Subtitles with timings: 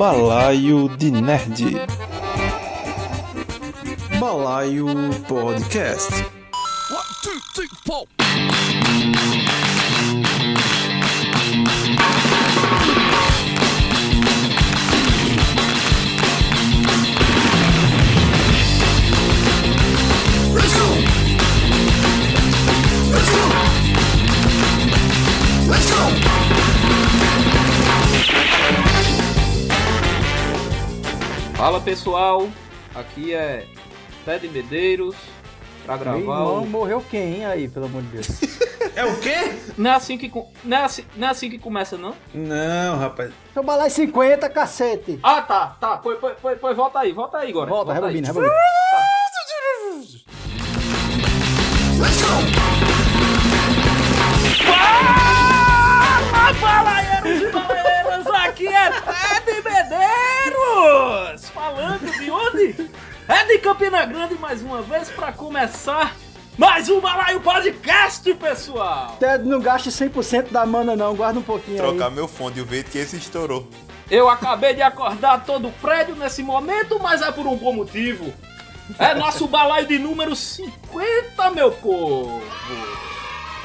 [0.00, 1.76] Balaio de Nerd.
[4.18, 4.86] Balaio
[5.28, 6.39] Podcast.
[31.70, 32.48] Fala pessoal,
[32.96, 33.64] aqui é
[34.24, 35.14] Ted Medeiros
[35.86, 36.66] pra Meu gravar irmão, o...
[36.66, 38.26] morreu quem aí, pelo amor de Deus?
[38.96, 39.56] É o quê?
[39.78, 40.32] Não é assim que,
[40.64, 42.12] não é assim, não é assim que começa não?
[42.34, 43.32] Não, rapaz.
[43.54, 45.20] Seu balai 50, cacete!
[45.22, 47.70] Ah tá, tá, pois, pois, pois, pois volta aí, volta aí agora.
[47.70, 48.00] Volta, aí.
[48.00, 48.52] rebobina, rebobina.
[52.00, 52.30] Let's go.
[56.32, 61.29] Fala, balaeiros e balaeiras, aqui é Ted Medeiros!
[61.70, 62.90] Falando de onde?
[63.28, 66.16] É de Campina Grande mais uma vez pra começar
[66.58, 69.16] mais um Balaio Podcast, pessoal!
[69.20, 72.14] Ted, não gaste 100% da mana não, guarda um pouquinho Trocar aí.
[72.14, 73.68] meu fone e o veio que esse estourou.
[74.10, 78.34] Eu acabei de acordar todo o prédio nesse momento, mas é por um bom motivo.
[78.98, 82.42] É nosso balaio de número 50, meu povo.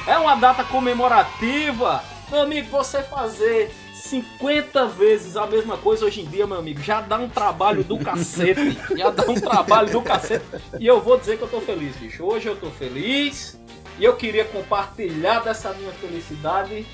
[0.06, 2.04] É uma data comemorativa.
[2.30, 3.74] Meu amigo, você fazer
[4.06, 7.98] 50 vezes a mesma coisa hoje em dia, meu amigo, já dá um trabalho do
[7.98, 8.78] cacete.
[8.96, 10.44] Já dá um trabalho do cacete.
[10.78, 12.24] E eu vou dizer que eu tô feliz, bicho.
[12.24, 13.58] Hoje eu tô feliz.
[13.98, 16.86] E eu queria compartilhar dessa minha felicidade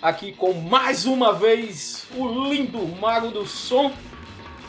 [0.00, 3.92] aqui com mais uma vez o lindo mago do som,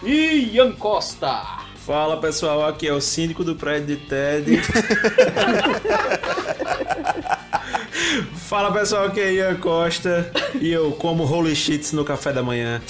[0.02, 1.66] Ian Costa.
[1.76, 4.62] Fala pessoal, aqui é o síndico do prédio de Ted.
[8.36, 12.82] Fala pessoal, aqui é Ian Costa e eu como holy shits no café da manhã.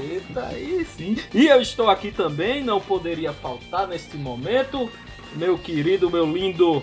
[0.00, 1.16] Eita, aí sim.
[1.32, 4.90] E eu estou aqui também, não poderia faltar neste momento,
[5.34, 6.82] meu querido, meu lindo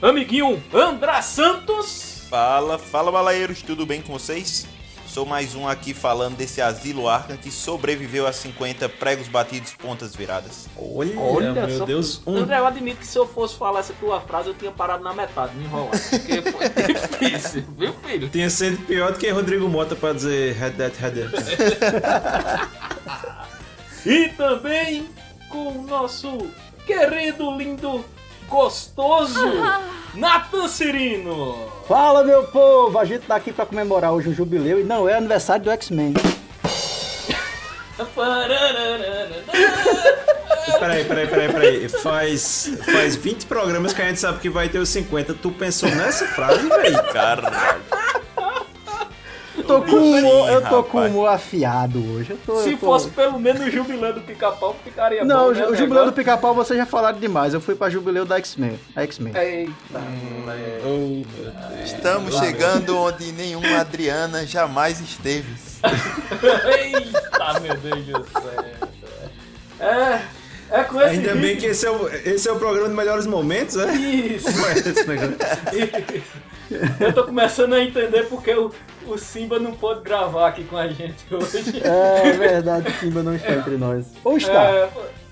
[0.00, 2.26] amiguinho André Santos.
[2.28, 4.66] Fala, fala balaeiros, tudo bem com vocês?
[5.14, 10.12] Sou mais um aqui falando desse asilo Arkham que sobreviveu a 50 pregos batidos pontas
[10.16, 10.66] viradas.
[10.76, 14.20] Olha, meu só- Deus, um André, eu admito que se eu fosse falar essa tua
[14.20, 15.92] frase, eu tinha parado na metade, me enrolar.
[15.92, 16.68] Porque foi
[17.30, 18.28] difícil, viu, filho?
[18.28, 22.74] tinha sido pior do que Rodrigo Mota pra dizer head that, head that.
[24.04, 25.08] E também
[25.48, 26.50] com o nosso
[26.84, 28.04] querido, lindo,
[28.48, 29.40] gostoso
[30.14, 31.56] Nathan Cirino.
[31.88, 32.98] Fala, meu povo!
[32.98, 36.14] A gente tá aqui pra comemorar hoje o jubileu e não é aniversário do X-Men.
[40.78, 41.88] Peraí, peraí, peraí, peraí.
[41.88, 45.34] Faz, faz 20 programas que a gente sabe que vai ter os 50.
[45.34, 47.02] Tu pensou nessa frase, velho?
[47.12, 47.80] Caralho.
[49.62, 52.32] Tô com humor, eu tô com humor afiado hoje.
[52.32, 55.42] Eu tô, Se eu tô- fosse pelo menos o jubileu do pica-pau, ficaria Não, bom.
[55.44, 55.76] o né, o negócio?
[55.76, 57.54] jubileu do pica-pau vocês já falaram demais.
[57.54, 58.78] Eu fui pra jubileu da X-Men.
[58.96, 59.36] X-Men.
[59.36, 59.72] Eita,
[60.86, 61.22] Oh,
[61.84, 65.54] Estamos chegando onde nenhuma Adriana jamais esteve.
[66.78, 68.64] eita, meu Deus do céu.
[69.80, 70.20] É,
[70.70, 72.94] é com esse Ainda bem ritmo- que esse é, o, esse é o programa de
[72.94, 73.94] melhores momentos, né?
[73.94, 74.46] Isso.
[76.98, 78.72] Eu tô começando a entender porque o,
[79.06, 81.80] o Simba não pôde gravar aqui com a gente hoje.
[81.84, 84.06] É verdade, Simba não está entre nós.
[84.24, 84.64] Ou está?
[84.70, 84.88] É,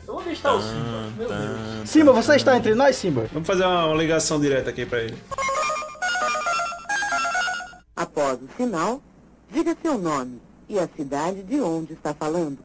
[0.09, 1.09] onde está o Simba?
[1.17, 1.89] Meu Deus.
[1.89, 3.27] Simba, você está entre nós, Simba?
[3.33, 5.17] Vamos fazer uma, uma ligação direta aqui pra ele.
[7.97, 9.01] Após o sinal,
[9.51, 12.59] diga seu nome e a cidade de onde está falando.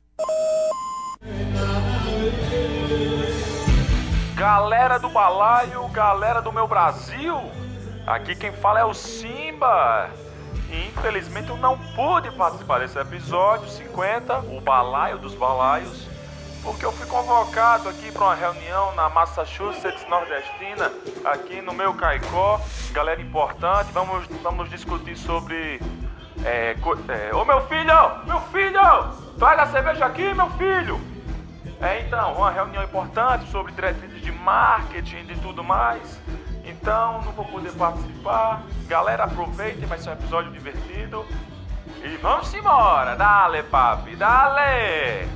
[4.35, 7.35] Galera do balaio, galera do meu Brasil,
[8.05, 10.09] aqui quem fala é o Simba.
[10.69, 16.07] Infelizmente eu não pude participar desse episódio 50, o balaio dos balaios,
[16.61, 20.91] porque eu fui convocado aqui para uma reunião na Massachusetts Nordestina,
[21.25, 22.59] aqui no meu Caicó.
[22.91, 25.81] Galera importante, vamos, vamos discutir sobre.
[26.43, 26.75] É,
[27.09, 28.25] é, Ô meu filho!
[28.25, 28.81] Meu filho!
[29.39, 31.16] Traz a cerveja aqui, meu filho!
[31.79, 36.19] É, então, uma reunião importante sobre diretrizes de marketing e de tudo mais.
[36.65, 38.63] Então, não vou poder participar.
[38.87, 41.25] Galera, aproveitem, vai ser um episódio divertido.
[42.03, 43.15] E vamos embora!
[43.15, 45.27] Dale, papi, dale!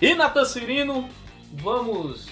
[0.00, 1.08] E Natan Cirino,
[1.52, 2.26] vamos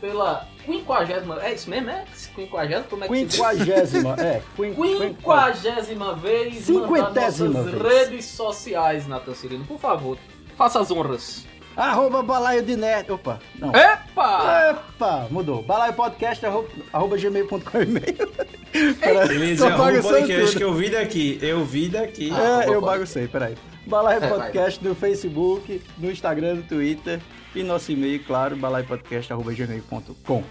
[0.00, 1.42] pela quinquagésima.
[1.42, 2.04] É isso mesmo, é?
[2.34, 2.84] Quinquagésima?
[2.88, 3.34] Como é que se diz?
[3.36, 4.42] Quinquagésima, é.
[4.56, 6.64] Quin, quin- Quinquagésima vez.
[6.64, 7.82] Cinquentésima vez.
[7.82, 9.64] redes sociais, Natan Cirino.
[9.64, 10.16] Por favor,
[10.56, 11.46] faça as honras.
[11.76, 13.10] Arroba balaio de nerd.
[13.10, 13.70] Opa, não.
[13.74, 14.70] Epa!
[14.94, 15.62] Epa, mudou.
[15.62, 18.30] Balaio podcast, arroba, arroba gmail.com e-mail.
[19.00, 20.56] Pera- Ele tô diz, arroba podcast tudo.
[20.58, 21.38] que eu vi daqui.
[21.40, 22.30] Eu vi daqui.
[22.30, 23.54] É, eu Arroba baguncei, peraí.
[23.86, 24.38] Balaio É, vai.
[24.38, 27.20] Podcast no Facebook, no Instagram, no Twitter
[27.54, 30.42] e nosso e-mail, claro, balaiopodcast.gmail.com.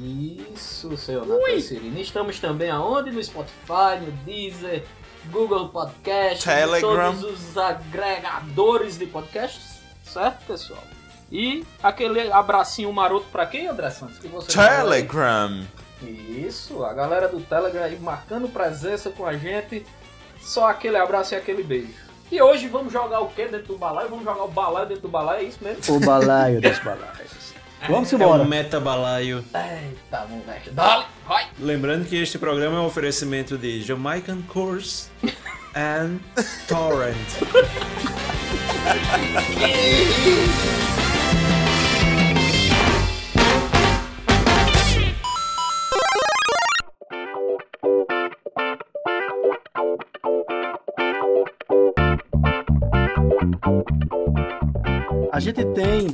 [0.00, 1.24] Isso, seu
[1.60, 1.98] Cirino.
[1.98, 3.10] Estamos também aonde?
[3.10, 4.84] No Spotify, no Deezer,
[5.30, 7.14] Google Podcast, Telegram.
[7.14, 10.82] todos os agregadores de podcasts, certo, pessoal?
[11.30, 14.18] E aquele abracinho maroto pra quem, André Santos?
[14.18, 14.50] Que você?
[14.50, 15.66] Telegram.
[16.02, 19.84] Isso, a galera do Telegram aí marcando presença com a gente.
[20.40, 22.08] Só aquele abraço e aquele beijo.
[22.30, 24.08] E hoje vamos jogar o que dentro do balaio?
[24.08, 25.96] Vamos jogar o balaio dentro do balaio, é isso mesmo?
[25.96, 27.37] O balaio dos balaios.
[27.86, 28.42] Vamos É embora.
[28.42, 29.44] um metabalaio.
[29.54, 30.70] Eita, moleque.
[30.70, 31.46] Dale, vai!
[31.58, 35.08] Lembrando que este programa é um oferecimento de Jamaican Course
[35.74, 36.18] and
[36.66, 37.16] Torrent.
[55.32, 56.06] A gente tem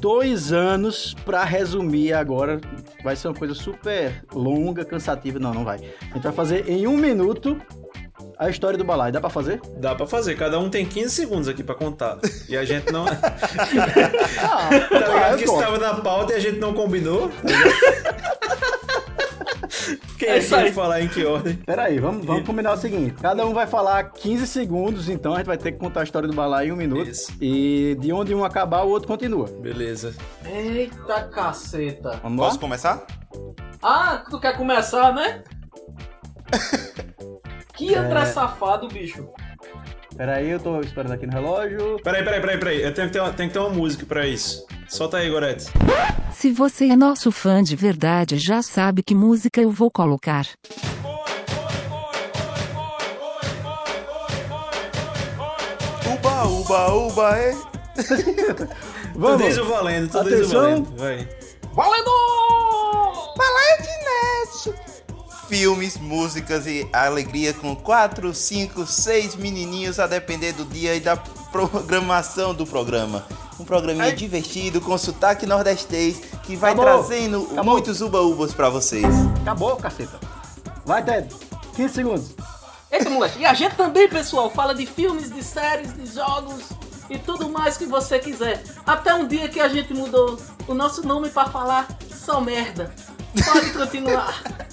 [0.00, 2.60] dois anos pra resumir agora.
[3.04, 5.38] Vai ser uma coisa super longa, cansativa.
[5.38, 5.78] Não, não vai.
[6.10, 7.60] A gente vai fazer em um minuto
[8.38, 9.12] a história do balaio.
[9.12, 9.60] Dá pra fazer?
[9.76, 12.18] Dá pra fazer, cada um tem 15 segundos aqui pra contar.
[12.48, 13.04] E a gente não.
[13.06, 13.18] tá
[14.42, 17.30] Ah, ligado eu que estava na pauta e a gente não combinou?
[20.18, 20.72] Quem É é isso aí.
[20.72, 21.54] falar em que ordem?
[21.56, 23.14] Pera aí, vamos, vamos combinar o seguinte.
[23.20, 26.28] Cada um vai falar 15 segundos, então a gente vai ter que contar a história
[26.28, 27.08] do balaio em um minuto.
[27.10, 27.32] Isso.
[27.40, 29.46] E de onde um acabar, o outro continua.
[29.48, 30.14] Beleza.
[30.44, 32.20] Eita caceta.
[32.22, 32.60] Vamos Posso lá?
[32.60, 33.06] começar?
[33.82, 35.42] Ah, tu quer começar, né?
[37.74, 39.28] que André safado, bicho.
[40.16, 41.96] Pera aí, eu tô esperando aqui no relógio.
[42.02, 42.82] Peraí, peraí, peraí, peraí.
[42.82, 44.66] Eu tenho que ter uma, tenho que ter uma música pra isso.
[44.88, 45.66] Solta aí, Gorete.
[46.32, 50.46] Se você é nosso fã de verdade, já sabe que música eu vou colocar.
[56.06, 57.52] Uba, uba, uba, é.
[57.94, 60.60] Tu diz o valendo, tu diz o Atenção.
[60.62, 60.96] valendo.
[60.96, 61.28] Vai.
[61.72, 62.39] Valendo!
[65.50, 71.16] Filmes, músicas e alegria com 4, 5, 6 menininhos a depender do dia e da
[71.16, 73.26] programação do programa.
[73.58, 77.02] Um programinha divertido com sotaque nordestês que vai Acabou.
[77.02, 77.64] trazendo Acabou.
[77.64, 79.04] muitos uba-ubas pra vocês.
[79.42, 80.20] Acabou, caceta.
[80.86, 81.34] Vai, Ted.
[81.74, 82.26] 15 segundos.
[82.88, 83.40] Eita, moleque.
[83.40, 86.62] E a gente também, pessoal, fala de filmes, de séries, de jogos
[87.10, 88.62] e tudo mais que você quiser.
[88.86, 90.38] Até um dia que a gente mudou
[90.68, 92.94] o nosso nome pra falar só merda.
[93.52, 94.40] Pode continuar.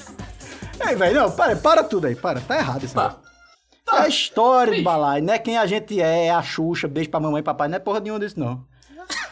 [0.85, 2.39] Ei, velho, não, para, para tudo aí, para.
[2.41, 3.09] Tá errado isso aí.
[3.09, 3.97] Tá.
[3.97, 4.83] É a história do Bicho.
[4.83, 7.69] balaio, não é quem a gente é, é a Xuxa, beijo pra mamãe e papai,
[7.69, 8.65] não é porra nenhuma disso, não.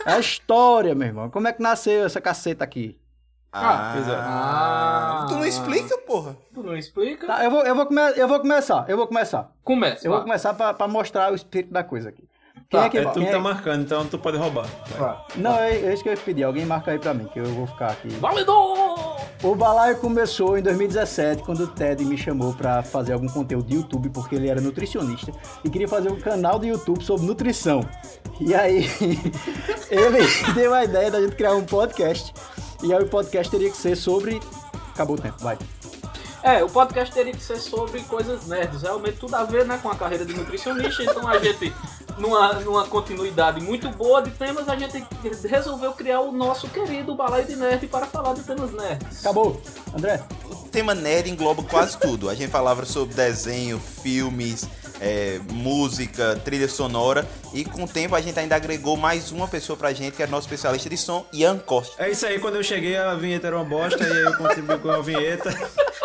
[0.05, 1.29] É a história, meu irmão.
[1.29, 2.97] Como é que nasceu essa caceta aqui?
[3.51, 4.15] Ah, pois é.
[4.15, 5.25] Ah.
[5.29, 6.37] Tu não explica, porra.
[6.53, 7.25] Tu não explica?
[7.25, 9.51] Tá, eu vou, eu vou, come eu vou começar, eu vou começar.
[9.63, 10.05] Começa.
[10.05, 12.27] Eu vou começar pra, pra mostrar o espírito da coisa aqui.
[12.69, 14.65] Quem Tá, é que É tu quem que é- tá marcando, então tu pode roubar.
[15.35, 16.43] Não, é, é isso que eu ia pedir.
[16.43, 18.09] Alguém marca aí pra mim, que eu vou ficar aqui.
[18.09, 18.51] Valendo!
[19.43, 23.75] O balaio começou em 2017, quando o Ted me chamou pra fazer algum conteúdo de
[23.75, 25.31] YouTube, porque ele era nutricionista
[25.63, 27.87] e queria fazer um canal de YouTube sobre nutrição.
[28.39, 28.89] E aí,
[29.91, 30.19] ele
[30.55, 32.33] deu a ideia da gente criar um podcast.
[32.83, 34.41] E aí o podcast teria que ser sobre.
[34.93, 35.57] Acabou o tempo, vai.
[36.45, 38.83] É, o podcast teria que ser sobre coisas nerds.
[38.83, 41.01] Realmente tudo a ver né, com a carreira de nutricionista.
[41.01, 41.73] Então a gente,
[42.19, 45.03] numa, numa continuidade muito boa de temas, a gente
[45.47, 49.21] resolveu criar o nosso querido Balaio de Nerd para falar de temas nerds.
[49.21, 49.59] Acabou.
[49.91, 52.29] André, O tema nerd engloba quase tudo.
[52.29, 54.69] A gente falava sobre desenho, filmes,
[55.01, 57.27] é, música, trilha sonora.
[57.53, 60.31] E com o tempo a gente ainda agregou mais uma pessoa pra gente, que era
[60.31, 62.03] nosso especialista de som, Ian Costa.
[62.03, 64.77] É isso aí, quando eu cheguei a vinheta era uma bosta, e aí eu contribuí
[64.79, 65.49] com a vinheta.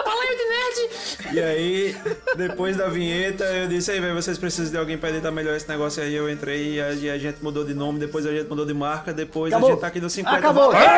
[0.04, 0.90] Balaio de Nerd!
[1.32, 1.96] E aí,
[2.36, 5.68] depois da vinheta, eu disse, aí, velho, vocês precisam de alguém pra editar melhor esse
[5.68, 6.14] negócio aí.
[6.14, 8.74] Eu entrei e a, e a gente mudou de nome, depois a gente mudou de
[8.74, 9.68] marca, depois Acabou.
[9.68, 10.36] a gente tá aqui no 50.
[10.36, 10.72] acabou.
[10.72, 10.88] Vai-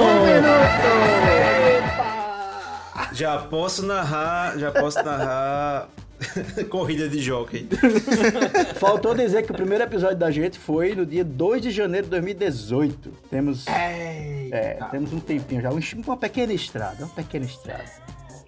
[0.00, 2.23] Um minuto.
[3.14, 5.88] Já posso narrar, já posso narrar
[6.68, 7.68] corrida de jockey.
[8.76, 12.10] Faltou dizer que o primeiro episódio da gente foi no dia 2 de janeiro de
[12.10, 13.10] 2018.
[13.30, 13.66] Temos.
[13.68, 15.70] É, temos um tempinho já.
[15.70, 17.84] um- Uma pequena estrada, uma pequena estrada.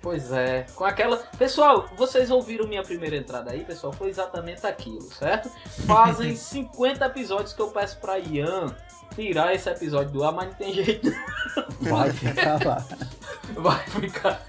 [0.02, 1.16] Pois é, com aquela.
[1.38, 3.92] Pessoal, vocês ouviram minha primeira entrada aí, pessoal?
[3.92, 5.50] Foi exatamente aquilo, certo?
[5.86, 8.66] Fazem 50 episódios que eu peço pra Ian
[9.14, 11.12] tirar esse episódio do ar, mas não tem jeito.
[11.80, 12.84] Vai ficar lá.
[13.54, 14.42] Vai ficar.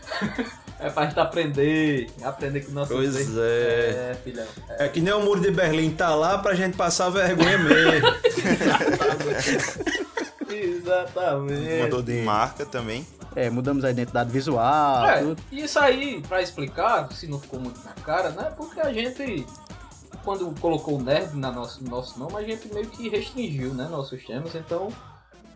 [0.80, 2.10] É pra gente aprender.
[2.24, 3.38] Aprender com nossos Pois erros.
[3.38, 4.12] é.
[4.12, 4.46] É, filhão.
[4.70, 8.08] É que nem o muro de Berlim tá lá pra gente passar vergonha mesmo.
[10.50, 11.84] Exatamente.
[11.84, 13.06] Mudou de marca também.
[13.36, 15.40] É, mudamos a identidade visual, É, tudo.
[15.52, 18.52] isso aí, pra explicar, se não ficou muito na cara, né?
[18.58, 19.46] Porque a gente,
[20.24, 23.88] quando colocou o nerd na nosso, no nosso nome, a gente meio que restringiu, né?
[23.90, 24.54] Nossos temas.
[24.56, 24.90] Então,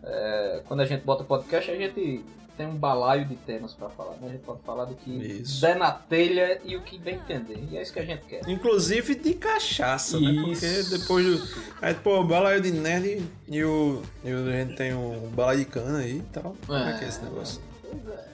[0.02, 2.24] é, quando a gente bota podcast, a gente
[2.56, 4.28] tem um balaio de temas pra falar, né?
[4.28, 5.60] A gente pode falar do que Isso.
[5.60, 7.58] der na telha e o que bem entender.
[7.70, 8.48] E é isso que a gente quer.
[8.48, 10.34] Inclusive de cachaça, né?
[10.34, 10.98] Porque Isso.
[10.98, 11.48] depois do.
[11.80, 14.02] Aí, pô, balaio de nerd e o.
[14.24, 16.54] E a gente tem o balaio de cana aí e tal.
[16.66, 17.60] Como é que é esse negócio?
[17.84, 18.31] É,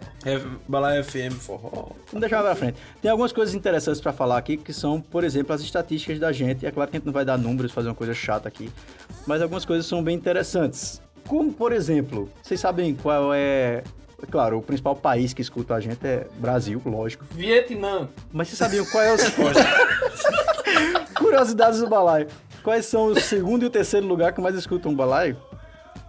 [0.67, 1.91] balaio FM forró.
[2.07, 2.79] Vamos deixar pra frente.
[3.01, 6.67] Tem algumas coisas interessantes pra falar aqui, que são, por exemplo, as estatísticas da gente.
[6.67, 8.71] É claro que a gente não vai dar números, fazer uma coisa chata aqui,
[9.27, 11.01] mas algumas coisas são bem interessantes.
[11.27, 13.83] Como, por exemplo, vocês sabem qual é...
[14.23, 17.25] é Claro, o principal país que escuta a gente é Brasil, lógico.
[17.31, 18.09] Vietnã.
[18.33, 19.23] Mas vocês sabiam qual é os...
[21.15, 22.29] Curiosidades do balaio.
[22.63, 25.37] Quais são o segundo e o terceiro lugar que mais escutam o balaio?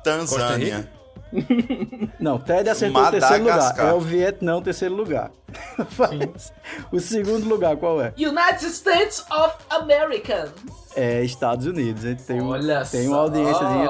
[0.03, 0.89] Tanzânia.
[2.19, 3.79] Não, Ted acertou o terceiro lugar.
[3.79, 5.31] É o Vietnã o terceiro lugar.
[6.91, 8.13] O segundo lugar qual é?
[8.17, 10.51] United States of America.
[10.95, 12.03] É Estados Unidos.
[12.05, 12.15] hein?
[12.25, 13.09] Tem, um, Olha tem só.
[13.11, 13.89] uma audiênciazinha.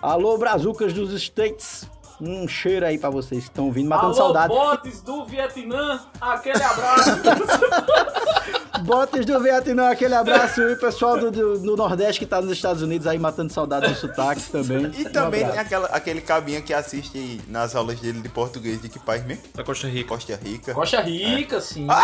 [0.00, 1.86] Alô, Brazucas dos States.
[2.20, 4.48] Um cheiro aí pra vocês que estão vindo, matando Alô, saudade.
[4.48, 7.10] botes do Vietnã, aquele abraço.
[8.84, 10.60] Botes do Vietnã, aquele abraço.
[10.62, 13.88] E o pessoal do, do- do Nordeste que tá nos Estados Unidos aí matando saudade
[13.88, 14.90] do sotaque também.
[14.96, 15.60] E Um também tem abraço.
[15.60, 19.42] aquela, aquele cabinha que assiste nas aulas dele de português de que país mesmo?
[19.54, 20.08] Da Costa Rica.
[20.08, 20.74] Costa Rica.
[20.74, 21.86] Costa Rica, sim.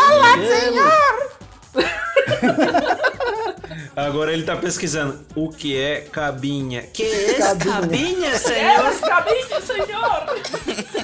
[3.95, 6.83] Agora ele tá pesquisando o que é cabinha.
[6.83, 7.73] Que é Cabinha.
[7.81, 10.25] cabinha, Elas cabeça, senhor!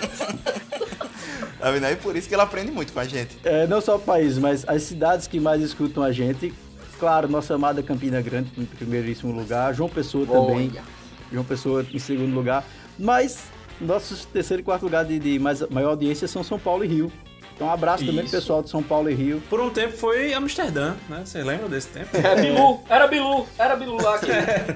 [1.66, 1.96] Tá vendo aí?
[1.96, 3.40] Por isso que ele aprende muito com a gente.
[3.44, 6.54] É, não só o país, mas as cidades que mais escutam a gente.
[7.00, 9.74] Claro, nossa amada Campina Grande em primeiríssimo lugar.
[9.74, 10.70] João Pessoa também.
[10.70, 10.84] Olha.
[11.34, 12.64] João Pessoa em segundo lugar.
[13.00, 13.46] Mas
[13.82, 17.12] nossos terceiro e quarto lugar de, de mais, maior audiência são São Paulo e Rio.
[17.56, 18.36] Então um abraço também pro Isso.
[18.36, 19.42] pessoal de São Paulo e Rio.
[19.50, 21.24] Por um tempo foi Amsterdã, né?
[21.26, 22.16] Vocês lembram desse tempo?
[22.16, 24.28] Era Bilu, era Bilu, era Bilu lá aqui.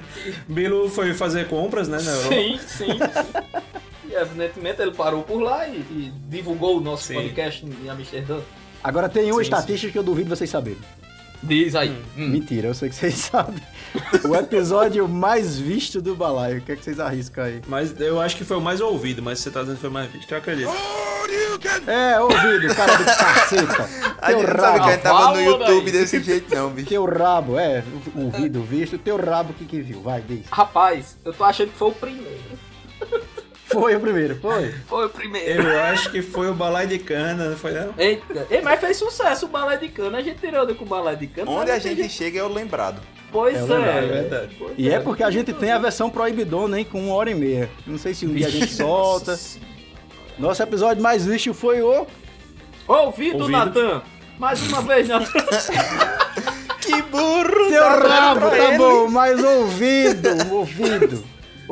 [0.52, 2.34] Bilu foi fazer compras, né, na Europa.
[2.34, 3.80] Sim, sim, sim.
[4.10, 7.14] E evidentemente ele parou por lá e, e divulgou o nosso Sim.
[7.14, 8.40] podcast em Amsterdã.
[8.82, 10.78] Agora tem uma Sim, estatística que eu duvido vocês saberem.
[11.42, 11.96] Diz aí.
[12.18, 12.28] Hum.
[12.28, 13.62] Mentira, eu sei que vocês sabem.
[14.28, 16.58] O episódio mais visto do balaio.
[16.58, 17.62] O que é que vocês arriscam aí?
[17.66, 20.10] Mas eu acho que foi o mais ouvido, mas você tá dizendo que foi mais
[20.10, 20.30] visto.
[20.30, 20.70] Eu acredito.
[21.86, 23.88] É, ouvido, cara do caceta.
[24.20, 24.90] A gente Teu não sabe que a rabo.
[24.90, 26.00] gente tava no YouTube daí.
[26.00, 26.88] desse jeito não, bicho.
[26.88, 27.84] Teu rabo, é.
[28.14, 28.98] Ouvido, visto.
[28.98, 30.02] Teu rabo que que viu?
[30.02, 30.44] Vai, diz.
[30.50, 32.69] Rapaz, eu tô achando que foi o primeiro.
[33.72, 34.72] Foi o primeiro, foi.
[34.86, 35.62] Foi o primeiro.
[35.62, 37.94] Eu acho que foi o balai de cana, não foi não?
[37.96, 40.18] Eita, Ei, mas fez sucesso o balé de cana.
[40.18, 41.50] A gente tirou onda com o balé de cana.
[41.50, 43.00] Onde a tem gente chega é o lembrado.
[43.30, 43.64] Pois É é.
[43.64, 44.56] verdade, é verdade.
[44.58, 46.84] Pois E é porque a gente tem a versão proibidona, hein?
[46.90, 47.70] Com uma hora e meia.
[47.86, 49.38] Não sei se um dia a gente solta.
[50.38, 52.06] Nosso episódio mais visto foi o.
[52.88, 53.48] Ouvido, Ouvido.
[53.50, 54.02] Natan.
[54.38, 55.30] Mais uma vez, Natan.
[56.80, 57.68] Que burro!
[57.68, 58.78] Teu tá dando rabo, tá ele.
[58.78, 61.22] bom, mas ouvido, ouvido.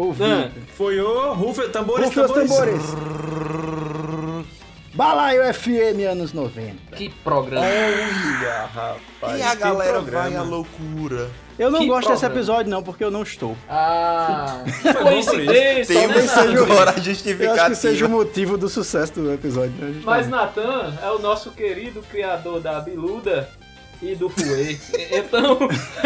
[0.00, 0.52] Ouvido.
[0.76, 2.50] Foi o Rufa, tambores, Rufa tambores.
[2.50, 2.82] tambores.
[4.94, 6.96] Balaio FM anos 90.
[6.96, 7.66] Que programa.
[7.66, 9.38] Olha, rapaz.
[9.38, 10.22] E a que galera programa.
[10.30, 11.28] vai à loucura.
[11.58, 13.56] Eu não Que gosto desse episódio, não, porque eu não estou.
[13.68, 14.62] Ah,
[15.02, 16.62] coincidência, Tem né, uma Natan?
[16.62, 18.08] agora Eu acho que seja o justificativa.
[18.08, 19.72] motivo do sucesso do episódio.
[19.78, 20.00] né.
[20.04, 23.48] Mas Natan é o nosso querido criador da Biluda
[24.02, 24.78] e do Fuê.
[25.10, 25.58] Então,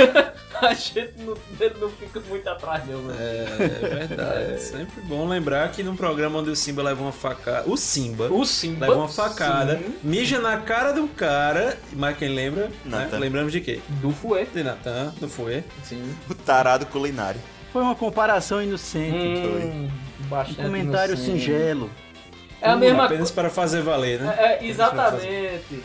[0.62, 1.34] a gente não,
[1.80, 3.16] não fica muito atrás, não, né?
[3.18, 4.60] É verdade.
[4.62, 7.68] Sempre bom lembrar que num programa onde o Simba leva uma facada.
[7.68, 8.86] O Simba O Simba.
[8.86, 11.76] leva uma facada, sim, mija na cara do cara.
[11.92, 12.70] Mas quem lembra?
[12.84, 13.08] Né?
[13.12, 13.80] Lembramos de quê?
[14.00, 14.46] do Fuê.
[14.46, 15.64] De Natan, do Fouet.
[15.84, 16.14] Sim.
[16.30, 17.40] O tarado culinário.
[17.72, 19.16] Foi uma comparação inocente.
[19.16, 21.40] Hum, Um bastante comentário inocente.
[21.40, 21.90] singelo.
[22.60, 24.34] É a mesma Apenas para fazer valer, né?
[24.38, 25.82] É, é, exatamente.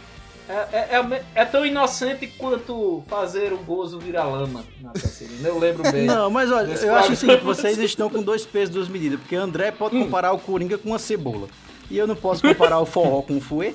[0.49, 5.47] É, é, é, é tão inocente quanto fazer o gozo virar lama na Cacerina.
[5.47, 6.05] Eu lembro bem.
[6.07, 7.15] Não, mas olha, eu acho o programa.
[7.15, 10.89] seguinte, vocês estão com dois pesos, duas medidas, porque André pode comparar o Coringa com
[10.89, 11.47] uma cebola.
[11.89, 13.73] E eu não posso comparar o forró com o fuê.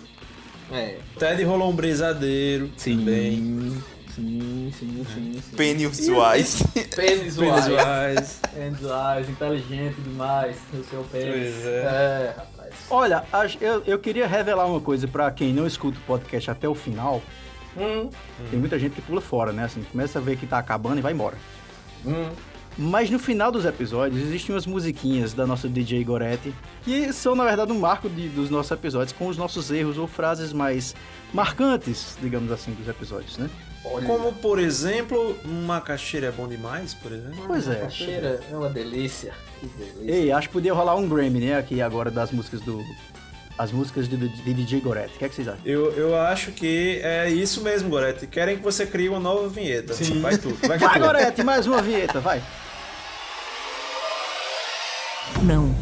[0.71, 0.99] É.
[1.19, 3.83] Ted rolou um brisadeiro também.
[4.15, 5.57] Sim, sim, sim, sim.
[5.57, 6.63] Pênis Suais.
[6.75, 7.71] Pênis Pênis Wise.
[7.71, 8.35] Wise.
[8.55, 10.57] Pênis Wise, inteligente demais.
[10.75, 11.55] O seu pênis.
[11.63, 12.35] Pois é.
[12.37, 12.75] rapaz.
[12.91, 13.25] Olha,
[13.61, 17.23] eu, eu queria revelar uma coisa pra quem não escuta o podcast até o final.
[17.77, 18.11] Hum,
[18.51, 19.65] Tem muita gente que pula fora, né?
[19.65, 21.37] Assim, começa a ver que tá acabando e vai embora.
[22.05, 22.29] hum.
[22.79, 27.45] Mas no final dos episódios existem umas musiquinhas da nossa DJ Goretti que são, na
[27.45, 30.95] verdade, um marco de- dos nossos episódios com os nossos erros ou frases mais
[31.35, 33.49] marcantes, digamos assim, dos episódios, né?
[34.07, 35.37] Como, por exemplo,
[35.67, 37.45] macaxeira é bom demais, por exemplo.
[37.49, 37.91] Pois é.
[37.91, 39.35] Cheira é uma delícia.
[39.59, 40.13] Que delícia.
[40.15, 41.57] Ei, acho que podia rolar um Grammy, né?
[41.59, 42.81] Aqui agora das músicas do.
[43.59, 45.15] As músicas de, de DJ Goretti.
[45.15, 45.61] O que, é que vocês acham?
[45.65, 48.27] Eu, eu acho que é isso mesmo, Goretti.
[48.27, 49.95] Querem que você crie uma nova vinheta.
[50.21, 50.57] Vai tudo.
[50.67, 51.07] Vai, é Vai, tudo.
[51.07, 52.43] Goretti, mais uma vinheta, vai.
[55.43, 55.75] Não.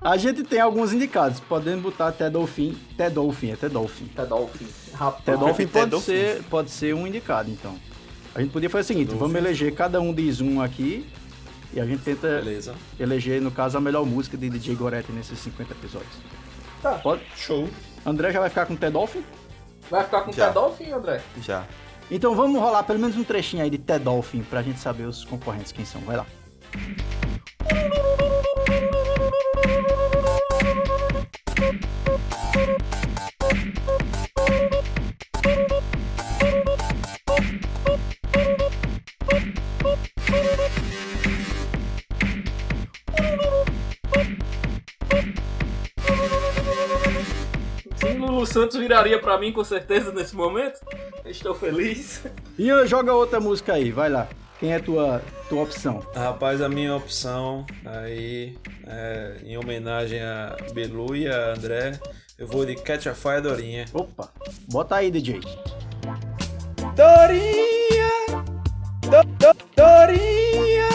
[0.00, 1.40] A gente tem alguns indicados.
[1.40, 2.76] Podemos botar até Dolphin.
[2.92, 4.10] Até Dolphin, até Dolphin.
[4.14, 4.66] Até Dolphin.
[4.92, 5.22] Rapaz.
[5.22, 6.06] Até Dolphin pode Dolphin.
[6.06, 7.74] ser, pode ser um indicado, então.
[8.34, 11.06] A gente podia fazer o seguinte: vamos eleger, cada um diz um aqui.
[11.74, 12.74] E a gente tenta Beleza.
[13.00, 16.12] eleger, no caso, a melhor música de DJ Goretti nesses 50 episódios.
[16.80, 16.92] Tá.
[16.98, 17.22] Pode?
[17.36, 17.68] Show.
[18.06, 19.24] André já vai ficar com o Ted Dolphin?
[19.90, 20.44] Vai ficar com o Já.
[20.44, 21.20] Ted Dolphin, André?
[21.42, 21.64] Já.
[22.10, 25.24] Então vamos rolar pelo menos um trechinho aí de Ted Dolphin pra gente saber os
[25.24, 26.00] concorrentes quem são.
[26.02, 26.26] Vai lá.
[26.72, 28.03] Sim,
[48.46, 50.80] Santos viraria pra mim com certeza nesse momento.
[51.24, 52.22] Estou feliz.
[52.58, 54.28] Ian, joga outra música aí, vai lá.
[54.58, 56.02] Quem é tua, tua opção?
[56.14, 61.98] Rapaz, a minha opção aí, é, em homenagem a Belu e a André,
[62.38, 63.84] eu vou de Catch a Fire Dorinha.
[63.92, 64.30] Opa,
[64.68, 65.40] bota aí, DJ.
[66.94, 68.44] Dorinha!
[69.02, 70.88] Do, do, Dorinha!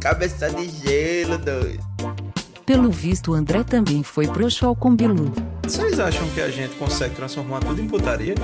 [0.00, 1.89] Cabeça de gelo, doido.
[2.66, 5.32] Pelo visto, André também foi pro show com Bilu.
[5.64, 8.34] Vocês acham que a gente consegue transformar tudo em putaria?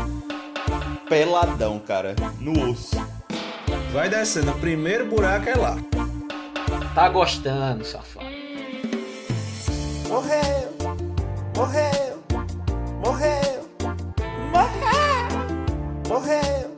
[1.09, 2.17] Peladão, cara.
[2.41, 2.97] No osso.
[3.93, 5.77] Vai descendo, o primeiro buraco é lá.
[6.95, 8.27] Tá gostando, safado.
[10.09, 10.75] Morreu!
[11.57, 12.23] Morreu!
[13.05, 13.69] Morreu!
[14.53, 15.27] Morreu!
[16.09, 16.77] Morreu!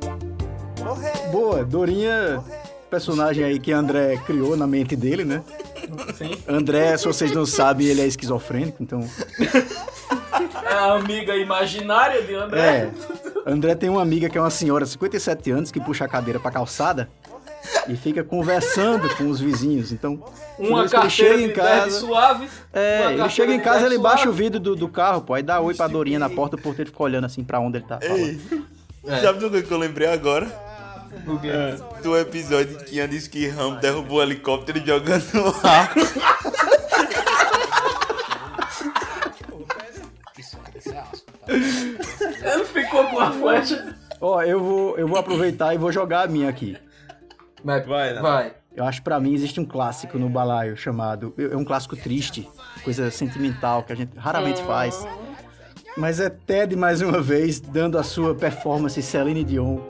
[0.84, 1.32] Morreu!
[1.32, 2.42] Boa, Dorinha,
[2.90, 5.42] personagem aí que André criou na mente dele, né?
[6.14, 6.36] Sim.
[6.46, 9.00] André, se vocês não sabem, ele é esquizofrênico, então.
[10.64, 12.60] É a amiga imaginária de André.
[12.60, 12.90] É.
[13.50, 16.38] André tem uma amiga que é uma senhora de 57 anos que puxa a cadeira
[16.38, 17.08] pra calçada
[17.88, 19.92] e fica conversando com os vizinhos.
[19.92, 20.22] Então,
[20.58, 22.48] Uma carteira chega em casa, suave.
[22.72, 24.42] É, ele chega em casa, ele baixa o suave.
[24.42, 27.02] vidro do, do carro, pô, aí dá oi pra Dorinha na porta, o porteiro fica
[27.02, 28.68] olhando assim pra onde ele tá falando.
[29.06, 29.20] É.
[29.20, 30.46] Sabe do que eu lembrei agora?
[32.02, 35.92] Do episódio que Ian disse que Ram derrubou o helicóptero jogando no ar.
[41.48, 43.96] Ele ficou com a flecha.
[44.20, 46.76] Ó, eu vou, eu vou aproveitar e vou jogar a minha aqui.
[47.64, 48.20] Vai, Vai, né?
[48.20, 48.52] vai.
[48.74, 51.34] Eu acho que pra mim existe um clássico no balaio chamado.
[51.36, 52.48] É um clássico triste,
[52.84, 55.06] coisa sentimental que a gente raramente faz.
[55.96, 59.80] Mas é Ted mais uma vez dando a sua performance Celine Dion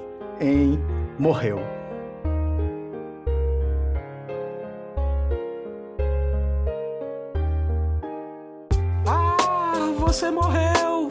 [0.41, 0.79] em
[1.19, 1.59] Morreu.
[9.05, 9.37] Ah,
[9.99, 11.09] você morreu.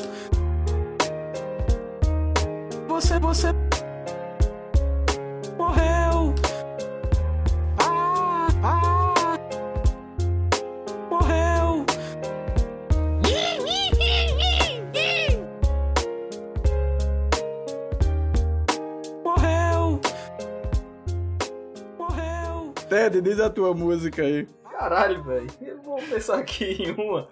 [2.88, 3.48] Você, você
[5.58, 6.07] morreu.
[22.90, 24.48] Ted, diz a tua música aí.
[24.72, 25.48] Caralho, velho.
[25.62, 27.28] Eu vou pensar aqui em uma.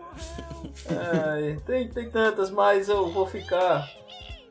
[0.89, 3.87] Ai, tem, tem tantas, mas eu vou ficar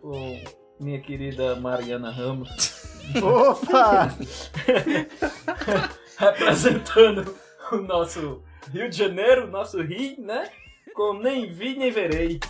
[0.00, 0.42] com
[0.78, 2.84] minha querida Mariana Ramos
[3.22, 4.14] Opa!
[6.16, 7.34] representando
[7.72, 10.50] o nosso Rio de Janeiro, nosso Rio, né?
[10.94, 12.40] Com nem vi nem verei.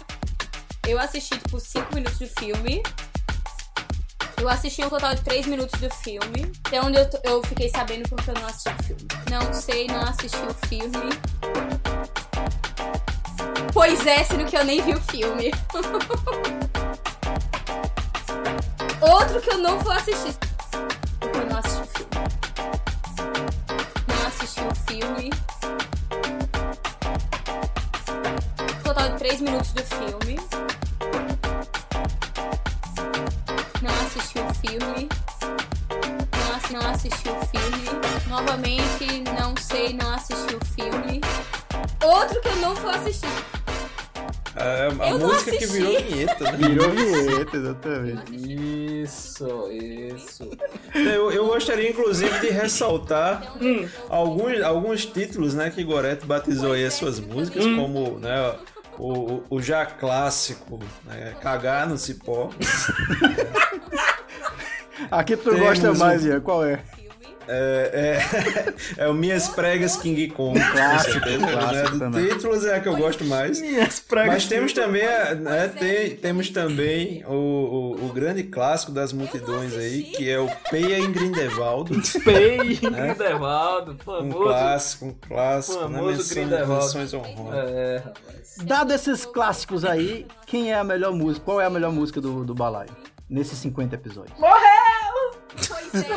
[0.86, 2.82] Eu assisti, tipo, 5 minutos do filme.
[4.36, 6.52] Eu assisti um total de 3 minutos do filme.
[6.66, 9.06] Até onde eu, eu fiquei sabendo porque eu não assisti o filme.
[9.30, 11.10] Não sei, não assisti o filme.
[13.72, 15.50] Pois é, sendo que eu nem vi o filme.
[19.00, 20.34] Outro que eu não vou assistir.
[21.20, 22.10] Porque eu não assisti o filme.
[24.08, 25.30] Não assisti o filme.
[28.82, 30.38] Total de 3 minutos do filme.
[33.82, 34.23] Não assisti
[34.78, 35.08] filme.
[36.32, 38.00] Não, assi- não assisti o filme.
[38.28, 41.20] Novamente, não sei, não assisti o filme.
[42.02, 43.28] Outro que eu não vou assistir.
[44.56, 45.72] É a Eu música que assisti.
[45.78, 46.68] virou vinheta, né?
[46.68, 49.02] Virou vinheta, exatamente.
[49.02, 50.50] Isso, isso.
[50.94, 53.52] Eu, eu gostaria, inclusive, de ressaltar
[54.08, 58.54] alguns, alguns títulos né, que Gorete batizou aí as suas músicas, como né,
[58.96, 62.48] o, o- o já clássico, né, Cagar no Cipó.
[65.10, 66.80] Aqui tu Temos gosta um- mais, Ian, qual é?
[67.46, 68.16] É,
[68.96, 70.58] é, é o Minhas Pregas King Kong.
[70.58, 71.98] Clássico, clássico né?
[71.98, 72.28] também.
[72.28, 73.60] Títulos é a que eu gosto mais.
[73.60, 77.32] Minhas pregas Mas temos também, né, tem- temos também o,
[78.00, 81.90] o, o grande clássico das multidões aí, que é o Peia em Grindelwald.
[82.24, 84.38] Pei, Grindelwaldo, Um famoso.
[84.38, 85.98] clássico, um clássico, né?
[85.98, 86.84] Famoso Menção- Grindelwald.
[86.84, 87.68] menções honrosas.
[87.68, 88.56] É, rapaz.
[88.62, 91.44] Dado esses clássicos aí, quem é a melhor música?
[91.44, 92.88] Qual é a melhor música do, do balaio?
[93.28, 94.38] Nesses 50 episódios.
[94.38, 94.73] Morreu!
[95.56, 96.08] Pois é.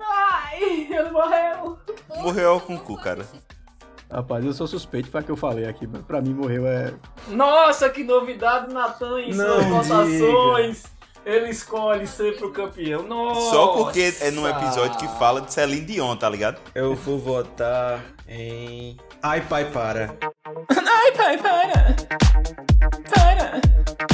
[0.00, 1.78] Ai, ele morreu.
[2.16, 3.26] Morreu com o cu, cara.
[4.10, 6.94] Rapaz, eu sou suspeito, foi a que eu falei aqui, mas pra mim morreu é.
[7.28, 10.84] Nossa, que novidade, Natan, em suas votações.
[11.26, 13.02] Ele escolhe sempre o campeão.
[13.02, 13.50] Nossa.
[13.50, 16.58] Só porque é num episódio que fala de Celine Dion, tá ligado?
[16.74, 18.96] Eu vou votar em.
[19.22, 20.16] Ai, pai, para.
[20.70, 21.38] Ai, pai!
[21.38, 21.96] Para!
[23.10, 24.07] Para!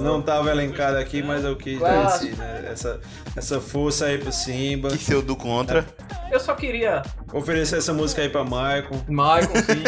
[0.00, 2.32] Não tava elencado aqui, mas eu quis dar Clássico.
[2.32, 3.00] esse, né, essa,
[3.36, 4.90] essa força aí pro Simba.
[4.90, 5.84] Que seu do contra.
[6.30, 7.02] Eu só queria.
[7.32, 9.04] Oferecer essa música aí pra Michael.
[9.08, 9.82] Maicon, sim.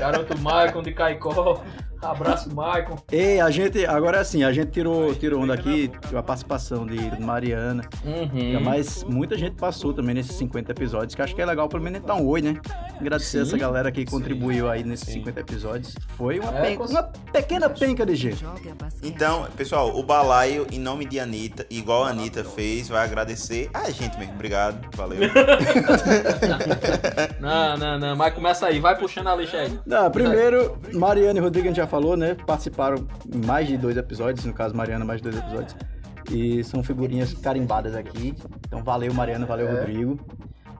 [0.00, 1.62] Garoto Maicon de Caicó.
[2.04, 2.96] Abraço, Maicon.
[3.10, 7.82] Ei, a gente, agora assim, a gente tirou, tirou onda aqui, a participação de Mariana,
[8.04, 8.60] Uhum.
[8.62, 12.00] mas muita gente passou também nesses 50 episódios, que acho que é legal pelo menos
[12.02, 12.56] dar um oi, né?
[13.00, 15.94] Agradecer essa galera que contribuiu aí nesses 50 episódios.
[16.16, 18.44] Foi uma, É, pen- com- uma pequena penca de gente.
[19.02, 23.90] Então, pessoal, o balaio, em nome de Anitta, igual a Anitta fez, vai agradecer a
[23.90, 24.34] gente mesmo.
[24.34, 25.20] Obrigado, valeu.
[27.40, 28.16] Não, não, não.
[28.16, 28.80] Mas começa aí.
[28.80, 29.78] Vai puxando a lixa aí.
[29.86, 32.34] Não, primeiro, Mariana e Rodrigo a gente já falou, né?
[32.34, 35.76] Participaram em mais de dois episódios, no caso, Mariana, mais de dois episódios.
[36.28, 38.34] E são figurinhas carimbadas aqui.
[38.66, 40.18] Então valeu, Mariana, valeu, Rodrigo.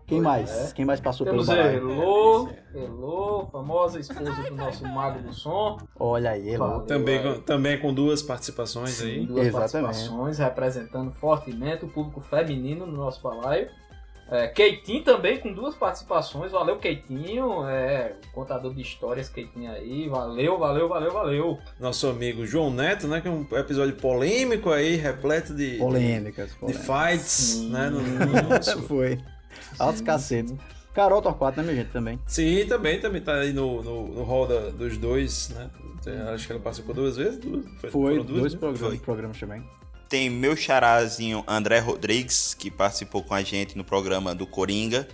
[0.09, 0.72] Quem mais?
[0.72, 1.90] Quem mais passou Temos pelo balaio?
[1.90, 5.79] Elô, Elô, famosa esposa do nosso mago do som.
[5.98, 6.66] Olha aí, Elô.
[6.66, 7.22] Valeu, Também é.
[7.22, 9.24] com, também com duas participações aí.
[9.24, 9.87] Duas Exatamente.
[9.87, 13.68] participações, representando fortemente o público feminino no nosso balaio.
[14.34, 16.50] É, Keitinho também com duas participações.
[16.50, 17.64] Valeu, Keitinho.
[17.68, 20.08] É, contador de histórias, Keitinho aí.
[20.08, 21.58] Valeu, valeu, valeu, valeu.
[21.78, 23.20] Nosso amigo João Neto, né?
[23.20, 27.70] Que é um episódio polêmico aí, repleto de, Polêmicas, de fights, Sim.
[27.70, 27.90] né?
[27.90, 29.20] No, no nosso- Foi.
[29.78, 30.52] Altos cacetes.
[30.92, 32.18] Carol Torquato, né, minha gente, também.
[32.26, 35.70] Sim, também, também tá aí no, no, no hall da- dos dois, né?
[36.34, 37.38] Acho que ela participou duas vezes.
[37.38, 38.58] Duas, Foi, foram duas, dois né?
[38.60, 38.98] programas, Foi.
[39.04, 39.64] programas também.
[40.08, 45.06] Tem meu charazinho André Rodrigues, que participou com a gente no programa do Coringa.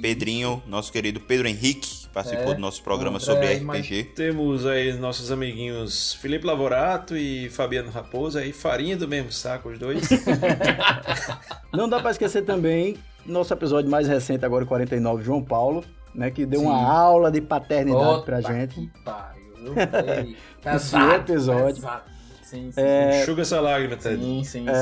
[0.00, 4.04] Pedrinho, nosso querido Pedro Henrique, que participou É, do nosso programa André sobre RPG.
[4.14, 9.78] Temos aí nossos amiguinhos Felipe Lavorato e Fabiano Raposo, aí farinha do mesmo saco, os
[9.78, 10.06] dois.
[11.72, 15.82] Não dá pra esquecer também nosso episódio mais recente, agora o 49, João Paulo,
[16.14, 16.30] né?
[16.30, 16.84] Que deu uma Sim.
[16.84, 18.74] aula de paternidade pra Puta gente.
[18.74, 19.74] que pariu,
[20.62, 21.74] pesado, episódio.
[21.76, 22.15] pesado.
[22.46, 24.22] Sim, sim, É, Enxuga essa lágrima, Ted.
[24.22, 24.72] sim, sim, É.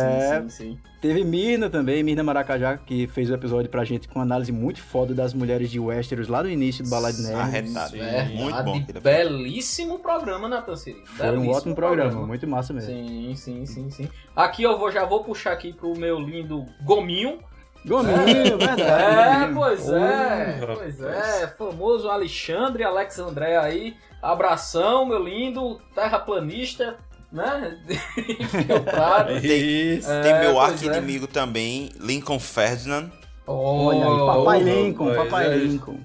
[0.43, 0.79] sim, sim, sim.
[1.01, 5.15] Teve Mirna também, Mirna Maracajá, que fez o episódio pra gente com análise muito foda
[5.15, 7.35] das mulheres de Westeros lá no início do Balade Nerd.
[7.41, 7.93] Arretado.
[7.93, 8.83] Verdade, Muito bom.
[9.03, 11.03] Belíssimo programa, Natan Siri.
[11.07, 12.91] Foi um Belíssimo ótimo programa, muito massa mesmo.
[12.91, 14.09] Sim, sim, sim, sim.
[14.37, 17.39] Aqui eu vou, já vou puxar aqui pro meu lindo Gominho.
[17.87, 18.81] Gominho, verdade.
[18.83, 19.55] É, Gominho.
[19.57, 21.47] pois é, Oh, pois é.
[21.49, 23.95] Famoso Alexandre Alex André aí.
[24.23, 26.97] Abração, meu lindo, terraplanista,
[27.35, 27.77] né?
[28.17, 29.33] Infiltrado.
[29.45, 30.11] Isso.
[30.11, 33.11] É, Tem meu pois arqui-inimigo também, Lincoln Ferdinand.
[33.47, 35.57] Olha aí, Papai Oh, Lincoln, Papai é.
[35.57, 35.99] Lincoln.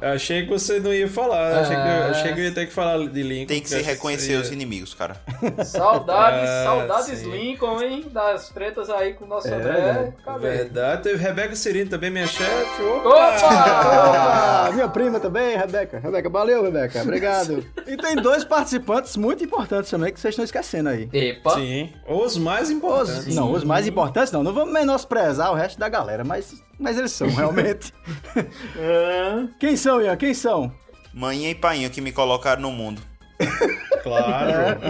[0.00, 1.60] Eu achei que você não ia falar.
[1.60, 2.10] Achei, que, É.
[2.10, 3.46] achei que eu ia ter que falar de Lincoln.
[3.46, 5.16] Tem que se reconhecer seria- os inimigos, cara.
[5.64, 7.30] Saudades, Ah, saudades sim.
[7.30, 8.06] Lincoln, hein?
[8.12, 9.72] Das tretas aí com o nosso É, André.
[9.72, 10.12] verdade.
[10.24, 10.38] Cadê?
[10.50, 11.02] Verdade.
[11.02, 12.82] Teve Rebeca Cirino também, minha chefe.
[12.82, 13.36] Opa!
[13.42, 15.98] Ah, minha prima também, Rebeca.
[15.98, 17.02] Rebeca, valeu, Rebeca.
[17.02, 17.64] Obrigado.
[17.86, 21.08] E tem dois participantes muito importantes também que vocês estão esquecendo aí.
[21.12, 21.54] Epa!
[21.54, 21.92] Sim.
[22.08, 23.26] Os mais importantes.
[23.28, 24.42] Os, não, os mais importantes não.
[24.42, 27.92] Não vamos menosprezar o resto da galera, mas, mas eles são, realmente.
[29.58, 30.16] Quem são, Ian?
[30.16, 30.72] Quem são?
[31.14, 33.00] Mãinha e painho que me colocaram no mundo.
[34.02, 34.80] Claro.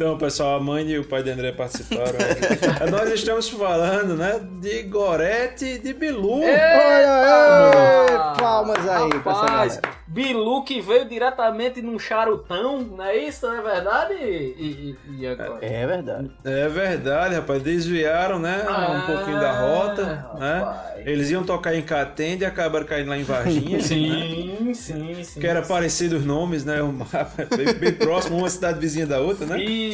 [0.00, 2.16] Então, pessoal, a mãe e o pai de André participaram.
[2.90, 6.40] Nós estamos falando, né, de Gorete e de Bilu.
[6.40, 8.10] Olha aí!
[8.14, 10.00] Ah, Palmas aí Rapaz, galera.
[10.06, 13.46] Bilu que veio diretamente num charutão, não é isso?
[13.46, 14.14] Não é verdade?
[14.14, 15.58] E, e, e agora?
[15.60, 16.30] É verdade.
[16.44, 17.62] É verdade, rapaz.
[17.62, 18.64] Desviaram, né?
[18.66, 20.04] Ah, um pouquinho da rota,
[20.38, 20.60] né?
[20.60, 21.06] rapaz.
[21.06, 23.76] Eles iam tocar em Catende e acabaram caindo lá em Varginha.
[23.78, 23.82] né?
[23.84, 25.40] Sim, sim, sim.
[25.40, 26.82] Que era parecido os nomes, né?
[26.82, 29.62] O mapa bem, bem próximo, uma cidade vizinha da outra, né?
[29.62, 29.89] Isso,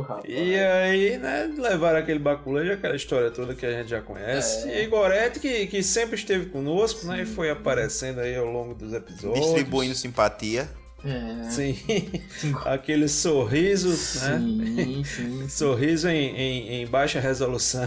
[0.00, 0.24] rapaz.
[0.28, 4.68] E aí, né, levaram aquele baculejo, aquela história toda que a gente já conhece.
[4.68, 4.82] É.
[4.82, 7.22] E Gorete, que, que sempre esteve conosco, né?
[7.22, 9.44] E foi aparecendo aí ao longo dos episódios.
[9.44, 10.68] Distribuindo simpatia.
[11.04, 11.50] É.
[11.50, 11.76] Sim.
[12.64, 14.38] Aquele sorriso, né?
[14.38, 15.48] Sim, sim.
[15.48, 17.86] Sorriso em, em, em baixa resolução.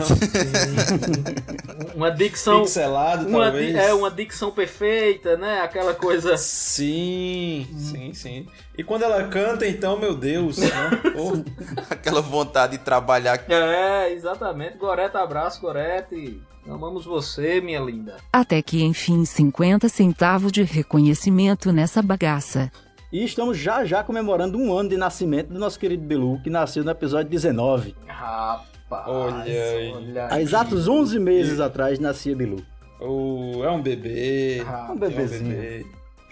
[1.95, 2.61] Uma dicção.
[2.63, 3.75] Pixelado, Uma, talvez.
[3.75, 5.61] é, uma dicção perfeita, né?
[5.61, 6.35] Aquela coisa.
[6.37, 8.47] Sim, sim, sim.
[8.77, 10.69] E quando ela canta, então, meu Deus, né?
[11.89, 13.43] Aquela vontade de trabalhar.
[13.49, 14.77] É, exatamente.
[14.77, 16.41] Gorete, abraço, Gorete.
[16.67, 18.17] Amamos você, minha linda.
[18.33, 22.71] Até que enfim 50 centavos de reconhecimento nessa bagaça.
[23.15, 26.83] E estamos já já comemorando um ano de nascimento do nosso querido Belu, que nasceu
[26.83, 27.95] no episódio 19.
[28.07, 29.07] Rapaz.
[29.07, 29.93] Olha aí.
[29.93, 32.61] olha Há exatos 11 meses atrás nascia Belu.
[32.99, 34.61] o- é um bebê.
[34.67, 35.51] Ah, Um bebezinho.
[35.53, 35.85] É um bebê.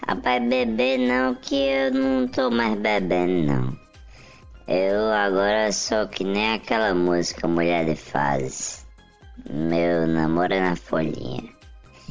[0.06, 3.78] Rapaz, beber não, que eu não tô mais bebendo, não.
[4.68, 8.84] Eu agora sou que nem aquela música Mulher de Fases.
[9.48, 11.44] Meu namoro é na folhinha.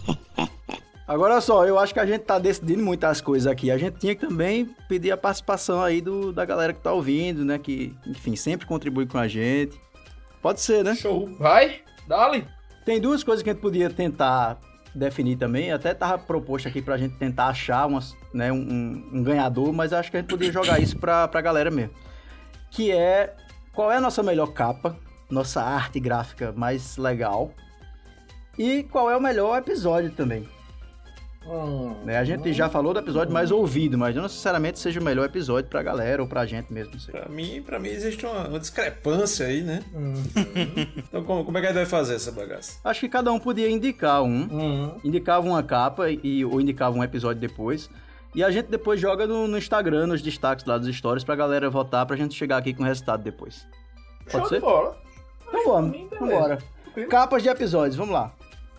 [1.07, 3.69] Agora só, eu acho que a gente tá decidindo muitas coisas aqui.
[3.69, 7.43] A gente tinha que também pedir a participação aí do, da galera que tá ouvindo,
[7.43, 7.57] né?
[7.59, 9.77] Que, enfim, sempre contribui com a gente.
[10.41, 10.95] Pode ser, né?
[10.95, 11.27] Show.
[11.37, 12.47] Vai, dale.
[12.85, 14.57] Tem duas coisas que a gente podia tentar
[14.95, 15.73] definir também.
[15.73, 19.91] Até tava proposto aqui pra gente tentar achar umas, né, um, um- um ganhador, mas
[19.91, 21.93] acho que a gente podia jogar isso pra, pra galera mesmo.
[22.71, 23.35] Que é
[23.73, 24.97] qual é a nossa melhor capa,
[25.29, 27.51] nossa arte gráfica mais legal.
[28.57, 30.47] E qual é o melhor episódio também.
[31.45, 32.17] Hum, né?
[32.17, 35.69] A gente já falou do episódio mais ouvido, mas não necessariamente seja o melhor episódio
[35.69, 36.93] pra galera ou pra gente mesmo.
[36.93, 37.13] Não sei.
[37.13, 39.83] Pra mim, pra mim existe uma, uma discrepância aí, né?
[39.93, 40.13] hum,
[40.97, 42.79] Então como, como é que a gente vai fazer essa bagaça?
[42.83, 44.47] Acho que cada um podia indicar um.
[44.51, 44.97] hum.
[45.03, 47.89] indicava uma capa e, ou indicava um episódio depois.
[48.35, 51.69] E a gente depois joga no, no Instagram, nos destaques lá dos stories, pra galera
[51.69, 53.67] votar, pra gente chegar aqui com o resultado depois.
[54.31, 54.55] Pode Show ser?
[54.55, 54.97] de bola.
[55.47, 56.57] Então vamos, vambora.
[56.83, 57.09] Tranquilo.
[57.09, 58.31] Capas de episódios, vamos lá.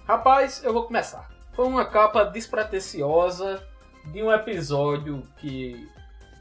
[0.07, 1.34] Rapaz, eu vou começar.
[1.55, 3.63] Foi uma capa despretensiosa
[4.07, 5.89] de um episódio que,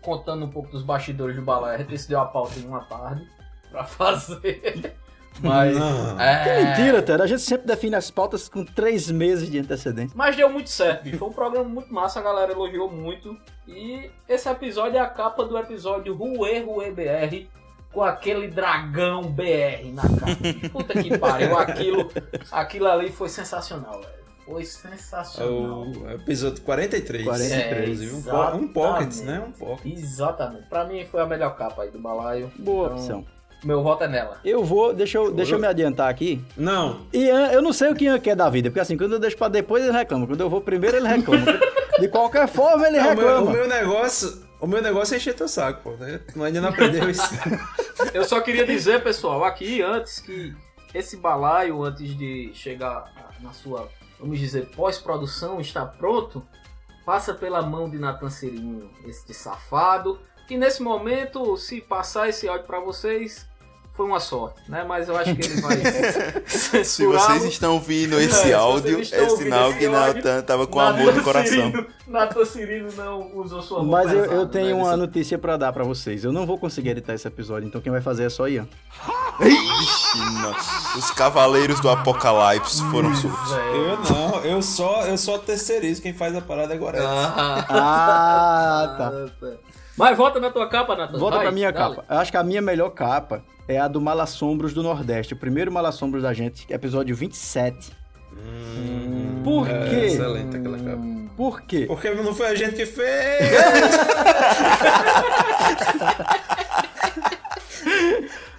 [0.01, 3.27] contando um pouco dos bastidores do balé, a gente decidiu a pauta em uma tarde
[3.69, 4.95] pra fazer.
[5.41, 5.75] Mas.
[5.77, 6.19] Não.
[6.19, 7.21] é, Que mentira, Ted.
[7.23, 10.13] A gente sempre define as pautas com três meses de antecedência.
[10.15, 11.17] Mas deu muito certo, bicho.
[11.17, 13.35] Foi um programa muito massa, a galera elogiou muito.
[13.67, 17.47] E esse episódio é a capa do episódio Rue Rue BR,
[17.91, 20.69] com aquele dragão BR na capa.
[20.71, 22.11] Puta que pariu, aquilo,
[22.51, 24.22] aquilo ali foi sensacional, velho.
[24.45, 25.81] Foi É sensacional.
[25.87, 27.23] o episódio 43.
[27.23, 27.81] 43.
[28.01, 28.21] Inclusive, um,
[28.67, 29.43] po- pocket, né?
[29.47, 29.97] Um pocket.
[29.97, 30.65] Exatamente.
[30.67, 32.51] Pra mim foi a melhor capa aí do balaio.
[32.59, 33.25] Boa Então, opção.
[33.63, 34.37] Meu voto é nela.
[34.43, 36.43] Eu vou, deixa eu, deixa eu me adiantar aqui.
[36.57, 39.19] Não, Ian, eu não sei o que Ian quer da vida, porque assim, quando eu
[39.19, 41.45] deixo pra depois ele reclama, quando eu vou primeiro ele reclama.
[41.97, 43.49] De qualquer forma ele Não, o, meu, reclama.
[43.49, 44.43] o meu negócio.
[44.59, 45.91] O meu negócio é encher teu saco, pô.
[45.91, 46.19] né?
[46.33, 47.23] Tu ainda não aprendeu isso.
[48.13, 50.53] Eu só queria dizer, pessoal, aqui antes que
[50.93, 53.05] esse balaio, antes de chegar
[53.41, 53.87] na sua,
[54.23, 56.41] vamos dizer, pós-produção, está pronto,
[57.05, 62.65] passa pela mão de Natan Cirino, este safado, que nesse momento, se passar esse áudio
[62.65, 63.45] para vocês,
[63.93, 64.83] foi uma sorte, né?
[64.87, 65.77] Mas eu acho que ele vai
[66.47, 67.19] Se censurá-lo.
[67.19, 71.13] vocês estão ouvindo esse É, se áudio, é sinal esse que Natan tava com amor
[71.13, 71.71] no coração.
[72.07, 74.83] Natan Cirino não usou sua mão Mas eu, eu pesada, tenho né?
[74.83, 76.23] uma notícia pra dar pra vocês.
[76.23, 78.67] Eu não vou conseguir editar esse episódio, então quem vai fazer é só Ian.
[79.39, 80.51] Não.
[80.97, 83.51] Os cavaleiros do apocalipse foram soltos.
[83.51, 86.01] Eu não, eu só, eu só terceirizo.
[86.01, 87.01] Quem faz a parada agora é.
[87.05, 89.11] Ah, Ah, tá.
[89.97, 91.17] Mas volta na tua capa, Natan.
[91.19, 91.95] Volta vai, pra minha dale.
[91.95, 92.05] capa.
[92.13, 95.33] Eu acho que a minha melhor capa é a do Malassombros do Nordeste.
[95.33, 97.91] O primeiro Malassombros da gente, episódio 27.
[99.43, 99.95] Por É, quê?
[100.07, 101.01] excelente aquela capa.
[101.37, 101.85] Por quê?
[101.87, 103.03] Porque não foi a gente que fez.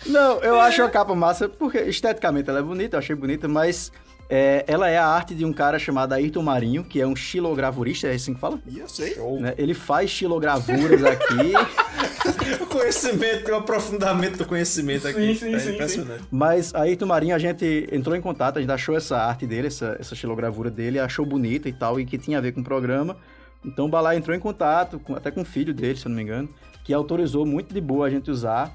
[0.07, 3.91] Não, eu acho a capa massa porque esteticamente ela é bonita, eu achei bonita, mas
[4.37, 8.09] é, ela é a arte de um cara chamado Ayrton Marinho, que é um xilogravurista,
[8.09, 8.59] é assim que fala?
[8.77, 9.15] Eu sei.
[9.39, 9.55] Né?
[9.57, 11.53] Ele faz xilogravuras aqui,
[12.61, 15.37] o conhecimento, o aprofundamento do conhecimento aqui.
[15.37, 16.25] Sim, sim, é sim, impressionante.
[16.33, 19.97] mas Ayrton Marinho a gente entrou em contato, a gente achou essa arte dele, essa,
[20.01, 23.17] essa xilogravura dele, achou bonita e tal, e que tinha a ver com o programa.
[23.65, 26.17] Então o Balá entrou em contato, com- até com o filho dele, se eu não
[26.17, 26.49] me engano,
[26.83, 28.75] que autorizou muito de boa a gente usar.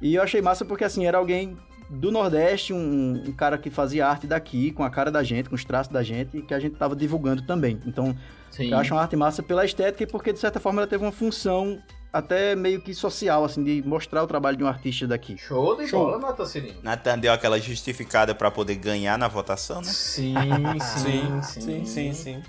[0.00, 1.56] E eu achei massa porque, assim, era alguém
[1.90, 5.56] do Nordeste, um, um cara que fazia arte daqui, com a cara da gente, com
[5.56, 7.80] os traços da gente, e que a gente tava divulgando também.
[7.84, 8.16] Então,
[8.50, 8.70] Sim.
[8.70, 11.10] eu acho uma arte massa pela estética e porque, de certa forma, ela teve uma
[11.12, 15.36] função até meio que social, assim, de mostrar o trabalho de um artista daqui.
[15.36, 16.04] Show de Show.
[16.04, 16.78] bola, Nata Cirino.
[16.82, 19.86] Nathan deu aquela justificada pra poder ganhar na votação, né?
[19.90, 20.34] Sim,
[20.80, 22.42] Sim, sim, sim, sim.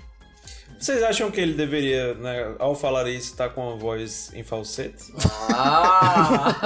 [0.78, 5.12] Vocês acham que ele deveria, né, ao falar isso, estar com a voz em falsete?
[5.54, 6.56] Ah!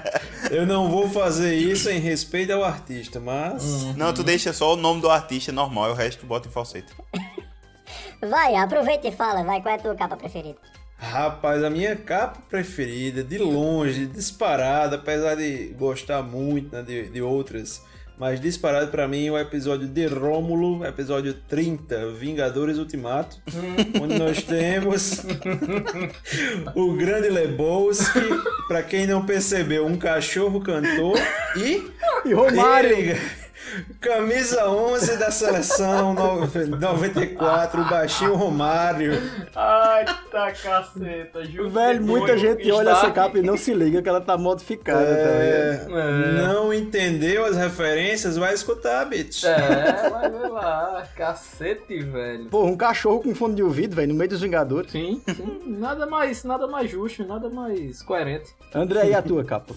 [0.51, 3.95] Eu não vou fazer isso em respeito ao artista, mas.
[3.95, 6.51] Não, tu deixa só o nome do artista normal e o resto tu bota em
[6.51, 6.93] falsete.
[8.21, 10.59] Vai, aproveita e fala, vai, qual é a tua capa preferida?
[10.97, 17.21] Rapaz, a minha capa preferida, de longe, disparada, apesar de gostar muito né, de, de
[17.21, 17.81] outras,
[18.21, 23.37] mas disparado pra mim o episódio de Rômulo, episódio 30, Vingadores Ultimato,
[23.99, 25.25] onde nós temos
[26.75, 28.19] o grande Lebowski,
[28.67, 31.17] pra quem não percebeu, um cachorro cantor
[31.57, 31.89] e...
[32.23, 32.95] E Romário!
[32.95, 33.19] ele,
[33.99, 36.47] camisa 11 da seleção no-
[36.79, 39.13] 94, o baixinho Romário.
[39.55, 41.69] Ai, tá caceta, juro.
[41.69, 45.75] Velho, muita gente olha essa capa e não se liga que ela tá modificada É,
[45.77, 46.33] também.
[46.47, 48.37] Não entendeu as referências?
[48.37, 49.43] Vai escutar, bitch.
[49.43, 52.45] É, vai ver lá, cacete, velho.
[52.45, 54.91] Pô, um cachorro com fone de ouvido, velho, no meio dos Vingadores.
[54.91, 58.53] Sim, sim, nada mais, nada mais justo, nada mais coerente.
[58.73, 59.73] André, e a tua capa?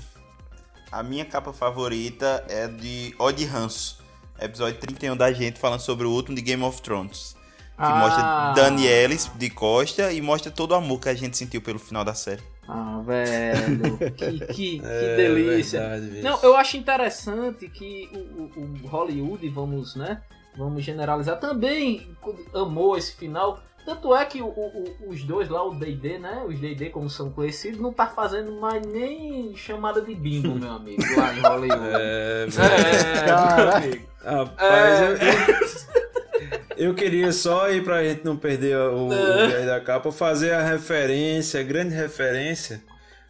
[0.94, 3.98] A minha capa favorita é de Odd Ranço,
[4.40, 7.34] episódio 31 da gente, falando sobre o último de Game of Thrones.
[7.76, 7.96] Que Ah.
[7.96, 12.04] mostra Danielis de Costa e mostra todo o amor que a gente sentiu pelo final
[12.04, 12.42] da série.
[12.68, 15.80] Ah, velho, que, que, que É, delícia.
[15.80, 16.22] verdade.
[16.22, 20.22] Não, eu acho interessante que o, o- o Hollywood, vamos, né,
[20.56, 22.08] vamos generalizar, também
[22.54, 23.60] amou esse final.
[23.84, 27.30] Tanto é que o- o- os dois lá, o D&D, né, os D&D como são
[27.30, 31.88] conhecidos, não tá fazendo mais nem chamada de bingo, meu amigo, lá em Hollywood.
[32.00, 34.14] É, É.
[34.24, 36.78] Rapaz, É.
[36.78, 39.66] eu, eu queria só ir pra gente não perder o, o É.
[39.66, 42.82] da capa, fazer a referência, a grande referência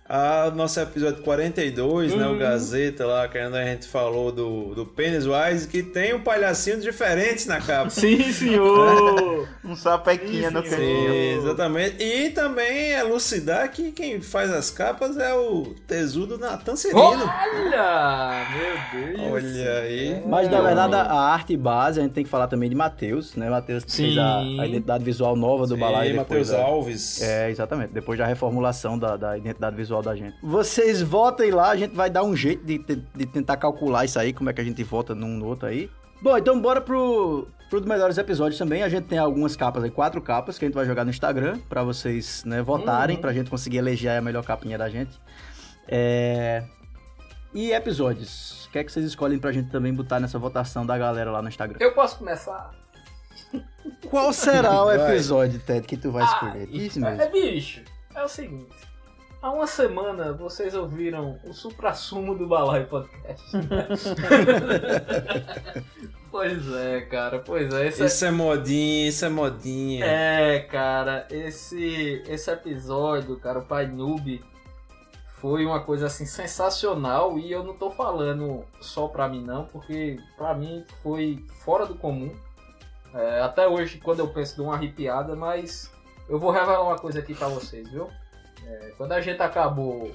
[0.07, 2.27] ao nosso episódio 42, né?
[2.27, 2.39] O Uhum.
[2.39, 7.61] Gazeta lá, que a gente falou do, do Pennywise, que tem um palhacinho diferente na
[7.61, 7.89] capa.
[7.91, 9.49] Sim, senhor!
[9.65, 11.15] Um sapequinha no Sim, cantinho.
[11.41, 12.03] exatamente.
[12.05, 17.01] E também elucidar que quem faz as capas é o tesudo Natan Serino.
[17.01, 19.33] Olha, meu Deus.
[19.33, 20.23] Olha aí.
[20.27, 23.35] Mas na verdade a a arte base, a gente tem que falar também de Matheus,
[23.37, 23.49] né?
[23.49, 24.19] Matheus fez Sim.
[24.19, 26.17] a, a identidade visual nova do Sim, balaio.
[26.17, 27.23] Matheus da- Alves.
[27.23, 27.93] É, exatamente.
[27.93, 30.37] Depois da reformulação da, da identidade visual da gente.
[30.43, 34.19] Vocês votem lá, a gente vai dar um jeito de, te- de tentar calcular isso
[34.19, 35.91] aí, como é que a gente vota num no outro aí.
[36.23, 38.83] Bom, então bora pro, pro dos melhores episódios também.
[38.83, 41.59] A gente tem algumas capas aí, quatro capas que a gente vai jogar no Instagram
[41.69, 43.21] pra vocês né, votarem, Uhum.
[43.23, 45.21] pra gente conseguir eleger a melhor capinha da gente.
[45.87, 46.65] É...
[47.53, 48.65] E episódios?
[48.67, 51.41] O que é que vocês escolhem pra gente também botar nessa votação da galera lá
[51.43, 51.77] no Instagram?
[51.81, 52.73] Eu posso começar?
[54.09, 56.69] Qual será o episódio, Ted, que tu vai escolher?
[56.71, 57.21] Isso mesmo.
[57.23, 57.83] É, bicho,
[58.15, 58.67] é o seguinte.
[59.45, 63.45] Há uma semana vocês ouviram o supra-sumo do Balaio Podcast.
[66.31, 67.89] pois é, cara, pois é.
[67.89, 70.07] Esse Isso é modinha, isso é modinha.
[70.07, 74.43] É, cara, esse, esse episódio, cara, o Pai Noob,
[75.43, 80.19] foi uma coisa assim sensacional e eu não tô falando só pra mim não, porque
[80.39, 82.35] pra mim foi fora do comum.
[83.13, 85.93] É, até hoje, quando eu penso, dou uma arrepiada, mas
[86.31, 88.09] eu vou revelar uma coisa aqui pra vocês, viu?
[88.67, 90.11] É, quando a gente acabou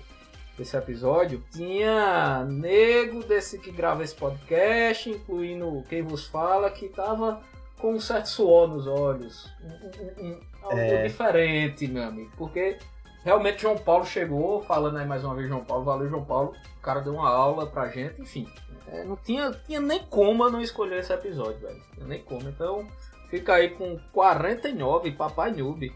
[0.59, 7.41] esse episódio, tinha nego desse que grava esse podcast, incluindo quem vos fala, que tava
[7.79, 9.49] com um certo suor nos olhos.
[9.63, 11.03] Um- um- um- algo É.
[11.07, 12.29] diferente, meu amigo.
[12.37, 12.77] Porque
[13.23, 16.53] realmente João Paulo chegou, falando aí mais uma vez João Paulo, valeu João Paulo.
[16.77, 18.45] O cara deu uma aula pra gente, enfim.
[18.91, 21.81] É, não tinha, tinha nem como eu não escolher esse episódio, velho.
[21.93, 22.49] Tinha nem como.
[22.49, 22.85] Então,
[23.29, 25.93] fica aí com 49, Papai Noob.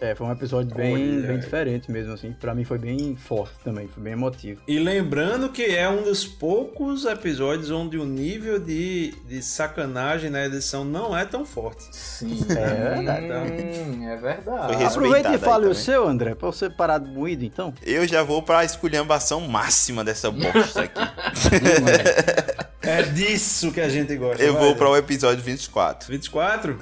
[0.00, 1.26] É, foi um episódio bem, Olha.
[1.26, 2.32] bem diferente mesmo, assim.
[2.32, 4.60] Pra mim foi bem forte também, foi bem emotivo.
[4.66, 10.44] E lembrando que é um dos poucos episódios onde o nível de, de sacanagem na
[10.44, 11.84] edição não é tão forte.
[11.90, 12.38] Sim.
[12.48, 13.80] É verdade.
[13.80, 14.84] Hum, é verdade.
[14.84, 17.74] Aproveita e fale o seu, André, pra você parar de moído, então.
[17.82, 21.00] Eu já vou pra esculhambação máxima dessa bosta aqui.
[22.88, 24.42] É disso que a gente gosta.
[24.42, 24.62] Eu vai.
[24.62, 26.08] vou para o episódio 24.
[26.10, 26.78] 24?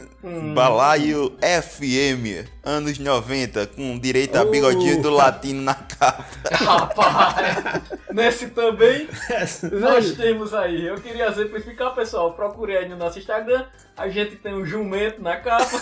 [0.54, 4.50] Balaio FM, anos 90, com direito a Uh.
[4.50, 6.24] bigodinho do latino na capa.
[6.52, 7.82] Rapaz,
[8.12, 9.08] nesse também
[9.80, 10.86] nós temos aí.
[10.86, 12.32] Eu queria exemplificar, pessoal.
[12.34, 13.64] Procurei aí no nosso Instagram.
[13.96, 15.66] A gente tem um jumento na capa.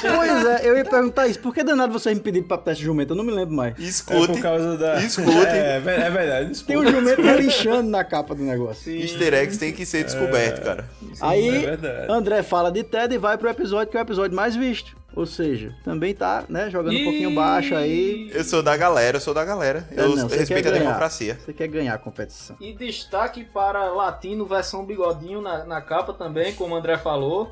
[0.00, 1.38] Pois é, eu ia perguntar isso.
[1.40, 3.12] Por que danado vocês me pediram pra teste jumento?
[3.12, 3.78] Eu não me lembro mais.
[3.78, 4.26] É Escute.
[4.28, 5.00] por causa da.
[5.02, 5.28] Escute.
[5.50, 6.52] É, é ver- é verdade.
[6.52, 6.66] Escute.
[6.66, 8.90] Tem um jumento relinchando na capa do negócio.
[9.20, 10.88] Easter eggs tem que ser descoberto, cara.
[11.20, 12.06] Aí, é.
[12.08, 14.96] André fala de Ted e vai pro episódio que é o episódio mais visto.
[15.14, 18.30] Ou seja, também tá, né, jogando um pouquinho baixo aí.
[18.32, 19.86] Eu sou da galera, eu sou da galera.
[19.90, 21.36] É, Eu não, respeito a democracia.
[21.44, 22.56] Você quer ganhar a competição.
[22.60, 27.50] E destaque para Latino versão bigodinho na, na capa também, como o André falou.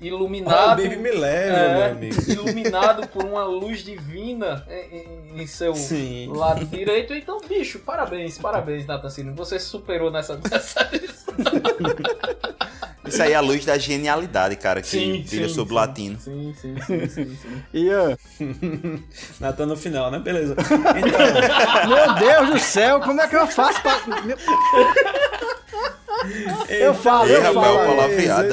[0.00, 0.80] Iluminado.
[0.80, 2.30] o Baby me leva, É, meu amigo.
[2.30, 6.28] Iluminado por uma luz divina em, em- seu Sim.
[6.34, 7.14] lado direito.
[7.14, 9.34] Então, bicho, parabéns, parabéns, Natacino.
[9.34, 10.36] Você superou nessa.
[10.50, 10.90] nessa...
[13.06, 16.18] Isso aí é a luz da genialidade, cara, que Sim, brilha sim, sobre o latino.
[16.18, 17.62] Sim, sim, sim, sim, sim.
[17.72, 18.16] Ian,
[19.40, 20.18] Natan no final, né?
[20.18, 20.56] Beleza.
[21.88, 24.00] meu Deus do céu, como é que eu faço pra.
[26.68, 27.78] Eu falo, eu falo.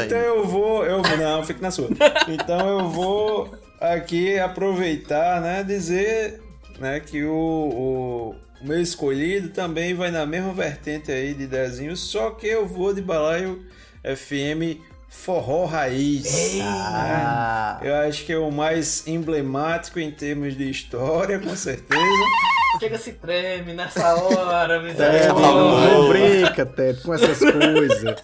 [0.06, 1.90] Então eu vou, eu vou, não, fique na sua.
[2.28, 6.42] Então eu vou aqui aproveitar, né, dizer,
[6.80, 11.96] né, que o, o, o meu escolhido também vai na mesma vertente aí de desenho,
[11.98, 13.66] só que eu vou de balaio
[14.04, 14.80] FM
[15.24, 16.60] Forró Raiz.
[16.62, 22.02] Ah, Eu acho que é o mais emblemático em termos de história, com certeza.
[22.80, 25.92] Chega se treme nessa hora, Ted, misericórdia.
[25.94, 28.16] não brinca, Ted, com essas coisas.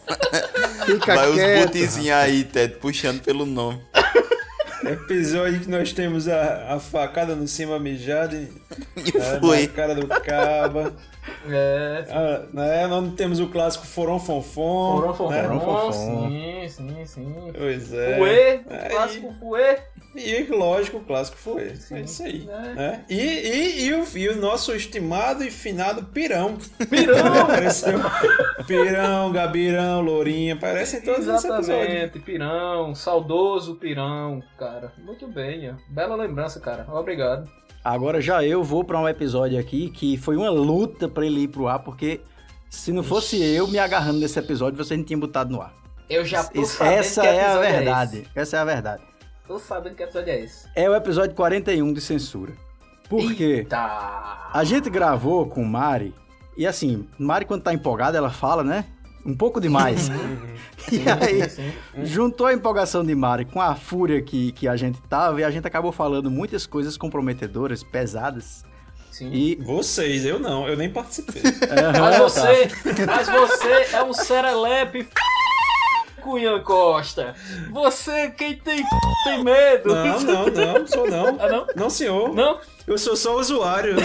[0.86, 1.66] Fica Vai os quieto.
[1.68, 3.80] botezinhos aí, Ted, puxando pelo nome.
[4.84, 8.42] Episódio que nós temos a, a facada no cima mijada
[8.98, 9.68] e é, foi.
[9.68, 10.94] na cara do caba.
[11.48, 12.88] É, Ah, né?
[12.88, 15.00] Nós temos o clássico Foron Fonfon.
[15.00, 15.60] foram, foram, né?
[15.60, 15.94] foram.
[15.94, 17.36] Sim, sim, sim.
[17.56, 18.18] Pois é.
[18.18, 19.78] Fuê, É, clássico Fuê.
[20.16, 21.74] E, lógico, o clássico foi.
[21.92, 22.50] É isso aí.
[22.50, 22.74] É.
[22.74, 23.06] né?
[23.08, 26.58] E, e, e, o, e o nosso estimado e finado Pirão.
[26.90, 27.42] Pirão!
[27.44, 28.00] Apareceu.
[28.66, 30.56] Pirão, Gabirão, Lourinha.
[30.56, 31.28] Aparecem todos.
[31.28, 34.92] Exatamente, Pirão, saudoso Pirão, cara.
[34.98, 35.76] Muito bem, ó.
[35.88, 36.88] bela lembrança, cara.
[36.92, 37.48] Obrigado.
[37.84, 41.48] Agora já eu vou pra um episódio aqui que foi uma luta pra ele ir
[41.48, 42.22] pro ar, porque
[42.70, 45.74] se não fosse eu me agarrando nesse episódio, vocês não tinham botado no ar.
[46.10, 48.28] Eu já tô sabendo essa é a é verdade.
[48.36, 49.04] Essa é a verdade.
[49.48, 50.68] Tô sabendo que episódio é esse.
[50.76, 52.54] É o episódio 41 de censura.
[53.08, 53.66] Por quê?
[53.72, 56.14] A gente gravou com Mari,
[56.56, 58.86] e assim, Mari quando tá empolgada, ela fala, né?
[59.26, 60.10] Um pouco demais.
[60.92, 61.72] e aí, sim.
[62.04, 65.52] juntou a empolgação de Mari com a fúria que, que a gente tava, e a
[65.52, 68.64] gente acabou falando muitas coisas comprometedoras, pesadas.
[69.12, 69.30] sim.
[69.32, 69.56] E.
[69.56, 71.42] Vocês, eu não, eu nem participei.
[71.70, 72.70] Mas Aham, você,
[73.06, 75.08] mas você é um serelepe
[76.22, 77.34] Cunha Costa.
[77.72, 78.84] Você, quem tem
[79.24, 79.94] tem medo.
[79.94, 81.38] Não, não, não, sou não.
[81.40, 81.68] Ah, não?
[81.76, 82.34] Não, senhor.
[82.34, 82.60] Não?
[82.86, 83.96] Eu sou só usuário.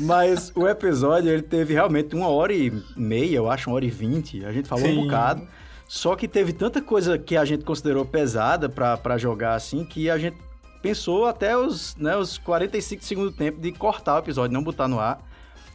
[0.00, 3.90] Mas o episódio, ele teve realmente uma hora e meia, eu acho, uma hora e
[3.90, 4.44] vinte.
[4.44, 4.98] A gente falou Sim.
[4.98, 5.46] um bocado.
[5.88, 10.10] Só que teve tanta coisa que a gente considerou pesada pra, pra jogar assim, que
[10.10, 10.36] a gente
[10.82, 14.88] pensou até os, né, os 45 do segundo tempo de cortar o episódio, não botar
[14.88, 15.20] no ar.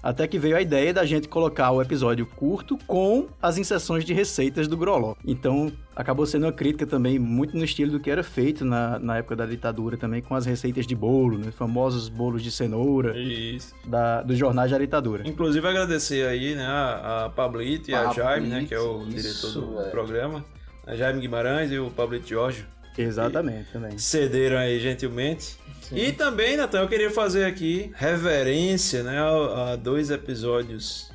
[0.01, 4.13] Até que veio a ideia da gente colocar o episódio curto com as inserções de
[4.13, 5.15] receitas do Groló.
[5.25, 9.17] Então, acabou sendo uma crítica também muito no estilo do que era feito na, na
[9.17, 11.51] época da ditadura também, com as receitas de bolo, né?
[11.51, 13.75] Famosos bolos de cenoura Isso.
[13.85, 15.27] da, dos jornais da ditadura.
[15.27, 19.09] Inclusive agradecer aí, né, a, a Pablito e a Jaime, né, que é o isso,
[19.09, 19.91] diretor do velho.
[19.91, 20.45] programa.
[20.85, 22.65] A Jaime Guimarães e o Pablito Jorge
[22.97, 23.97] Exatamente, também.
[23.97, 25.57] cederam aí gentilmente.
[25.91, 31.11] E também, Natan, eu queria fazer aqui reverência, né, a, a dois episódios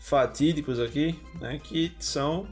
[0.00, 2.46] fatídicos aqui, né, que são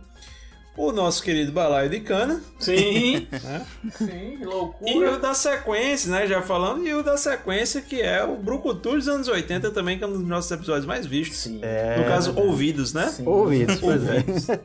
[0.76, 3.66] o nosso querido Balaio de Cana, Sim, né,
[3.96, 5.12] sim, e loucura.
[5.12, 9.08] o da sequência, né, já falando, e o da sequência que é o Brucutu dos
[9.08, 11.38] anos 80 também, que é um dos nossos episódios mais vistos.
[11.38, 11.60] Sim.
[11.98, 13.08] No caso, ouvidos, né?
[13.08, 13.26] Sim.
[13.26, 14.24] Ouvidos, pois é.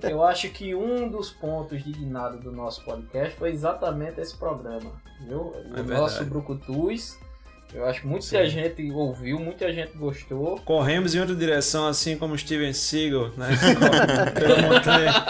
[0.10, 4.92] Eu acho que um dos pontos dignados do nosso podcast foi exatamente esse programa,
[5.28, 5.54] viu?
[5.76, 6.24] É o nosso.
[6.26, 7.18] Brucutus.
[7.74, 8.46] Eu acho que muita Sim.
[8.48, 10.58] gente ouviu, muita gente gostou.
[10.64, 13.50] Corremos em outra direção, assim como Steven Seagal, né?
[14.34, 15.26] Pela montanha.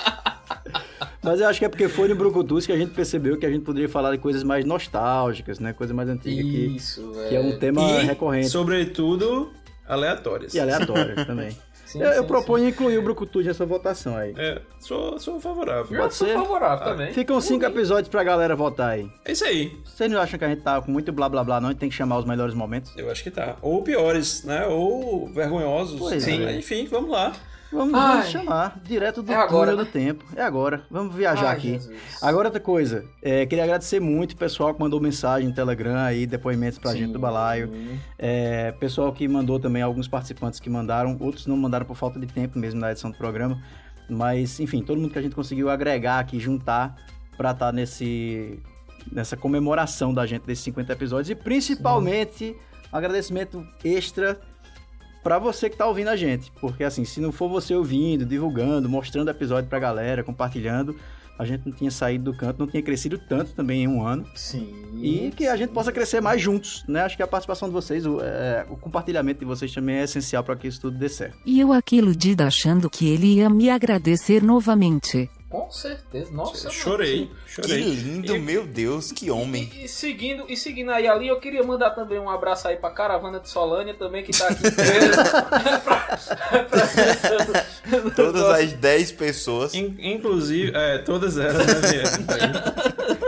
[1.28, 3.49] Mas eu acho que é porque foi no Brucutus que a gente percebeu que a
[3.49, 5.73] gente poderia falar de coisas mais nostálgicas, né?
[5.73, 9.51] Coisa mais antiga, que, Isso, que é um tema E, recorrente sobretudo,
[9.88, 10.53] aleatórias.
[10.53, 11.55] e aleatório também.
[11.88, 14.34] Sim, eu, eu sim, proponho incluir o Brucutu nessa votação aí.
[14.38, 15.97] É, sou, sou favorável.
[15.97, 17.13] Eu sou favorável também.
[17.13, 19.09] Ficam cinco episódios pra galera votar aí.
[19.23, 19.71] É isso aí.
[19.86, 21.69] Vocês não acham que a gente tá com muito blá blá blá, não?
[21.69, 22.91] A gente tem que chamar os melhores momentos?
[22.97, 23.55] Eu acho que tá.
[23.61, 24.67] Ou piores, né?
[24.67, 25.97] Ou vergonhosos.
[25.97, 26.43] Pois Sim.
[26.45, 26.57] é.
[26.57, 27.34] Enfim, vamos lá.
[27.72, 29.84] Vamos, vamos chamar, direto do É agora, túnel né?
[29.84, 30.26] do tempo.
[30.36, 30.84] É agora.
[30.89, 31.72] Vamos viajar Ai, aqui.
[31.74, 31.97] Jesus.
[32.22, 36.26] Agora outra coisa, é, queria agradecer muito o pessoal que mandou mensagem no Telegram aí,
[36.26, 37.72] depoimentos pra gente do balaio.
[38.18, 42.28] É, pessoal que mandou também, alguns participantes que mandaram, outros não mandaram por falta de
[42.28, 43.61] tempo mesmo na edição do programa.
[44.09, 46.95] Mas, enfim, todo mundo que a gente conseguiu agregar aqui, juntar
[47.36, 48.59] pra estar nesse,
[49.11, 51.30] nessa comemoração da gente desses 50 episódios.
[51.30, 52.55] E principalmente,
[52.91, 54.39] um agradecimento extra
[55.28, 56.49] pra você que tá ouvindo a gente.
[56.61, 60.95] Porque assim, se não for você ouvindo, divulgando, mostrando o episódio pra galera, compartilhando,
[61.38, 64.25] a gente não tinha saído do canto, não tinha crescido tanto também em um ano.
[64.34, 64.73] Sim.
[65.01, 67.01] E que a gente possa crescer mais juntos, né?
[67.01, 70.45] Acho que a participação de vocês, o, é, o compartilhamento de vocês também é essencial
[70.45, 71.38] para que isso tudo dê certo.
[71.45, 75.30] E eu aqui iludida achando que ele ia me agradecer novamente.
[75.49, 76.29] Com certeza.
[76.33, 77.69] Nossa, Chorei, mano, chorei.
[77.83, 79.71] Que lindo, meu Deus, que homem.
[79.81, 83.39] E seguindo, e seguindo aí ali, eu queria mandar também um abraço aí pra caravana
[83.39, 85.17] de Solânia também, que tá aqui preso.
[88.15, 89.73] Todas as 10 pessoas.
[89.73, 92.03] In- inclusive, é, todas elas, né?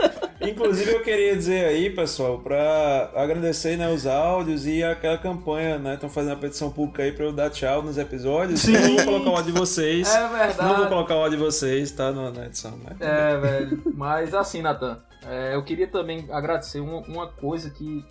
[0.40, 5.94] Inclusive, eu queria dizer aí, pessoal, pra agradecer né, os áudios e aquela campanha, né?
[5.94, 8.60] Estão fazendo a petição pública aí pra eu dar tchau nos episódios.
[8.60, 8.74] Sim.
[8.74, 10.14] Eu não vou colocar o áudio de vocês.
[10.14, 10.62] É verdade.
[10.62, 12.10] Não vou colocar o áudio de vocês, tá?
[12.10, 12.96] Na edição, né?
[13.00, 13.82] É, velho.
[13.94, 18.04] Mas assim, Nathan, é, eu queria também agradecer uma, uma coisa que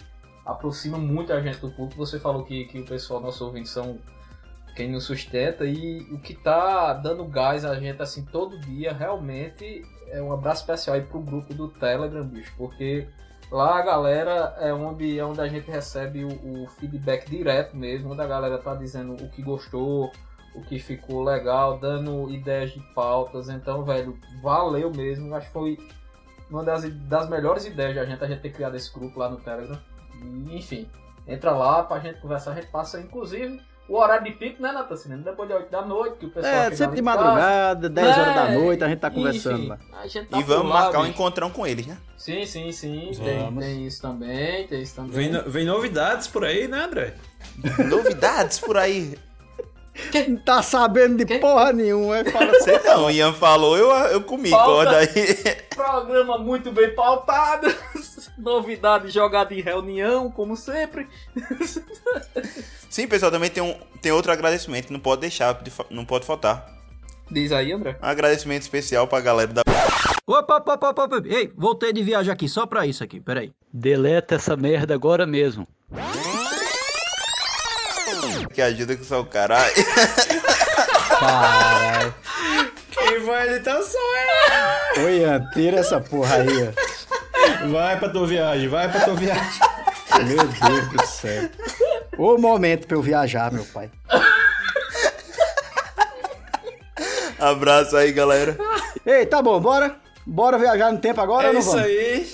[0.45, 1.97] aproxima muito a gente do público.
[1.97, 3.97] Você falou que, que o pessoal, nosso ouvinte, são
[4.75, 9.83] quem nos sustenta e o que tá dando gás a gente assim todo dia realmente
[10.11, 13.07] é um abraço especial aí pro grupo do Telegram, bicho, porque
[13.51, 18.11] lá a galera é onde, é onde a gente recebe o, o feedback direto mesmo,
[18.11, 20.11] onde a galera tá dizendo o que gostou,
[20.55, 23.49] o que ficou legal, dando ideias de pautas.
[23.49, 25.33] Então, velho, valeu mesmo.
[25.35, 25.77] Acho que foi
[26.49, 29.29] uma das, das melhores ideias de a gente, a gente ter criado esse grupo lá
[29.29, 29.79] no Telegram.
[30.21, 30.89] E, enfim,
[31.27, 32.51] entra lá pra gente conversar.
[32.51, 34.95] A gente passa, inclusive, o horário de pico, né, Natan?
[34.95, 35.23] Cinema?
[35.23, 36.53] Depois de 8 da noite, que o pessoal.
[36.53, 37.17] É, sempre de em casa.
[37.23, 39.77] madrugada, 10 horas da É, noite, a gente tá conversando enfim, lá.
[40.01, 41.13] a gente tá E vamos lá, marcar um bicho.
[41.13, 41.97] encontrão com eles, né?
[42.17, 43.11] Sim, sim, sim.
[43.23, 45.11] Tem, tem isso também, tem isso também.
[45.11, 47.15] Vem, no- vem novidades por aí, né, André?
[47.89, 49.17] Novidades por aí.
[50.29, 52.63] Não tá sabendo de porra nenhuma, é fala assim.
[52.65, 54.65] Sei não, o Ian falou, eu, eu comi, Pauta.
[54.65, 55.07] corda aí.
[55.75, 57.67] Programa muito bem pautado.
[58.39, 61.07] Novidade jogada em reunião, como sempre.
[62.89, 66.65] Sim, pessoal, também tem, um, tem outro agradecimento que não pode deixar, não pode faltar.
[67.29, 67.97] Diz aí, André.
[68.01, 69.61] Um agradecimento especial pra galera da.
[70.25, 71.21] Opa, opa, opa, opa, opa.
[71.25, 73.51] Ei, voltei de viagem aqui só pra isso aqui, peraí.
[73.71, 75.67] Deleta essa merda agora mesmo.
[78.53, 79.73] Que ajuda com o seu caralho.
[81.19, 82.15] Caralho.
[82.91, 84.01] Quem vai editar sou
[84.95, 85.03] eu.
[85.03, 86.88] Oi, Ian, tira essa porra aí, ó.
[87.71, 89.59] Vai pra tua viagem, vai pra tua viagem.
[90.25, 91.49] Meu Deus do céu.
[92.17, 93.89] O momento pra eu viajar, meu pai.
[97.39, 98.57] Abraço aí, galera.
[99.05, 99.95] Ei, tá bom, bora?
[100.25, 101.85] Bora viajar no tempo agora É ou não isso vamos?
[101.85, 102.27] aí.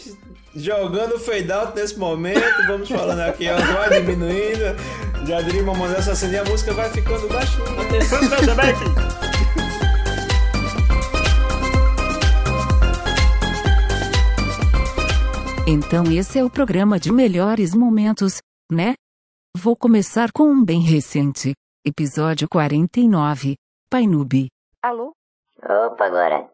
[0.56, 2.66] Jogando fade out nesse momento.
[2.66, 3.56] Vamos falando aqui, ó.
[3.74, 4.76] Vai diminuindo.
[5.28, 7.66] Já diria uma mulher assassininha, a música vai ficando baixinha.
[7.82, 8.20] Atenção,
[8.56, 9.25] Beck.
[15.68, 18.40] Então esse é o programa de melhores momentos,
[18.72, 18.94] né?
[19.58, 21.54] Vou começar com um bem recente.
[21.84, 23.56] Episódio 49.
[23.90, 24.48] Pai Noob.
[24.84, 25.12] Alô?
[25.58, 26.48] Opa, agora.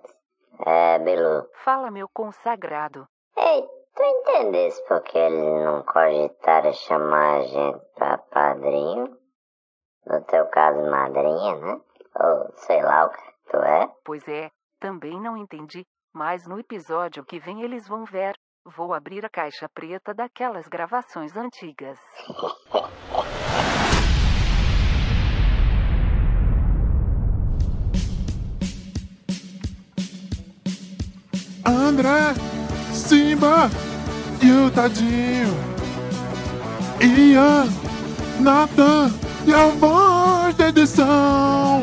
[0.65, 1.45] É, Belu.
[1.65, 3.05] Fala, meu consagrado.
[3.37, 3.61] Ei,
[3.93, 9.17] tu entendesse porque eles não cogitaram chamar a gente pra padrinho?
[10.05, 11.81] No teu caso, madrinha, né?
[12.15, 13.91] Ou sei lá o que tu é?
[14.05, 14.49] Pois é,
[14.79, 18.35] também não entendi, mas no episódio que vem eles vão ver.
[18.77, 21.97] Vou abrir a caixa preta daquelas gravações antigas.
[31.65, 32.33] André,
[32.93, 33.69] Simba
[34.41, 35.49] e o Tadinho.
[37.01, 37.65] Ian,
[38.39, 39.11] Nathan
[39.45, 41.81] e a voz da edição.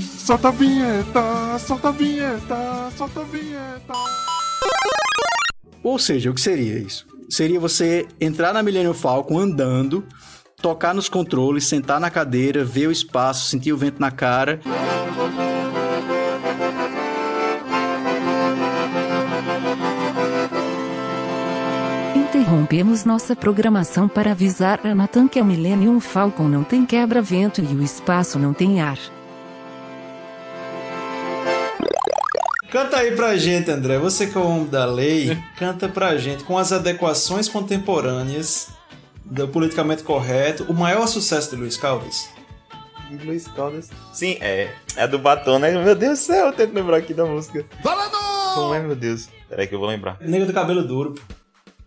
[0.00, 4.37] Solta a vinheta, solta a vinheta, solta a vinheta.
[5.88, 7.06] Ou seja, o que seria isso?
[7.30, 10.04] Seria você entrar na Millennium Falcon andando,
[10.60, 14.60] tocar nos controles, sentar na cadeira, ver o espaço, sentir o vento na cara.
[22.14, 27.74] Interrompemos nossa programação para avisar a Nathan que a Millennium Falcon não tem quebra-vento e
[27.74, 28.98] o espaço não tem ar.
[32.70, 33.98] Canta aí pra gente, André.
[33.98, 38.68] Você que é o homem da lei, canta pra gente com as adequações contemporâneas
[39.24, 42.28] do politicamente correto, o maior sucesso de Luiz Caldas.
[43.24, 43.90] Luiz Caldas.
[44.12, 44.74] Sim, é.
[44.96, 45.70] É a do batom, né?
[45.70, 47.64] Meu Deus do céu, eu tenho que lembrar aqui da música.
[48.54, 49.28] Como é, meu Deus?
[49.48, 50.18] Peraí que eu vou lembrar.
[50.20, 51.14] Nego do cabelo duro.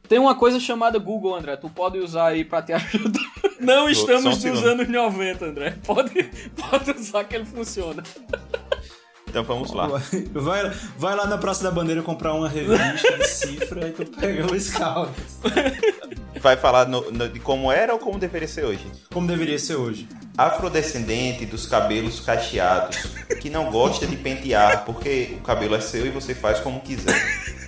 [0.08, 1.56] Tem uma coisa chamada Google, André.
[1.58, 3.22] Tu pode usar aí pra te ajudar.
[3.60, 4.68] Não estamos um nos segundo.
[4.68, 5.78] anos 90, André.
[5.86, 6.24] Pode,
[6.58, 8.02] pode usar que ele funciona.
[9.32, 9.88] Então vamos lá.
[10.34, 14.44] Vai, vai lá na Praça da Bandeira comprar uma revista de cifra e tu pega
[14.44, 15.14] o Luiz Caldas.
[16.42, 18.86] Vai falar no- no- de como era ou como deveria ser hoje?
[19.14, 20.06] Como deveria ser hoje.
[20.38, 22.98] Afrodescendente dos cabelos cacheados,
[23.40, 27.16] que não gosta de pentear porque o cabelo é seu e você faz como quiser.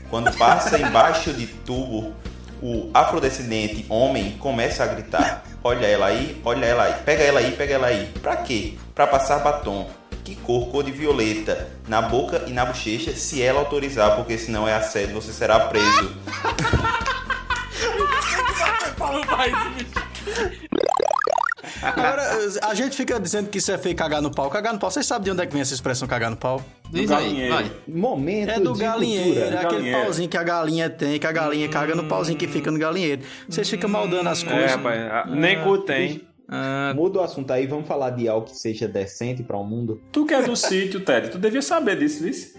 [0.09, 2.13] Quando passa embaixo de tubo,
[2.61, 7.51] o afrodescendente homem começa a gritar: Olha ela aí, olha ela aí, pega ela aí,
[7.51, 8.11] pega ela aí.
[8.21, 8.73] Pra quê?
[8.93, 9.89] Pra passar batom.
[10.23, 10.67] Que cor?
[10.69, 11.69] Cor de violeta.
[11.87, 16.15] Na boca e na bochecha, se ela autorizar, porque senão é assédio, você será preso.
[21.81, 22.21] Agora,
[22.61, 24.49] a gente fica dizendo que isso é feio cagar no pau.
[24.49, 26.63] Cagar no pau, vocês sabem de onde é que vem essa expressão cagar no pau?
[26.89, 27.53] Diz aí, galinheiro.
[27.55, 27.71] vai.
[27.87, 29.45] Momento É do de galinheiro, cultura.
[29.45, 30.01] é aquele Galinheiro.
[30.03, 33.21] pauzinho que a galinha tem, que a galinha caga no pauzinho que fica no galinheiro.
[33.49, 34.71] Vocês ficam maldando as coisas.
[34.71, 36.21] É, rapaz, a- nem cu tem.
[36.95, 40.01] Muda o assunto aí, vamos falar de algo que seja decente para o mundo.
[40.11, 42.53] Tu que é do sítio, Ted, tu devia saber disso, isso?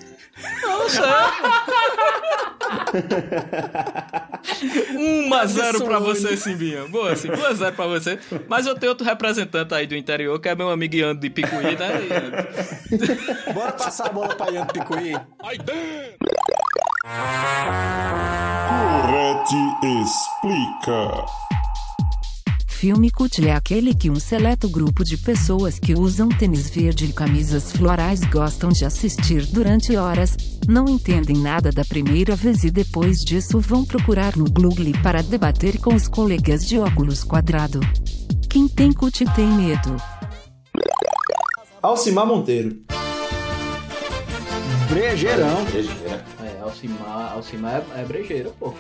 [0.62, 1.04] Não sei.
[4.96, 6.86] 1 a 0 pra você, Simbinha.
[6.88, 8.18] Boa, assim, 1 a 0 pra você.
[8.48, 11.76] Mas eu tenho outro representante aí do interior, que é meu amigo Ian de Picuí,
[11.76, 12.42] né?
[13.54, 15.12] Bora passar a bola pra Ian Picuí.
[18.68, 19.56] Correte
[20.02, 21.24] explica.
[22.84, 27.12] Filme cult é aquele que um seleto grupo de pessoas que usam tênis verde e
[27.14, 30.36] camisas florais gostam de assistir durante horas,
[30.68, 35.80] não entendem nada da primeira vez e depois disso vão procurar no Google para debater
[35.80, 37.80] com os colegas de óculos quadrado.
[38.50, 39.96] Quem tem cult tem medo.
[41.80, 42.82] Alcimar Monteiro.
[44.90, 45.64] Brejeirão.
[46.44, 48.74] É, Alcimar, Alcimar é, é brejeiro, pô.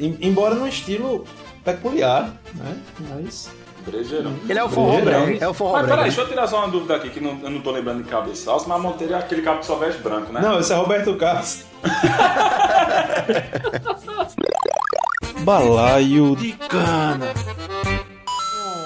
[0.00, 1.24] Em- Embora num estilo
[1.64, 2.76] peculiar, né?
[2.98, 3.50] Mas.
[3.84, 4.34] Brejeirão.
[4.46, 6.68] Ele é o forró brega, é o forró Mas peraí, deixa eu tirar só uma
[6.68, 8.50] dúvida aqui que não, eu não tô lembrando de cabeça.
[8.50, 10.40] Alcimar Monteiro é aquele cabo que só veste branco, né?
[10.42, 11.64] Não, esse é Roberto Carlos.
[15.40, 17.32] Balaio de cana.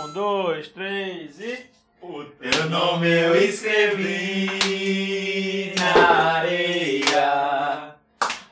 [0.05, 1.59] Um, dois, três e.
[2.01, 4.51] O teu nome eu escrevi
[5.79, 7.95] na areia.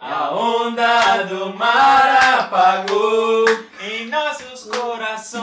[0.00, 3.44] A onda do mar apagou
[3.82, 5.42] em nossos corações.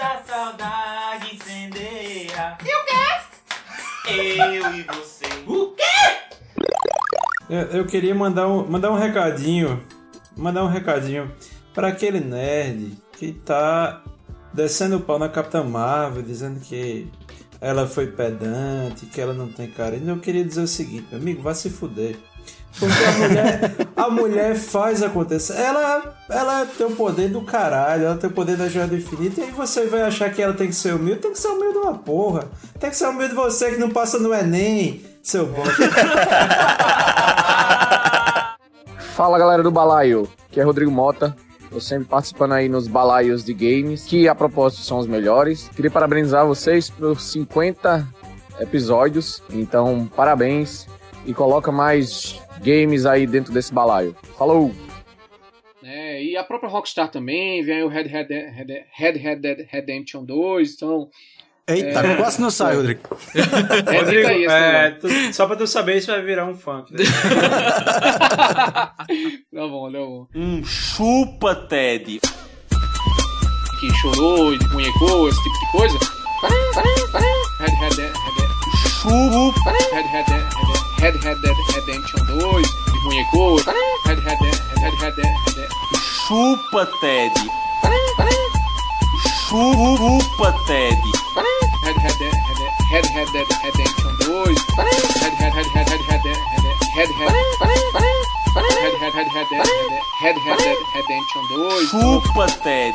[0.00, 2.58] A saudade incendeia.
[2.64, 3.06] E o quê?
[4.10, 5.26] Eu e você.
[5.46, 5.82] O quê?
[7.48, 9.82] Eu, eu queria mandar um, mandar um recadinho.
[10.36, 11.32] Mandar um recadinho
[11.72, 14.02] para aquele nerd que tá
[14.52, 17.10] descendo o pau na Capitã Marvel, dizendo que
[17.60, 20.10] ela foi pedante, que ela não tem carinho.
[20.10, 22.16] Eu queria dizer o seguinte, meu amigo, vai se fuder.
[22.78, 25.54] Porque a mulher, a mulher faz acontecer.
[25.54, 29.40] Ela, ela tem o poder do caralho, ela tem o poder da joia do infinito.
[29.40, 31.20] E aí você vai achar que ela tem que ser humilde?
[31.20, 32.44] Tem que ser humilde uma porra.
[32.78, 35.90] Tem que ser humilde você que não passa no Enem, seu bosta.
[39.14, 41.34] Fala galera do Balaio, aqui é Rodrigo Mota.
[41.70, 45.70] Tô sempre participando aí nos balaios de games, que a propósito são os melhores.
[45.74, 48.06] Queria parabenizar vocês por 50
[48.60, 50.86] episódios, então parabéns
[51.24, 54.14] e coloca mais games aí dentro desse balaio.
[54.38, 54.72] Falou!
[55.84, 59.66] É, e a própria Rockstar também, vem aí o Red Red, Red, Red, Red Dead
[59.70, 61.08] Redemption 2, então...
[61.68, 63.00] Eita, é, quase não sai, Rodrigo.
[63.92, 66.92] É, Rodrigo, aí é, tu- só pra tu saber, isso vai virar um funk.
[66.96, 68.94] Tá
[69.52, 70.26] bom, tá bom.
[70.34, 72.20] Um chupa, Ted.
[73.80, 75.98] Que chorou e munhecou, esse tipo de coisa.
[77.58, 78.12] Red Red Dead
[79.00, 79.70] Chupa.
[79.92, 80.45] Red Red Dead
[81.06, 83.62] Red Red Dead Redemption 2, de munhecou.
[84.06, 85.34] Red Red Dead Red Red Dead
[86.26, 87.30] Chupa, Ted.
[89.46, 90.98] Chupa, Ted.
[91.86, 92.34] Red Red Dead
[92.90, 94.34] Red Red Dead Redemption 2,
[94.78, 94.98] Red
[95.38, 96.34] Red Red Red Red Red
[96.96, 97.14] Red Red
[99.14, 99.62] Red Red
[100.22, 101.86] Red Red Redemption 2.
[101.86, 102.94] Chupa, Ted.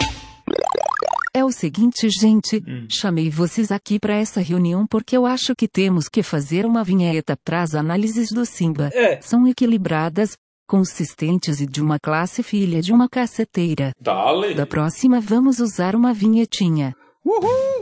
[1.34, 2.88] É o seguinte, gente, hum.
[2.90, 7.38] chamei vocês aqui para essa reunião porque eu acho que temos que fazer uma vinheta
[7.38, 8.90] para as análises do Simba.
[8.94, 9.22] É.
[9.22, 10.36] São equilibradas,
[10.68, 13.94] consistentes e de uma classe filha de uma caceteira.
[13.98, 14.56] Dale.
[14.56, 16.94] Da próxima vamos usar uma vinhetinha.
[17.24, 17.80] Uhul!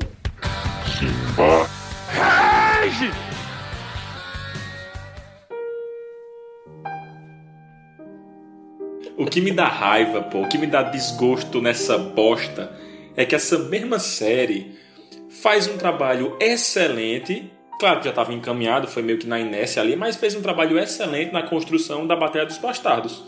[1.00, 1.68] Simba.
[2.14, 3.12] Rage!
[9.18, 12.72] O que me dá raiva, pô, o que me dá desgosto nessa bosta
[13.16, 14.78] é que essa mesma série
[15.42, 17.52] faz um trabalho excelente.
[17.80, 20.78] Claro que já estava encaminhado, foi meio que na inércia ali, mas fez um trabalho
[20.78, 23.24] excelente na construção da Batalha dos Bastardos.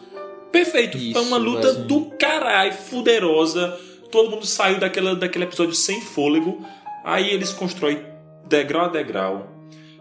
[0.52, 0.98] Perfeito.
[1.14, 3.80] foi uma luta mas- do caralho, fuderosa.
[4.12, 6.66] Todo mundo saiu daquela, daquele episódio sem fôlego.
[7.06, 8.04] Aí eles constroem
[8.48, 9.48] degrau a degrau.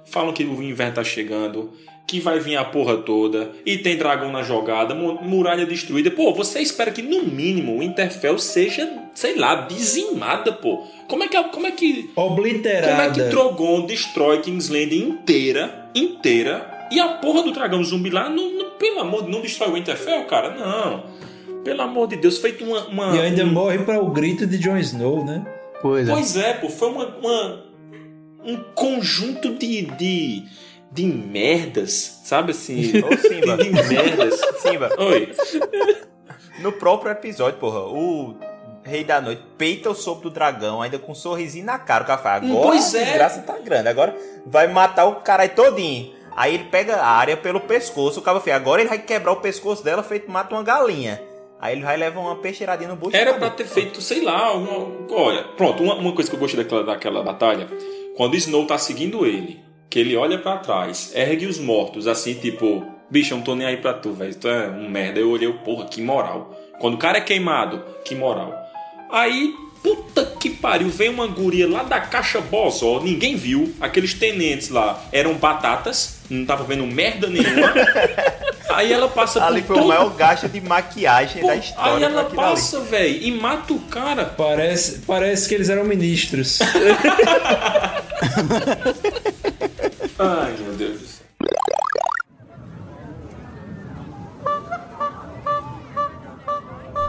[0.04, 1.72] Falam que o inverno tá chegando.
[2.10, 3.52] Que vai vir a porra toda.
[3.64, 4.96] E tem dragão na jogada.
[4.96, 6.10] mu- Muralha destruída.
[6.10, 10.82] Pô, você espera que no mínimo o Interfell seja, sei lá, dizimada, pô.
[11.06, 11.40] Como é que.
[11.44, 12.10] Como é que.
[12.16, 12.88] Obliterada.
[12.90, 15.88] Como é que Drogon destrói King's Landing inteira?
[15.94, 16.88] Inteira.
[16.90, 19.74] E a porra do dragão zumbi lá, não, não- pelo amor de não destrói o
[19.74, 20.50] Winterfell, cara?
[20.56, 21.04] Não.
[21.62, 22.88] Pelo amor de Deus, feito uma.
[22.88, 25.44] uma- E ainda um- morre para o grito de Jon Snow, né?
[25.80, 27.64] Pois Pois é, pô, foi uma, uma-
[28.44, 30.42] um conjunto de, de,
[30.90, 32.92] de merdas, sabe assim?
[32.98, 33.56] Ô, Simba.
[33.56, 34.40] De, merdas.
[34.58, 34.90] Simba.
[34.98, 35.32] Oi.
[36.60, 38.36] No próprio episódio, porra, o
[38.84, 42.04] Rei da Noite peita o sopro do dragão, ainda com um sorrisinho na cara.
[42.04, 43.04] O cara fala, agora Pois a é.
[43.04, 46.12] desgraça tá grande, agora vai matar o cara aí todinho.
[46.36, 49.36] Aí ele pega a área pelo pescoço, o cara fala, agora ele vai quebrar o
[49.36, 51.20] pescoço dela, feito mata uma galinha.
[51.60, 53.14] Aí ele vai levar uma peixeiradinha no bucho.
[53.16, 56.62] Era pra ter feito, sei lá, uma, olha, pronto, uma, uma coisa que eu gostei
[56.62, 57.68] daquela, daquela batalha,
[58.16, 59.60] quando o Snow tá seguindo ele,
[59.90, 63.66] que ele olha pra trás, ergue os mortos, assim, tipo, bicho, eu não tô nem
[63.66, 65.18] aí pra tu, velho, tu é um merda.
[65.18, 66.56] Eu olhei, porra, que moral.
[66.78, 68.54] Quando o cara é queimado, que moral.
[69.10, 74.14] Aí, puta que pariu, vem uma guria lá da caixa boss, ó, ninguém viu, aqueles
[74.14, 77.72] tenentes lá eram batatas, não tava vendo merda nenhuma.
[78.72, 82.04] Aí ela passa Ali por foi o maior gasto de maquiagem da Aí história.
[82.04, 82.50] ela aquilo ali.
[82.52, 84.24] passa, velho, e mata o cara.
[84.24, 86.60] Parece, parece que eles eram ministros.
[90.20, 91.26] Ai, meu Deus do céu.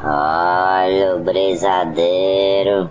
[0.03, 2.89] Olha o brisadeiro.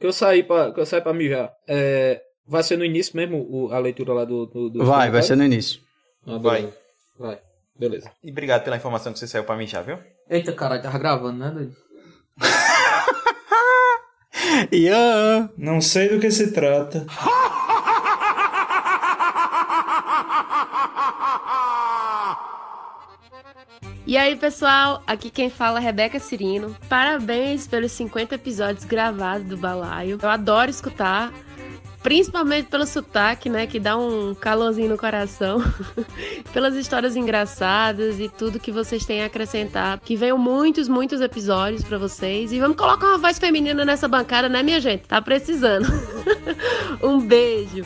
[0.00, 1.52] Que eu saí pra, que eu saí pra mijar.
[1.68, 4.46] É, vai ser no início mesmo o- a leitura lá do.
[4.46, 5.80] do, do Vai, vai ser no início.
[6.26, 6.72] Ah, beleza.
[7.18, 7.38] Vai.
[7.78, 8.10] Beleza.
[8.24, 9.98] E obrigado pela informação que você saiu pra mim já, viu?
[10.30, 11.76] Eita caralho, tava gravando, né, doido?
[14.72, 15.50] Ian!
[15.56, 17.06] Não sei do que se trata.
[24.06, 26.76] E aí, pessoal, aqui quem fala é Rebeca Cirino.
[26.88, 30.16] Parabéns pelos 50 episódios gravados do Balaio.
[30.22, 31.32] Eu adoro escutar,
[32.06, 35.58] principalmente pelo sotaque, né, que dá um calorzinho no coração.
[36.54, 39.98] Pelas histórias engraçadas e tudo que vocês têm a acrescentar.
[39.98, 42.52] Que venham muitos, muitos episódios pra vocês.
[42.52, 45.00] E vamos colocar uma voz feminina nessa bancada, né, minha gente?
[45.00, 45.84] Tá precisando.
[47.02, 47.84] um beijo.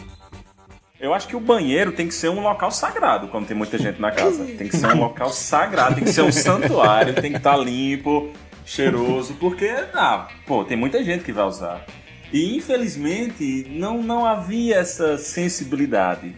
[1.01, 3.99] Eu acho que o banheiro tem que ser um local sagrado quando tem muita gente
[3.99, 4.45] na casa.
[4.45, 8.29] Tem que ser um local sagrado, tem que ser um santuário, tem que estar limpo,
[8.67, 11.87] cheiroso, porque, ah, pô, tem muita gente que vai usar.
[12.33, 16.35] E infelizmente não, não havia essa sensibilidade.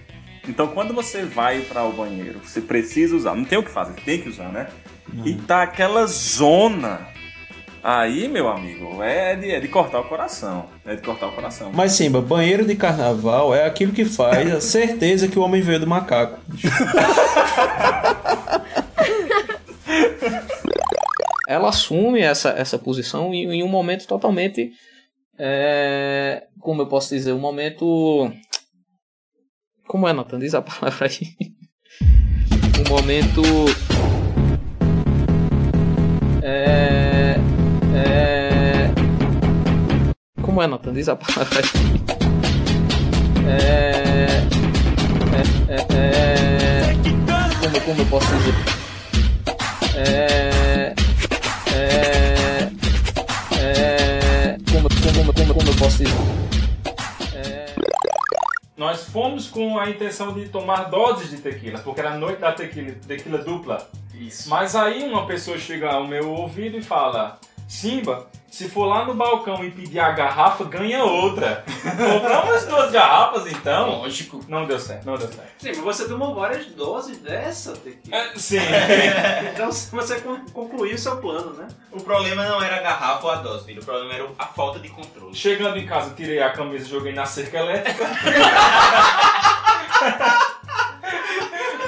[0.48, 3.94] Então quando você vai para o banheiro, você precisa usar, não tem o que fazer,
[4.00, 4.68] tem que usar, né?
[5.24, 7.08] E tá aquela zona.
[7.84, 10.66] Aí, meu amigo, é de, é de cortar o coração.
[10.86, 11.72] É de cortar o coração.
[11.74, 15.80] Mas Simba, banheiro de carnaval é aquilo que faz a certeza que o homem veio
[15.80, 16.38] do macaco.
[21.52, 24.72] ela assume essa, essa posição em, em um momento totalmente.
[25.44, 27.32] É, como eu posso dizer?
[27.32, 28.32] Um momento.
[29.88, 30.38] Como é, Nathan?
[30.38, 31.34] Diz a palavra aí.
[32.78, 33.42] Um momento.
[36.44, 37.34] É.
[37.96, 38.90] É.
[40.40, 40.92] Como é, Nathan?
[40.92, 41.64] Diz a palavra aí.
[43.48, 44.12] É.
[45.34, 45.74] É.
[45.74, 46.12] É.
[46.88, 46.94] é
[47.60, 48.54] como, como eu posso dizer?
[49.96, 50.94] É.
[51.74, 52.31] É.
[55.92, 56.08] dizer?
[58.76, 62.52] Nós fomos com a intenção de tomar doses de tequila, porque era a noite da
[62.52, 63.88] tequila, tequila dupla.
[64.14, 64.48] Isso.
[64.48, 67.38] Mas aí uma pessoa chega ao meu ouvido e fala:
[67.68, 71.64] Simba, se for lá no balcão e pedir a garrafa, ganha outra.
[71.66, 74.00] Compramos duas garrafas então?
[74.00, 74.44] Lógico.
[74.46, 75.48] Não deu certo, não deu certo.
[75.56, 78.14] Sim, mas você tomou várias doses dessa tequila.
[78.14, 78.58] É, sim.
[79.54, 81.66] então você con- concluiu seu plano, né?
[81.90, 83.80] O problema não era a garrafa ou a dose, filho.
[83.80, 85.34] O problema era a falta de controle.
[85.34, 88.04] Chegando em casa, tirei a camisa e joguei na cerca elétrica.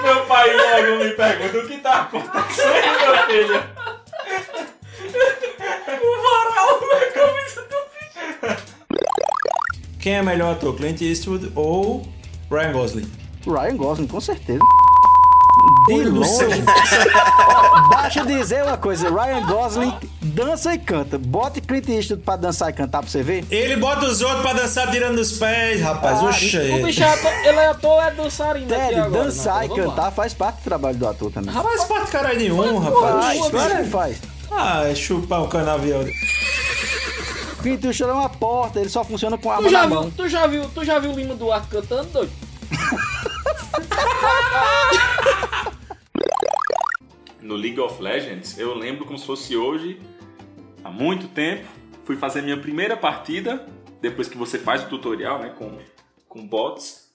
[0.03, 3.85] meu pai logo me pergunta o que tá acontecendo, meu filho.
[6.65, 8.57] Na camisa do
[10.01, 12.07] Quem é melhor ator, Clint Eastwood ou
[12.51, 13.11] Ryan Gosling?
[13.47, 14.61] Ryan Gosling, com certeza.
[15.87, 16.63] De longe.
[17.89, 21.17] Basta dizer uma coisa, Ryan Gosling dança e canta.
[21.19, 23.45] Bota Clint Eastwood pra dançar e cantar pra você ver.
[23.51, 26.19] Ele bota os outros pra dançar tirando os pés, rapaz.
[26.21, 26.59] Ah, Oxe.
[26.59, 29.25] O bicho é ator, ele é ator, é dançarino aqui Ted, agora.
[29.25, 29.87] dançar Não, e lá.
[29.87, 31.55] cantar faz parte do trabalho do ator também.
[31.55, 33.39] Rapaz, parte caralho nenhum, Faz, rapaz.
[33.39, 34.17] faz, claro que faz.
[34.51, 36.03] Ah, é chupar um canavial.
[37.65, 40.11] Eastwood é uma porta, ele só funciona com a Tu já, na viu, mão.
[40.11, 42.33] tu, já viu, tu já viu o Lima Duarte cantando, doido?
[47.41, 50.01] No League of Legends, eu lembro como se fosse hoje,
[50.83, 51.67] há muito tempo,
[52.05, 53.67] fui fazer minha primeira partida,
[54.01, 55.79] depois que você faz o tutorial, né, com,
[56.29, 57.13] com bots.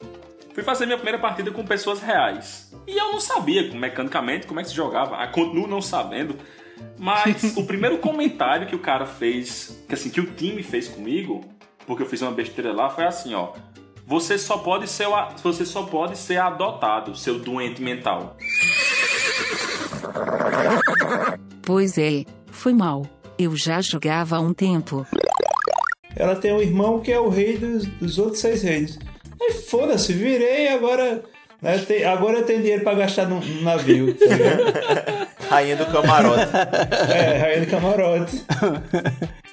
[0.53, 2.71] Fui fazer minha primeira partida com pessoas reais.
[2.85, 5.15] E eu não sabia, mecanicamente, como é que se jogava.
[5.17, 6.35] Ah, Continuo não sabendo.
[6.97, 11.43] Mas o primeiro comentário que o cara fez, que assim, que o time fez comigo,
[11.85, 13.53] porque eu fiz uma besteira lá, foi assim, ó.
[14.05, 15.07] Você só pode ser,
[15.43, 18.35] você só pode ser adotado, seu doente mental.
[21.61, 23.05] Pois é, foi mal.
[23.37, 25.05] Eu já jogava há um tempo.
[26.15, 28.97] Ela tem um irmão que é o rei dos, dos outros seis reis.
[29.41, 31.23] Aí foda-se, virei agora.
[31.61, 34.15] Né, tem- agora eu tenho dinheiro pra gastar no, no navio.
[34.17, 34.25] tá?
[35.49, 36.51] Rainha do camarote.
[37.13, 38.45] É, rainha do camarote.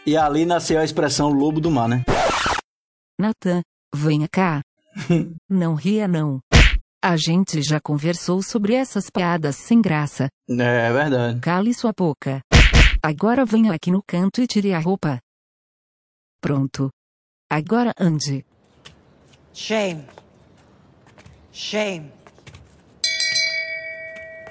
[0.05, 2.03] E ali nasceu a expressão lobo do mar, né?
[3.19, 3.63] Natan,
[3.95, 4.61] venha cá.
[5.49, 6.39] não ria não.
[7.03, 10.29] A gente já conversou sobre essas piadas sem graça.
[10.49, 11.41] É verdade.
[11.41, 12.41] Cale sua boca.
[13.03, 15.19] Agora venha aqui no canto e tire a roupa.
[16.41, 16.89] Pronto.
[17.51, 18.45] Agora ande.
[19.55, 20.05] Shame.
[21.59, 22.13] Shame.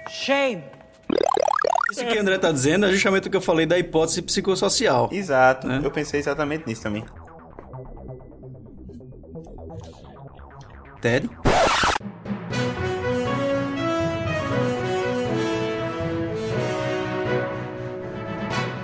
[0.10, 0.64] Shame.
[1.92, 5.10] Isso que o André tá dizendo é justamente o que eu falei da hipótese psicossocial.
[5.12, 7.06] Exato, eu pensei exatamente nisso também.
[11.00, 11.30] Ted?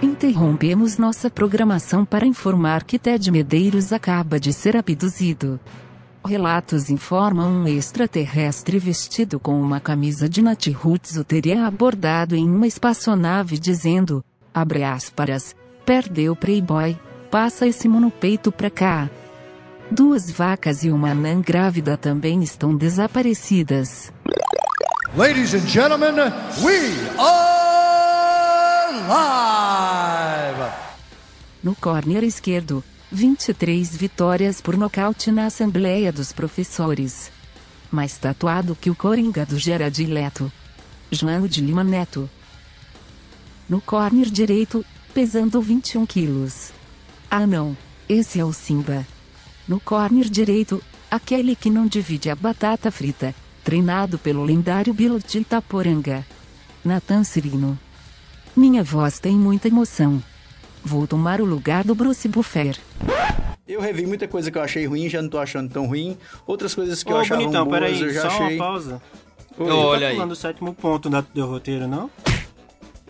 [0.04, 5.60] Interrompemos nossa programação para informar que Ted Medeiros acaba de ser abduzido.
[6.24, 12.48] Relatos informam um extraterrestre vestido com uma camisa de Nat Roots o teria abordado em
[12.48, 16.96] uma espaçonave dizendo, abre aspas, perdeu Playboy,
[17.32, 19.10] passa esse monopeito pra cá.
[19.90, 24.14] Duas vacas e uma anã grávida também estão desaparecidas.
[25.18, 26.16] Ladies and gentlemen,
[26.64, 26.78] we
[27.20, 30.72] are live!
[31.64, 37.30] No corner esquerdo, 23 vitórias por nocaute na Assembleia dos Professores.
[37.91, 40.49] Mais tatuado que o Coringa do Gerard Leto.
[41.12, 42.30] João de Lima Neto.
[43.68, 46.72] No corner direito, pesando 21 quilos.
[47.30, 47.76] Ah não,
[48.07, 49.05] esse é o Simba.
[49.68, 55.39] No corner direito, aquele que não divide a batata frita, treinado pelo lendário Bilo de
[55.39, 56.26] Itaporanga.
[56.84, 57.78] Nathan Cirino.
[58.55, 60.24] Minha voz tem muita emoção.
[60.84, 62.78] Vou tomar o lugar do Bruce Buffer.
[63.68, 66.18] Eu revi muita coisa que eu achei ruim, já não tô achando tão ruim.
[66.46, 68.58] Outras coisas que eu achava bonitão, boas, peraí, eu já só achei...
[68.58, 69.02] uma pausa.
[69.58, 69.68] Oi.
[69.68, 70.14] Não Olha tá aí.
[70.16, 72.10] pulando o sétimo ponto da, do roteiro, não?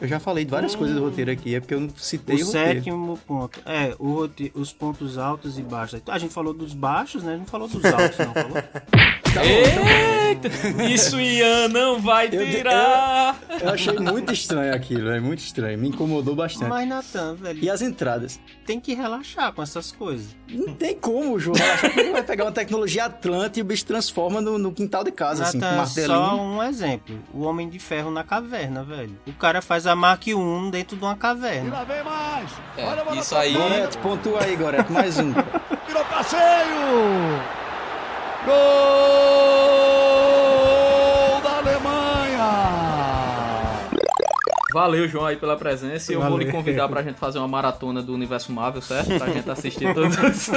[0.01, 2.41] Eu já falei de várias coisas do roteiro aqui, é porque eu não citei O
[2.41, 2.73] o roteiro.
[2.75, 3.59] sétimo ponto.
[3.65, 6.01] É, o rote- os pontos altos e baixos.
[6.07, 7.29] A gente falou dos baixos, né?
[7.29, 8.57] A gente não falou dos altos, não falou?
[9.41, 10.49] Eita!
[10.91, 13.39] Isso Ian não vai tirar!
[13.61, 15.77] Eu achei muito estranho aquilo, é muito estranho.
[15.77, 16.67] Me incomodou bastante.
[16.67, 17.59] Mas, Natan, velho.
[17.63, 18.39] E as entradas?
[18.65, 20.35] Tem que relaxar com essas coisas.
[20.49, 21.55] Não tem como, João.
[21.55, 25.11] Relaxar, ele vai pegar uma tecnologia Atlante e o bicho transforma no, no quintal de
[25.11, 26.07] casa, assim, com um martelinho.
[26.13, 27.17] só um exemplo.
[27.33, 29.17] O Homem de Ferro na caverna, velho.
[29.27, 31.77] O cara faz a Mark 1 dentro de uma caverna.
[31.77, 32.49] Lá vem mais!
[32.77, 33.53] É, isso aí.
[33.53, 35.31] Goreto, pontua aí, Goreto, mais um.
[35.87, 37.41] Virou passeio!
[38.45, 38.53] Gol
[41.41, 42.91] da Alemanha!
[44.73, 46.11] Valeu, João, aí pela presença.
[46.11, 46.59] E eu vou lhe Valeu.
[46.59, 49.17] convidar pra gente fazer uma maratona do universo Marvel, certo?
[49.17, 50.49] Pra gente assistir todos os...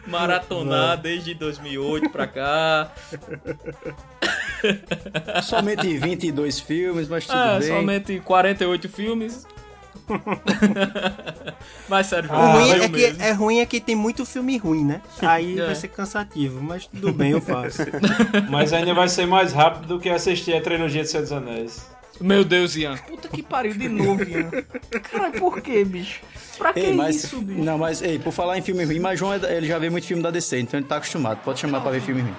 [0.06, 2.92] Maratonar desde 2008 pra cá.
[5.42, 7.68] Somente 22 filmes, mas tudo É, bem.
[7.68, 9.46] somente 48 filmes.
[11.88, 15.00] Mas sério, João, ruim é, que, é ruim é que tem muito filme ruim, né?
[15.22, 15.66] Aí É.
[15.66, 17.82] vai ser cansativo, mas tudo bem, eu faço.
[18.50, 21.86] Mas ainda vai ser mais rápido do que assistir a trilogia de Senhor dos Anéis.
[22.20, 22.96] Meu Deus, Ian.
[22.96, 24.50] Puta que pariu de novo, Ian.
[25.10, 26.20] Caralho, por que, bicho?
[26.60, 27.64] Pra que Ei, mas, isso, bicho?
[27.64, 30.06] Não, mas, ei, por falar em filme ruim, mas João, é- ele já vê muito
[30.06, 31.38] filme da DC, então ele tá acostumado.
[31.42, 32.34] Pode chamar pra ver filme ruim.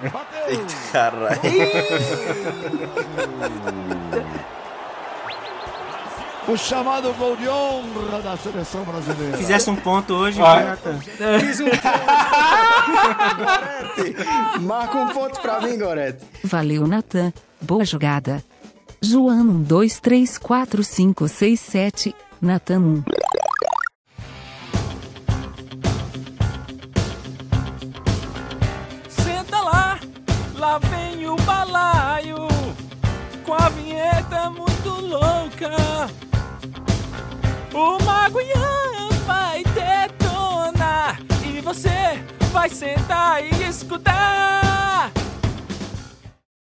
[0.46, 1.40] Eita, caralho.
[6.46, 9.36] o chamado gol de honra da seleção brasileira.
[9.36, 11.00] Fizesse um ponto hoje, Natan?
[11.40, 11.82] Fiz um ponto.
[14.60, 16.24] Marca um ponto pra mim, Gorete.
[16.44, 17.32] Valeu, Natan.
[17.60, 18.40] Boa jogada.
[19.00, 22.14] João 1, 2, 3, 4, 5, 6, 7.
[22.40, 23.02] Natan 1.
[34.32, 35.70] Vinheta muito louca.
[37.74, 45.10] O Ian vai detonar, e você vai sentar e escutar.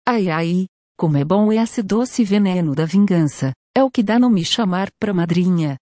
[0.08, 0.66] Ai ai,
[0.98, 3.52] como é bom esse doce veneno da vingança.
[3.76, 5.78] É o que dá não me chamar pra madrinha.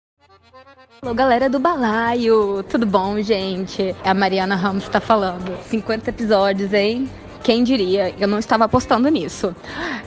[1.01, 3.95] Alô, galera do Balaio, tudo bom, gente?
[4.03, 5.57] É a Mariana Ramos que tá falando.
[5.63, 7.09] 50 episódios, hein?
[7.43, 8.13] Quem diria?
[8.19, 9.55] Eu não estava apostando nisso.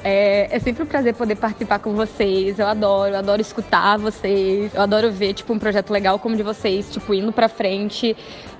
[0.04, 2.58] É, é sempre um prazer poder participar com vocês.
[2.58, 4.74] Eu adoro, eu adoro escutar vocês.
[4.74, 8.14] Eu adoro ver, tipo, um projeto legal como o de vocês, tipo, indo pra frente,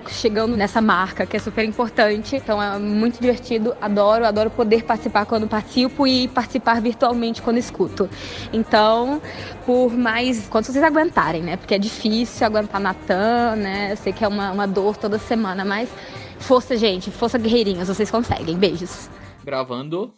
[0.07, 2.35] chegando nessa marca, que é super importante.
[2.35, 8.09] Então é muito divertido, adoro, adoro poder participar quando participo e participar virtualmente quando escuto.
[8.51, 9.21] Então,
[9.65, 10.47] por mais.
[10.47, 11.57] Quanto vocês aguentarem, né?
[11.57, 13.91] Porque é difícil aguentar Natan, né?
[13.91, 15.89] Eu sei que é uma, uma dor toda semana, mas
[16.43, 18.57] força, gente, força guerreirinhas, vocês conseguem.
[18.57, 19.09] Beijos.
[19.43, 20.13] Gravando.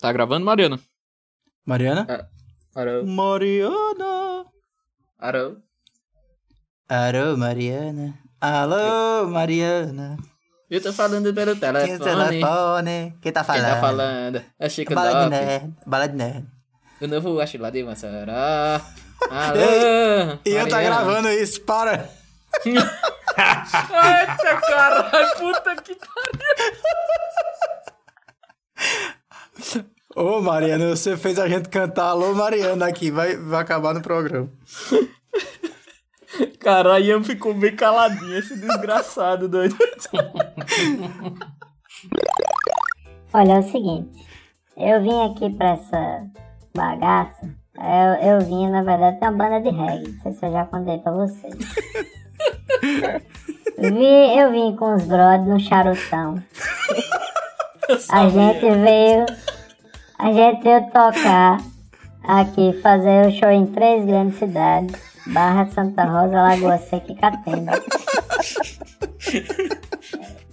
[0.00, 0.78] Tá gravando, Mariana?
[1.64, 2.28] Mariana?
[2.74, 3.06] Arão.
[3.06, 4.44] Mariana.
[5.18, 5.56] Arão.
[6.88, 8.14] Alô, Mariana.
[8.40, 10.16] Alô, Mariana.
[10.68, 11.88] Eu tô falando pelo telefone.
[11.88, 13.14] Quem telefone?
[13.20, 13.62] Quem tá falando?
[13.62, 14.42] Quem tá falando?
[14.58, 15.74] É Chico Bala de nerd.
[15.86, 16.46] Bala de nerd.
[17.00, 18.80] O novo acho lá de Massará.
[19.30, 20.38] Alô.
[20.44, 20.96] E eu tá Mariana.
[20.96, 22.08] gravando isso, para.
[23.38, 26.22] Eita caralho, puta que pariu.
[30.14, 33.10] Ô, Mariana, você fez a gente cantar Alô, Mariana aqui.
[33.10, 34.50] Vai, vai acabar no programa.
[36.60, 39.76] Caralho, Ian ficou bem caladinho, esse desgraçado, doido.
[43.32, 44.26] Olha, é o seguinte.
[44.76, 46.26] Eu vim aqui pra essa
[46.74, 47.54] bagaça.
[47.76, 50.12] Eu, eu vim, na verdade, tem uma banda de reggae.
[50.12, 51.54] Não sei se eu já contei pra vocês.
[53.78, 56.42] Vi, eu vim com os brothers no charutão.
[58.10, 59.26] A gente veio.
[60.18, 61.60] A gente veio tocar
[62.22, 64.94] aqui, fazer o show em três grandes cidades:
[65.26, 67.72] Barra, Santa Rosa, Lagoa Seca e Catenda.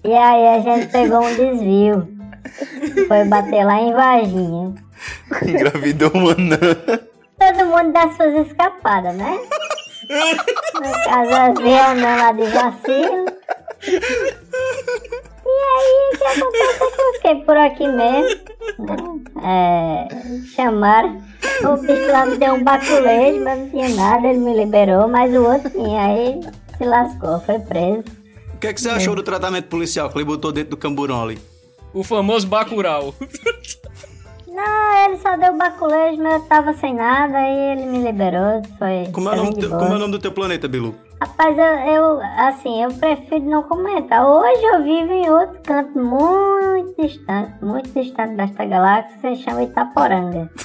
[0.03, 2.07] E aí a gente pegou um desvio.
[3.07, 4.73] Foi bater lá em Varginha.
[5.43, 6.57] Engravidou uma anã.
[7.37, 9.37] Todo mundo dá suas escapadas, né?
[10.09, 13.25] No caso, lá de vacilo.
[15.45, 18.39] E aí, o que acontece que eu fiquei por aqui mesmo.
[18.79, 18.97] né?
[19.43, 20.07] É,
[20.55, 21.21] chamaram.
[21.63, 25.33] O bicho lá me deu um baculejo, mas não tinha nada, ele me liberou, mas
[25.33, 26.01] o outro tinha.
[26.01, 26.39] Aí
[26.77, 28.03] se lascou, foi preso.
[28.53, 31.23] O que, é que você achou do tratamento policial que ele botou dentro do camburão
[31.23, 31.39] ali?
[31.93, 33.15] O famoso Bacurau.
[34.59, 38.61] Não, ele só deu baculejo, mas eu tava sem nada, aí ele me liberou.
[38.77, 39.09] Foi.
[39.13, 40.93] Como é, o nome, teu, como é o nome do teu planeta, Bilu?
[41.21, 44.25] Rapaz, eu, eu, assim, eu prefiro não comentar.
[44.25, 49.63] Hoje eu vivo em outro canto muito distante, muito distante desta galáxia, que se chama
[49.63, 50.49] Itaporanga.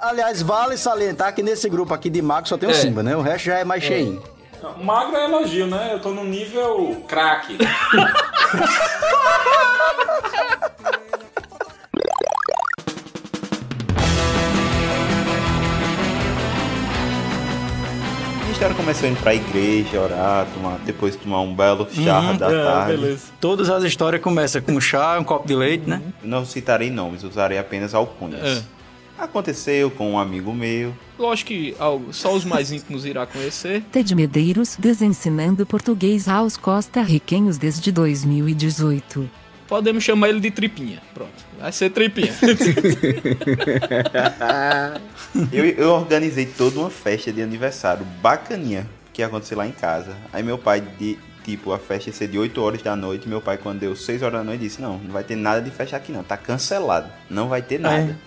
[0.00, 2.74] Aliás, vale salientar que nesse grupo aqui de magos só tem o É.
[2.74, 3.16] Simba, né?
[3.16, 4.22] O resto já é mais cheinho.
[4.72, 5.90] Magro é elogio, né?
[5.92, 7.56] Eu tô no nível craque.
[18.46, 22.36] A história começou indo pra igreja, orar, tomar, depois tomar um belo chá Uhum.
[22.36, 22.96] da É, tarde.
[22.96, 23.26] beleza.
[23.40, 26.00] Todas as histórias começam com chá, um copo de leite, né?
[26.22, 28.62] Não citarei nomes, usarei apenas alcunhas.
[29.18, 30.94] Aconteceu com um amigo meu.
[31.18, 33.82] Lógico que algo- só os mais íntimos irá conhecer.
[33.92, 39.30] Ted Medeiros desensinando português aos costarriquenhos desde 2018.
[39.68, 41.00] Podemos chamar ele de Tripinha.
[41.14, 42.34] Pronto, vai ser Tripinha.
[45.52, 50.14] eu, eu organizei toda uma festa de aniversário bacaninha que ia acontecer lá em casa.
[50.32, 53.28] Aí meu pai, de, tipo, a festa ia ser de 8 horas da noite.
[53.28, 55.70] Meu pai, quando deu 6 horas da noite, disse: Não, não vai ter nada de
[55.70, 57.08] festa aqui não, tá cancelado.
[57.30, 58.18] Não vai ter nada.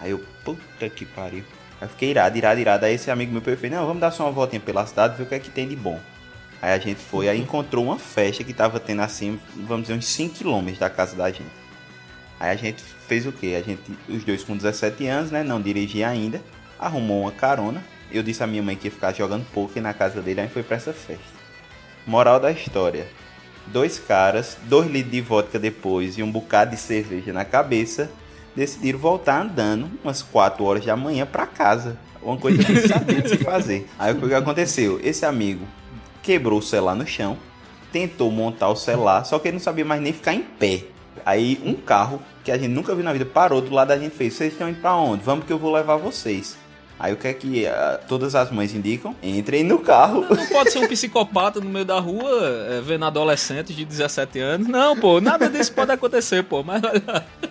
[0.00, 1.44] Aí eu, puta que pariu.
[1.80, 2.84] Aí eu fiquei irado, irado, irado.
[2.86, 5.26] Aí esse amigo meu fez: Não, vamos dar só uma voltinha pela cidade, ver o
[5.26, 6.00] que é que tem de bom.
[6.62, 10.04] Aí a gente foi, aí encontrou uma festa que tava tendo assim, vamos dizer, uns
[10.04, 11.60] 5km da casa da gente.
[12.38, 13.56] Aí a gente fez o quê?
[13.58, 15.42] A gente, os dois com 17 anos, né?
[15.42, 16.42] Não dirigia ainda.
[16.78, 17.82] Arrumou uma carona.
[18.10, 20.62] Eu disse à minha mãe que ia ficar jogando poker na casa dele, aí foi
[20.62, 21.22] pra essa festa.
[22.06, 23.06] Moral da história.
[23.66, 28.10] Dois caras, dois litros de vodka depois e um bocado de cerveja na cabeça,
[28.54, 31.98] decidiram voltar andando umas 4 horas da manhã pra casa.
[32.22, 33.88] Uma coisa que não sabia se fazer.
[33.98, 35.00] Aí o que aconteceu?
[35.02, 35.66] Esse amigo
[36.22, 37.36] quebrou o celular no chão,
[37.90, 40.84] tentou montar o celular, só que ele não sabia mais nem ficar em pé.
[41.24, 44.12] Aí um carro que a gente nunca viu na vida parou do lado da gente
[44.12, 45.22] e fez: Vocês estão indo pra onde?
[45.22, 46.56] Vamos que eu vou levar vocês.
[46.98, 49.16] Aí o que é que ah, todas as mães indicam?
[49.22, 50.26] Entrem no carro.
[50.28, 52.30] Não pode ser um psicopata no meio da rua,
[52.68, 54.68] é, vendo adolescentes de 17 anos.
[54.68, 56.62] Não, pô, nada disso pode acontecer, pô.
[56.62, 56.82] Mas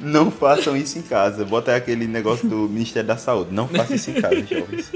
[0.00, 1.44] Não façam isso em casa.
[1.44, 3.52] Bota aí aquele negócio do Ministério da Saúde.
[3.52, 4.90] Não façam isso em casa, jovens.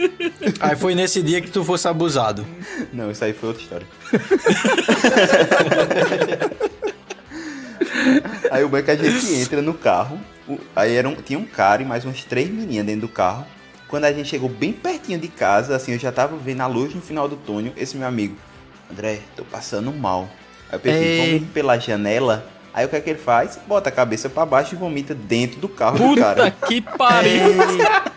[0.61, 2.47] Aí foi nesse dia que tu fosse abusado.
[2.93, 3.87] Não, isso aí foi outra história.
[8.51, 10.19] aí o banco a gente entra no carro.
[10.75, 13.47] Aí era um- tinha um cara e mais uns três meninas dentro do carro.
[13.89, 16.95] Quando a gente chegou bem pertinho de casa, assim, eu já tava vendo a luz
[16.95, 17.73] no final do túnel.
[17.77, 18.37] Esse meu amigo,
[18.91, 20.29] André, tô passando mal.
[20.71, 21.39] Aí eu pensei, Ei.
[21.39, 22.47] vamos pela janela.
[22.75, 23.59] Aí o que é que ele faz?
[23.67, 26.51] Bota a cabeça pra baixo e vomita dentro do carro do Puta cara.
[26.51, 27.43] que pariu!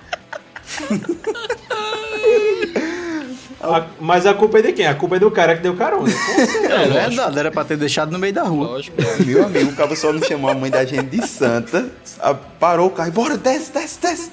[3.61, 4.85] A- mas a culpa é de quem?
[4.85, 6.07] A culpa é do cara que deu carona.
[6.69, 8.79] É, verdade, era pra ter deixado no meio da rua.
[9.25, 11.89] Meu amigo, o cara só não chamou a mãe da gente de santa.
[12.59, 14.31] Parou o carro e bora, desce, desce, desce.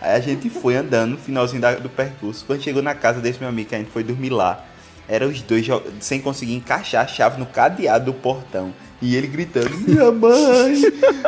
[0.00, 2.44] Aí a gente foi andando no finalzinho da- do percurso.
[2.46, 4.64] Quando chegou na casa desse meu amigo, que a gente foi dormir lá,
[5.08, 5.66] eram os dois
[6.00, 8.72] sem conseguir encaixar a chave no cadeado do portão.
[9.02, 10.80] E ele gritando: Minha mãe,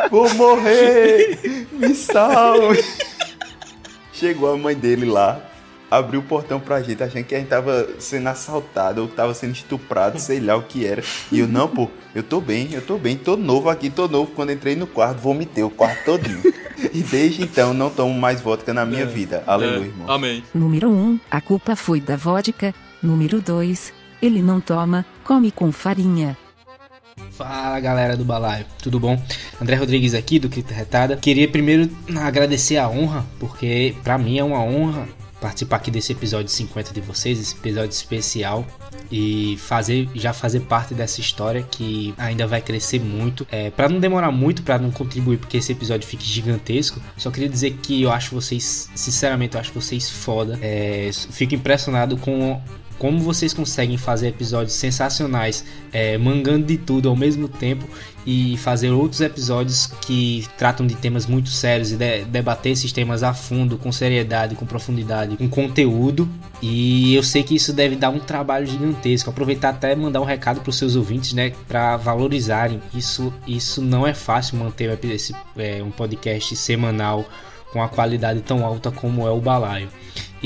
[0.09, 2.83] vou morrer, me salve.
[4.13, 5.41] Chegou a mãe dele lá,
[5.91, 9.55] abriu o portão pra gente, achando que a gente tava sendo assaltado ou tava sendo
[9.55, 11.03] estuprado, sei lá o que era.
[11.33, 14.31] E eu, não, pô, eu tô bem, eu tô bem, tô novo aqui, tô novo.
[14.31, 16.43] Quando entrei no quarto, vomitei o quarto todinho.
[16.93, 19.43] E desde então não tomo mais vodka na minha vida.
[19.49, 20.09] Aleluia, irmão.
[20.09, 20.45] Amém.
[20.55, 22.73] Número 1, a culpa foi da vodka.
[23.03, 26.37] Número 2, ele não toma, come com farinha.
[27.37, 29.21] Fala galera do balaio, tudo bom?
[29.61, 31.17] André Rodrigues aqui do Cripta Retada.
[31.17, 31.91] Queria primeiro
[32.23, 35.09] agradecer a honra, porque pra mim é uma honra
[35.41, 38.65] participar aqui desse episódio 50 de vocês, esse episódio especial
[39.11, 43.45] e fazer já fazer parte dessa história que ainda vai crescer muito.
[43.51, 47.49] É, para não demorar muito, para não contribuir porque esse episódio fique gigantesco, só queria
[47.49, 50.57] dizer que eu acho vocês, sinceramente, eu acho vocês foda.
[50.63, 52.63] É, fico impressionado com
[53.05, 57.87] como vocês conseguem fazer episódios sensacionais, é, mangando de tudo ao mesmo tempo
[58.27, 63.23] e fazer outros episódios que tratam de temas muito sérios e de- debater esses temas
[63.23, 66.27] a fundo, com seriedade, com profundidade, com conteúdo.
[66.63, 69.29] E eu sei que isso deve dar um trabalho gigantesco.
[69.29, 72.81] Aproveitar até mandar um recado para os seus ouvintes, né, para valorizarem.
[72.95, 77.23] Isso, isso não é fácil manter esse, é, um podcast semanal
[77.71, 79.91] com a qualidade tão alta como é o Balaio.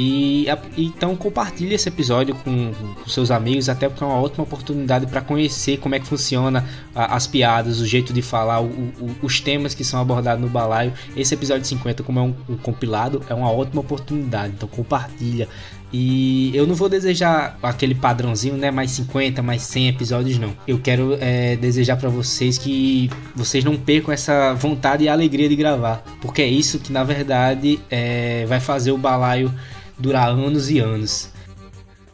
[0.01, 0.47] E
[0.77, 2.71] então compartilhe esse episódio com,
[3.03, 6.65] com seus amigos, até porque é uma ótima oportunidade para conhecer como é que funciona
[6.95, 10.49] a- as piadas, o jeito de falar, o- o- os temas que são abordados no
[10.49, 10.93] balaio.
[11.17, 14.53] Esse episódio 50, como é um, um compilado, é uma ótima oportunidade.
[14.57, 15.49] Então compartilha.
[15.93, 18.71] E eu não vou desejar aquele padrãozinho, né?
[18.71, 20.53] Mais 50, mais 100 episódios, não.
[20.67, 25.57] Eu quero é, desejar para vocês que vocês não percam essa vontade e alegria de
[25.57, 29.51] gravar, porque é isso que na verdade é, vai fazer o balaio
[29.99, 31.31] durar anos e anos.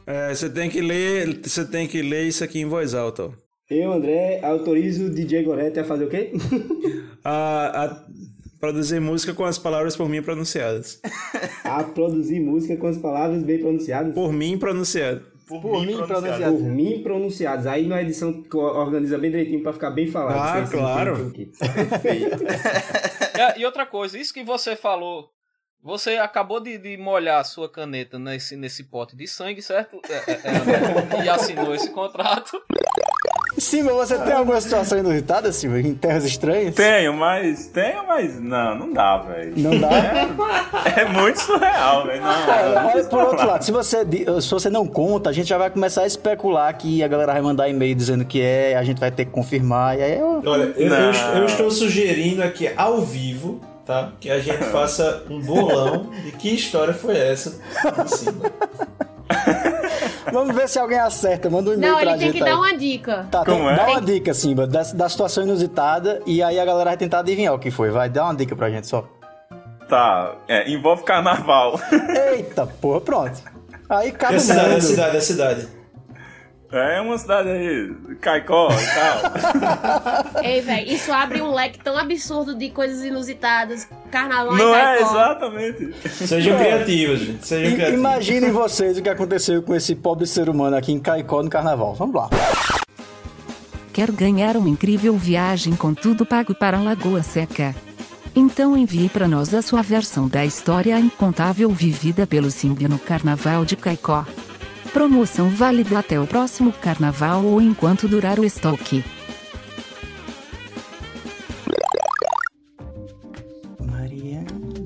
[0.07, 3.31] É, você tem que ler, você tem que ler isso aqui em voz alta, ó.
[3.71, 6.33] Eu, André, autorizo o DJ Gorete a fazer o quê?
[7.25, 8.05] A, a
[8.61, 11.01] produzir música com as palavras por mim pronunciadas.
[11.65, 14.15] A produzir música com as palavras bem pronunciadas.
[14.15, 15.23] Por mim pronunciado.
[15.49, 16.51] Por, mim pronunciadas.
[16.51, 17.67] Por mim pronunciadas.
[17.67, 20.65] Aí na edição organiza bem direitinho pra ficar bem falado.
[20.65, 21.33] Ah, claro.
[23.39, 25.31] É, e outra coisa, isso que você falou,
[25.85, 30.01] você acabou de, de molhar a sua caneta nesse, nesse pote de sangue, certo?
[30.09, 32.61] É, é, é, e assinou esse contrato.
[33.57, 36.75] Silva, você tem alguma situação inusitada, Silva, em terras estranhas?
[36.75, 37.69] Tenho, mas.
[37.69, 38.41] Tenho, mas.
[38.41, 39.53] Não, não dá, velho.
[39.57, 39.91] Não dá?
[40.97, 42.21] É, é muito surreal, velho.
[42.21, 42.31] Não.
[42.31, 43.99] Olha, olha, por outro lado, se você,
[44.43, 47.43] se você não conta, a gente já vai começar a especular que a galera vai
[47.43, 50.43] mandar e-mail dizendo que é, a gente vai ter que confirmar, e aí eu...
[50.45, 54.13] Olha, eu, eu- eu estou sugerindo aqui ao vivo, tá?
[54.21, 57.61] Que a gente faça um bolão de que história foi essa
[58.05, 58.51] em cima.
[60.33, 62.45] Vamos ver se alguém acerta, manda um e-mail Não, pra ele tem que aí.
[62.51, 63.27] dar uma dica.
[63.31, 63.77] Tá, tem- Como é?
[63.77, 67.55] dá uma dica, Simba, da, da situação inusitada, e aí a galera vai tentar adivinhar
[67.55, 67.91] o que foi.
[67.91, 69.07] Vai, dá uma dica pra gente só.
[69.89, 70.35] Tá.
[70.49, 71.79] É, envolve carnaval.
[72.33, 73.41] Eita, porra, pronto.
[73.89, 75.69] Aí É cabe a o cidade, é cidade, é a cidade.
[76.77, 80.43] É uma cidade aí, Caicó e tal.
[80.43, 83.89] Ei, velho, isso abre um leque tão absurdo de coisas inusitadas.
[84.11, 85.95] Carnaval Não e é exatamente.
[86.09, 87.47] Sejam criativos, gente.
[87.47, 88.01] Sejam I- criativos.
[88.01, 91.95] Imaginem vocês o que aconteceu com esse pobre ser humano aqui em Caicó no carnaval.
[91.95, 92.29] Vamos lá.
[93.93, 97.75] Quer ganhar uma incrível viagem com tudo pago para a Lagoa Seca?
[98.35, 103.65] Então envie para nós a sua versão da história incontável vivida pelo Simba no Carnaval
[103.65, 104.25] de Caicó.
[104.95, 109.05] Promoção válida até o próximo carnaval ou enquanto durar o estoque.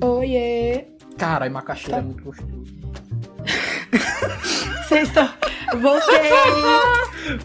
[0.01, 0.85] Oiê!
[1.17, 2.49] Caralho, macaxeira é muito gostoso.
[4.87, 5.29] Vocês estão.
[5.81, 6.31] Voltei!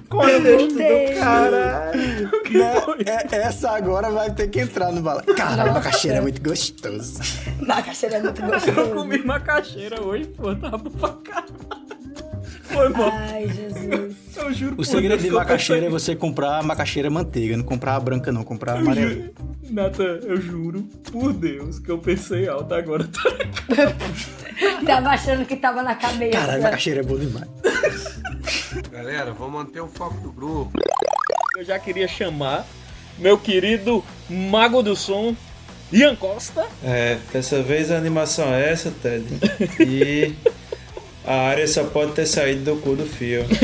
[0.09, 1.15] Contexto Voltei.
[1.15, 2.31] caralho.
[3.07, 5.25] É- Essa agora vai ter que entrar no balão.
[5.37, 7.21] Caralho, macaxeira é muito gostoso.
[7.67, 8.91] Macaxeira é muito Eu gostoso.
[8.95, 11.84] comi macaxeira hoje, pô, tava pra caralho.
[12.75, 13.11] Foi bom.
[13.13, 14.17] Ai, Jesus.
[14.37, 18.33] Eu juro O segredo de macaxeira é você comprar macaxeira manteiga, não comprar a branca
[18.33, 19.31] não, comprar a amarela.
[19.71, 23.09] Nata, eu juro por Deus que eu pensei alto agora.
[24.85, 26.39] Tava achando que tava na cabeça.
[26.39, 27.49] Caralho, macaxeira é bom demais.
[28.91, 30.73] Galera, vamos manter o foco do grupo.
[31.57, 32.67] Eu já queria chamar
[33.19, 35.35] meu querido mago do som,
[35.93, 36.67] Ian Costa.
[36.83, 39.25] É, dessa vez a animação é essa, Ted.
[39.81, 40.35] E
[41.27, 43.45] a área só pode ter saído do cu do fio.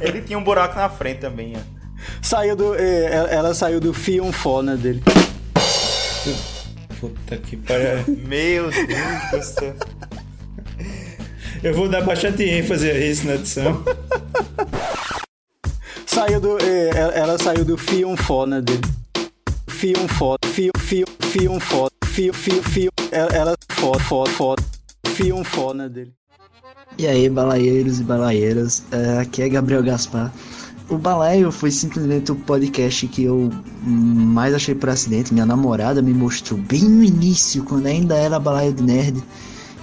[0.00, 1.60] Ele tinha um buraco na frente também, ó.
[2.22, 2.74] Saiu do.
[2.74, 5.02] eh, Ela, saiu do Fion Fona dele.
[6.98, 8.04] Puta que pariu.
[8.26, 9.74] Meu Deus do céu.
[11.62, 13.84] Eu vou dar bastante ênfase a isso na edição.
[16.06, 16.58] Saiu do.
[16.58, 18.80] eh, Ela, saiu do Fion Fona dele.
[19.68, 20.38] Fion Fona.
[20.52, 21.90] Fio, fio, Fion Fona.
[22.20, 22.90] Fio, fio, fio.
[23.10, 24.54] Ela, ela fo, fo, fo.
[25.06, 26.12] Fion Fona dele.
[26.98, 30.30] E aí, balaeiros e balaeiras, é, aqui é Gabriel Gaspar.
[30.90, 33.48] O Balaio foi simplesmente o podcast que eu
[33.82, 35.32] mais achei por acidente.
[35.32, 39.24] Minha namorada me mostrou bem no início, quando ainda era Balaio de Nerd.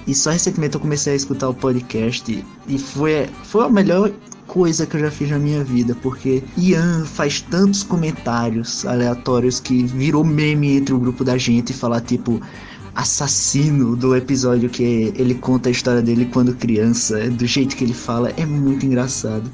[0.05, 4.11] E só recentemente eu comecei a escutar o podcast e foi, foi a melhor
[4.58, 9.84] coisa que eu já fiz na minha vida, porque Ian faz tantos comentários aleatórios que
[9.84, 12.42] virou meme entre o grupo da gente e falar tipo
[12.96, 17.94] assassino do episódio que ele conta a história dele quando criança, do jeito que ele
[17.94, 19.48] fala, é muito engraçado.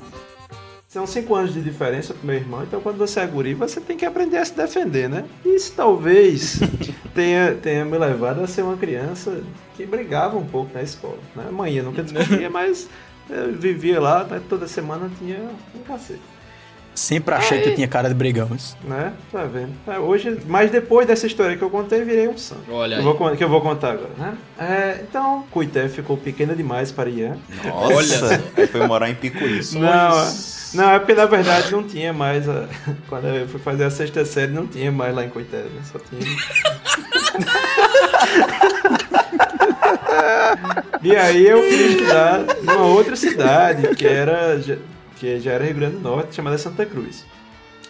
[0.88, 3.98] São cinco anos de diferença pro meu irmão, então quando você é guri, você tem
[3.98, 5.26] que aprender a se defender, né?
[5.44, 6.62] Isso talvez
[7.14, 9.44] tenha, tenha me levado a ser uma criança
[9.76, 11.20] que brigava um pouco na escola.
[11.36, 11.44] Né?
[11.52, 12.88] Mãe, eu nunca descobria, mas
[13.30, 14.42] eu vivia lá, né?
[14.50, 15.40] toda semana tinha
[15.76, 16.22] um cacete.
[16.96, 18.48] Sempre achei que Aí- eu tinha cara de brigão.
[18.52, 18.78] Mas...
[18.84, 19.14] Né?
[19.32, 19.72] Tá vendo?
[19.88, 22.72] É, Hoje, mas depois dessa história que eu contei, virei um santo.
[22.72, 24.38] Olha que eu vou, que eu vou contar agora, né?
[24.60, 27.38] É, então, Cuité ficou pequena demais para Ian.
[27.66, 29.60] Nossa, aí foi morar em Picuí.
[29.74, 30.34] Não,
[30.76, 32.48] não, é porque na verdade não tinha mais.
[32.48, 32.68] a-
[33.10, 35.82] Quando eu fui fazer a sexta série, não tinha mais lá em Coité, né?
[35.92, 36.22] Só tinha.
[41.02, 44.60] e aí eu fui estudar numa outra cidade, que era
[45.16, 47.26] que já era Rio Grande do Norte, chamada Santa Cruz.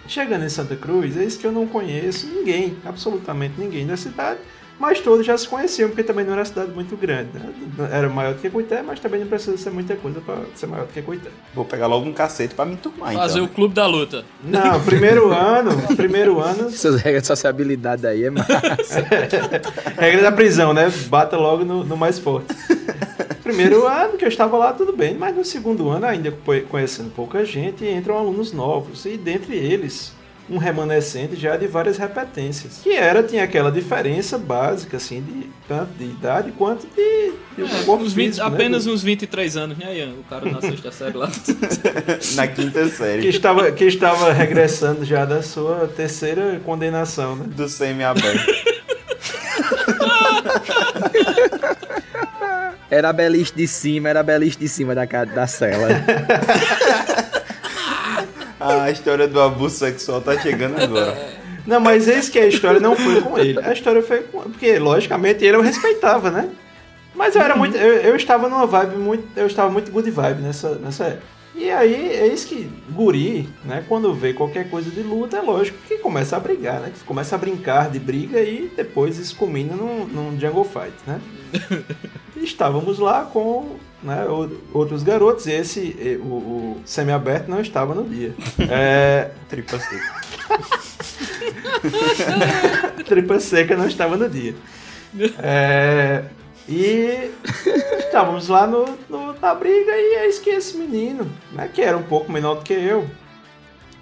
[0.07, 4.39] Chegando em Santa Cruz, é isso que eu não conheço ninguém, absolutamente ninguém da cidade,
[4.79, 7.29] mas todos já se conheciam, porque também não era uma cidade muito grande.
[7.33, 7.53] Né?
[7.91, 10.85] Era maior do que Coité, mas também não precisa ser muita coisa para ser maior
[10.85, 11.29] do que Coité.
[11.53, 13.45] Vou pegar logo um cacete pra me enturmar, Fazer então.
[13.51, 14.25] o clube da luta.
[14.43, 18.53] Não, primeiro ano, primeiro ano, Essas regras de sociabilidade aí é massa.
[19.97, 20.91] regra da prisão, né?
[21.07, 22.53] Bata logo no, no mais forte.
[23.43, 27.09] Primeiro ano que eu estava lá, tudo bem, mas no segundo ano, ainda co- conhecendo
[27.13, 30.13] pouca gente, entram alunos novos, e dentre eles,
[30.49, 32.79] um remanescente já de várias repetências.
[32.83, 37.83] Que era, tinha aquela diferença básica, assim, de tanto de idade quanto de, de É,
[37.85, 38.55] corpo uns 20 físico, né?
[38.55, 40.11] apenas uns 23 anos, né, Ian?
[40.19, 41.31] O cara na sexta série lá.
[42.35, 43.21] Na quinta série.
[43.21, 47.45] Que estava, que estava regressando já da sua terceira condenação, né?
[47.47, 48.45] Do semi-aberto.
[52.89, 55.87] Era a beliche de cima, era a beliche de cima da, da cela.
[58.63, 61.43] A história do abuso sexual tá chegando agora.
[61.65, 63.57] Não, mas eis que a história não foi com ele.
[63.63, 64.41] A história foi com.
[64.41, 66.49] Porque, logicamente, ele eu respeitava, né?
[67.15, 67.77] Mas eu era muito.
[67.77, 69.25] Eu, eu estava numa vibe muito.
[69.33, 71.33] Eu estava muito good vibe nessa, nessa época.
[71.55, 73.85] E aí, eis que guri, né?
[73.87, 76.91] Quando vê qualquer coisa de luta, é lógico que começa a brigar, né?
[76.93, 81.21] Que começa a brincar de briga e depois isso culmina num, num jungle fight, né?
[82.35, 84.25] Estávamos lá com né,
[84.73, 88.33] outros garotos e esse, o, o semi-aberto não estava no dia.
[88.69, 90.23] É, Tripa seca.
[93.05, 94.55] Tripa seca não estava no dia.
[95.41, 96.23] É,
[96.67, 97.31] e
[97.99, 102.03] estávamos lá no, no- na briga e eis que esse menino, né, que era um
[102.03, 103.07] pouco menor do que eu,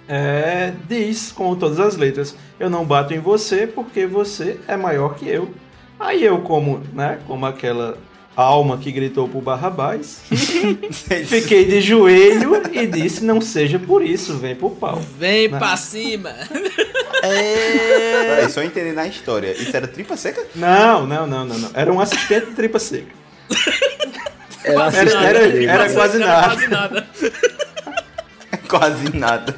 [0.08, 5.14] é, diz com todas as letras: Eu não bato em você porque você é maior
[5.14, 5.50] que eu.
[5.98, 7.96] Aí eu, como, né, como aquela
[8.36, 10.20] alma que gritou por Barrabás.
[11.26, 15.00] Fiquei de joelho e disse: Não seja por isso, vem pro pau.
[15.18, 15.58] Vem Né?
[15.58, 16.34] pra cima.
[17.20, 19.52] Peraí, só entender na história.
[19.52, 20.42] Isso era tripa seca?
[20.54, 21.70] Não, não, não, não, não.
[21.74, 23.12] Era um assistente de tripa seca.
[24.64, 25.10] Era Era,
[25.40, 27.06] era, era quase nada.
[28.68, 29.54] Quase nada.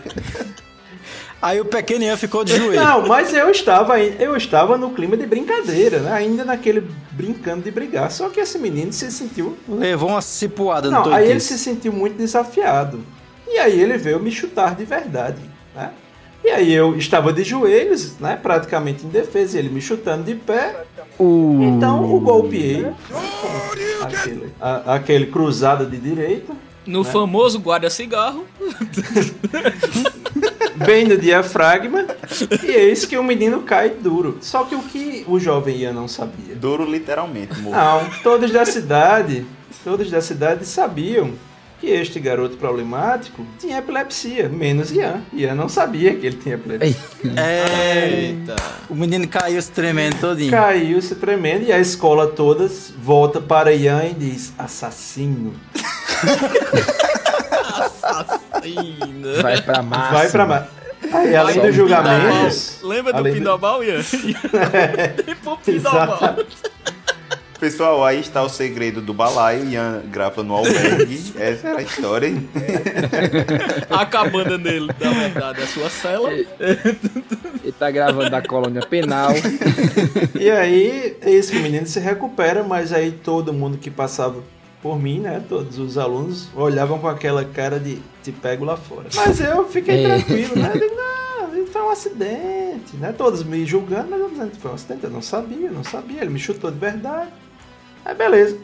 [1.45, 2.81] Aí o pequeno Ian ficou de joelho.
[2.83, 6.11] Não, mas eu estava, eu estava no clima de brincadeira, né?
[6.12, 8.11] Ainda naquele brincando de brigar.
[8.11, 9.55] Só que esse menino se sentiu.
[9.69, 13.01] Levou uma cipuada no Não, aí ele se sentiu muito desafiado.
[13.47, 15.43] E aí ele veio me chutar de verdade,
[15.77, 15.91] né?
[16.43, 18.39] E aí eu estava de joelhos, né?
[18.43, 20.75] Praticamente indefeso, e ele me chutando de pé.
[21.77, 22.87] Então o golpeei.
[24.03, 26.53] Aquele, a- aquele cruzado de direita.
[26.86, 27.11] No né?
[27.11, 28.47] famoso guarda-cigarro.
[30.77, 32.06] bem no diafragma,
[32.62, 34.39] e eis que o menino cai duro.
[34.40, 36.55] Só que o que o jovem Ian não sabia?
[36.55, 37.77] Duro literalmente, morto.
[37.77, 39.47] Não, todos da cidade,
[39.85, 41.32] todos da cidade sabiam
[41.81, 45.23] que este garoto problemático tinha epilepsia, menos Ian.
[45.32, 46.97] Ian não sabia que ele tinha epilepsia.
[47.36, 48.35] É.
[48.89, 50.51] O menino caiu se tremendo todinho.
[50.51, 55.52] Caiu se tremendo e a escola toda volta para Ian e diz: assassino.
[57.85, 59.43] Assassino.
[59.43, 60.13] Vai pra massa.
[60.13, 60.69] Vai pra massa.
[61.13, 62.79] Aí, além julgamentos.
[62.81, 62.89] Pindamal.
[62.97, 64.01] Lembra do do- Pindamal, Ian?
[65.67, 66.47] Exato.
[67.61, 69.65] Pessoal, aí está o segredo do balaio.
[69.71, 71.33] Ian grava no albergue.
[71.39, 72.27] Essa era a história.
[72.29, 72.49] hein?
[73.91, 76.31] A cabana dele, na verdade, é a sua cela.
[76.33, 79.31] Ele tá gravando da colônia penal.
[80.39, 84.43] E aí, esse menino se recupera, mas aí todo mundo que passava
[84.85, 85.43] por mim, né?
[85.48, 89.06] Todos os alunos olhavam com aquela cara de te pego lá fora.
[89.15, 90.09] Mas eu fiquei É.
[90.19, 90.70] tranquilo, né?
[90.74, 93.15] Digo, não, isso foi um acidente, né?
[93.16, 95.05] Todos me julgando, mas eu dizendo que foi um acidente.
[95.05, 96.20] Eu não sabia, eu não sabia.
[96.20, 97.31] Ele me chutou de verdade.
[98.05, 98.59] Aí beleza.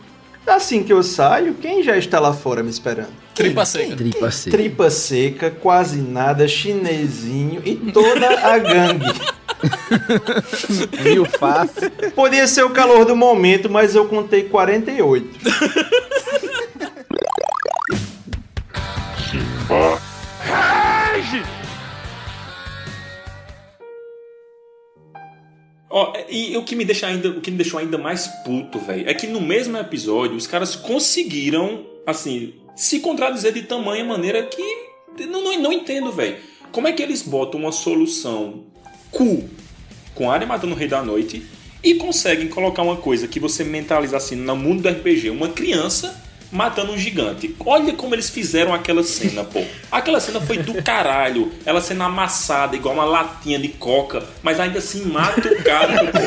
[0.46, 3.12] Assim que eu saio, quem já está lá fora me esperando?
[3.34, 3.96] Tripa seca.
[3.96, 4.56] Tripa seca.
[4.56, 9.06] Tripa seca, quase nada, chinesinho e toda a gangue.
[11.02, 11.90] Mil faces.
[12.14, 15.28] Podia ser o calor do momento, mas eu contei 48.
[25.92, 29.08] Ó, e o que me deixa ainda, o que me deixou ainda mais puto, velho,
[29.08, 34.62] é que no mesmo episódio os caras conseguiram, assim, se contradizer de tamanha maneira que
[35.26, 36.38] não, não, não entendo, velho.
[36.70, 38.69] Como é que eles botam uma solução
[39.10, 39.48] cool
[40.14, 41.44] com a área matando o Rei da Noite
[41.82, 46.22] e conseguem colocar uma coisa que você mentaliza assim no mundo do RPG, uma criança
[46.50, 47.54] matando um gigante.
[47.64, 49.62] Olha como eles fizeram aquela cena, pô.
[49.90, 51.52] Aquela cena foi do caralho.
[51.64, 56.10] Ela sendo amassada igual uma latinha de coca, mas ainda assim mata o cara.
[56.10, 56.18] pô.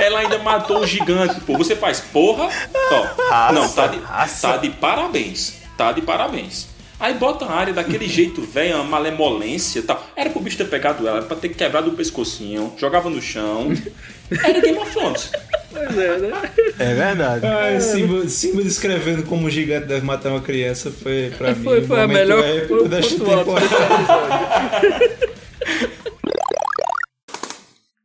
[0.00, 1.58] Ela ainda matou o gigante, pô.
[1.58, 2.48] Você faz porra?
[2.74, 4.48] Ó, Raça, não, tá de, raça.
[4.48, 5.54] tá de parabéns.
[5.76, 6.69] Tá de parabéns.
[7.00, 10.06] Aí bota a área daquele jeito, velho, uma malemolência e tal.
[10.14, 13.72] Era pro bicho ter pegado ela, era pra ter quebrado o pescocinho, jogava no chão.
[14.44, 15.32] Era Game of Thrones.
[15.72, 16.30] Pois é, né?
[16.78, 17.44] É verdade.
[17.46, 21.80] Ah, Simba, Simba descrevendo como o gigante deve matar uma criança foi, pra mim, Foi-
[21.80, 25.00] o foi a momento melhor- épico desta ponto alto temporada.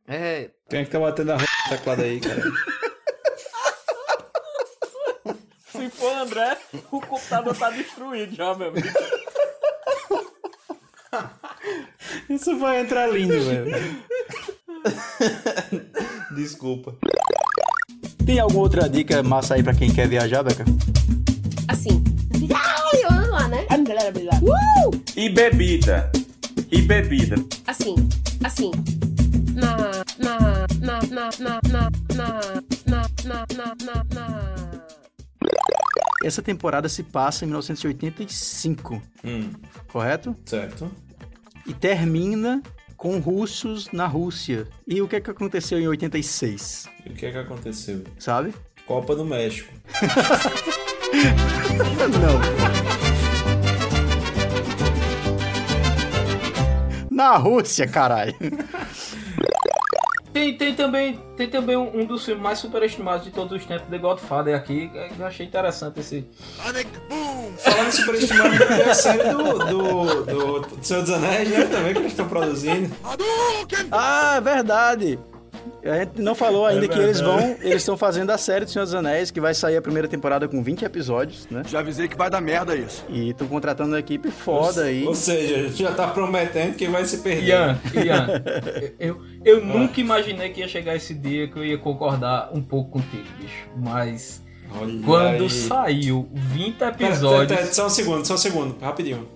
[0.08, 0.50] É.
[0.70, 1.44] Quem é que tá batendo a ro...
[1.68, 2.42] teclado aí, cara?
[5.86, 6.58] Se for André,
[6.90, 8.88] o computador tá destruído já, meu amigo.
[12.28, 14.02] Isso vai entrar lindo, velho.
[16.34, 16.92] Desculpa.
[18.24, 20.64] Tem alguma outra dica massa aí pra quem quer viajar, Beca?
[21.68, 22.02] Assim.
[22.52, 23.64] Ai, vamos lá, né?
[24.42, 24.90] Uh!
[25.14, 26.10] E bebida.
[26.68, 27.36] E bebida.
[27.64, 27.94] Assim,
[28.42, 28.72] assim.
[29.54, 29.76] Na,
[30.18, 32.40] na, na, na, na, na, na,
[32.86, 34.75] na, na, na, na, na.
[36.24, 39.50] Essa temporada se passa em 1985, Hum,
[39.88, 40.34] correto?
[40.44, 40.90] certo.
[41.66, 42.62] E termina
[42.96, 44.66] com russos na Rússia.
[44.86, 46.88] E o que é que aconteceu em 86?
[47.04, 48.02] E o que é que aconteceu?
[48.18, 48.54] Sabe?
[48.86, 49.72] Copa do México.
[57.10, 58.34] Na Rússia, caralho.
[60.36, 63.88] Tem, tem também, tem também um, um dos filmes mais superestimados de todos os tempos,
[63.88, 64.90] The Godfather, aqui.
[65.18, 66.26] Eu achei interessante esse.
[67.56, 71.64] Falando superestimado, tem a série do, do, do, do Senhor dos Anéis, né?
[71.64, 72.94] Também que eles estão produzindo.
[73.90, 75.18] Ah, é verdade.
[75.88, 77.56] A gente não falou ainda É que eles vão.
[77.60, 80.46] Eles estão fazendo a série do Senhor dos Anéis, que vai sair a primeira temporada
[80.48, 81.62] com 20 episódios, né?
[81.66, 83.04] Já avisei que vai dar merda isso.
[83.08, 85.06] E estão contratando uma equipe foda aí.
[85.06, 87.46] Ou seja, já tá prometendo que vai se perder.
[87.48, 88.42] Ian, Ian,
[88.98, 92.92] eu, eu nunca imaginei que ia chegar esse dia que eu ia concordar um pouco
[92.92, 93.68] contigo, bicho.
[93.76, 94.42] Mas
[94.78, 95.50] Olha quando aí.
[95.50, 97.46] saiu 20 Pera, episódios.
[97.48, 99.26] pera, pera, só um segundo, só um segundo, rapidinho.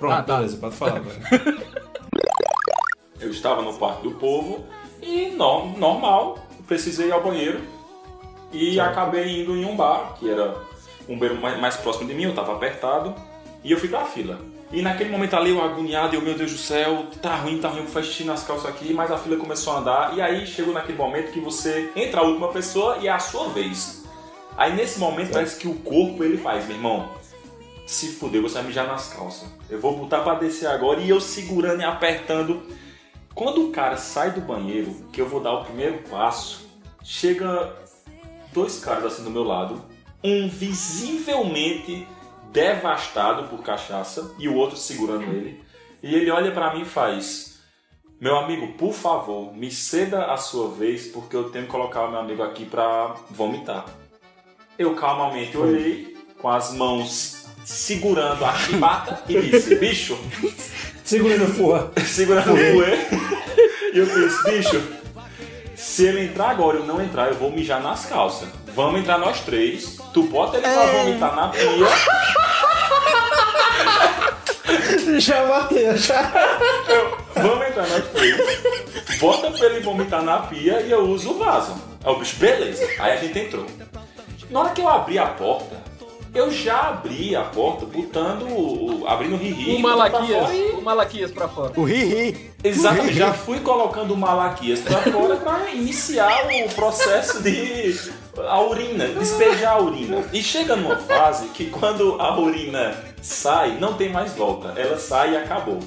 [0.00, 0.36] Pronto, Ah, tá.
[0.38, 1.16] beleza, pode falar agora.
[3.20, 4.64] Eu estava no Parque do Povo
[5.02, 7.60] e no- normal, precisei ir ao banheiro
[8.52, 10.56] e acabei indo em um bar, que era
[11.08, 13.14] um banheiro mais, mais próximo de mim, eu estava apertado,
[13.62, 14.38] e eu fui pra fila.
[14.72, 17.86] E naquele momento ali eu agoniado, eu, meu Deus do céu, tá ruim, tá ruim,
[17.86, 20.96] faz xixi nas calças aqui, mas a fila começou a andar, e aí chegou naquele
[20.96, 24.02] momento que você entra a última pessoa e é a sua vez.
[24.56, 27.08] Aí nesse momento parece que o corpo ele faz, meu irmão,
[27.90, 29.48] se fuder, você vai mijar nas calças.
[29.68, 32.62] Eu vou botar pra descer agora e eu segurando e apertando.
[33.34, 36.68] Quando o cara sai do banheiro, que eu vou dar o primeiro passo,
[37.02, 37.74] chega
[38.52, 39.82] dois caras assim do meu lado,
[40.22, 42.06] um visivelmente
[42.52, 45.60] devastado por cachaça e o outro segurando ele.
[46.00, 47.60] E ele olha pra mim e faz:
[48.20, 52.10] Meu amigo, por favor, me ceda a sua vez porque eu tenho que colocar o
[52.12, 53.84] meu amigo aqui pra vomitar.
[54.78, 60.18] Eu calmamente olhei, com as mãos segurando a chibata e disse: Bicho,
[61.04, 61.92] Segurando o fua.
[62.06, 62.98] segurando o fuê.
[63.92, 64.80] E eu fiz, bicho,
[65.74, 68.48] se ele entrar agora e eu não entrar, eu vou mijar nas calças.
[68.74, 69.96] Vamos entrar nós três.
[70.14, 71.60] Tu bota ele pra vomitar na pia.
[75.18, 76.22] Já bateu, já.
[77.34, 79.18] Vamos entrar nós três.
[79.18, 81.74] Bota pra ele vomitar na pia e eu uso o vaso.
[82.04, 82.86] Aí o bicho, beleza.
[82.98, 83.66] Aí a gente entrou.
[84.50, 85.76] Na hora que eu abri a porta,
[86.34, 88.42] eu já abri a porta botando.
[88.48, 89.76] o- abrindo o ri-ri.
[89.76, 91.72] O Malaquias, fora e- o Malaquias pra fora.
[91.76, 92.50] O Ri-Ri.
[92.62, 97.98] Exatamente, já fui colocando o Malaquias pra fora pra iniciar o processo de
[98.48, 100.24] a urina, despejar a urina.
[100.32, 104.74] E chega numa fase que quando a urina sai, não tem mais volta.
[104.76, 105.78] Ela sai e acabou.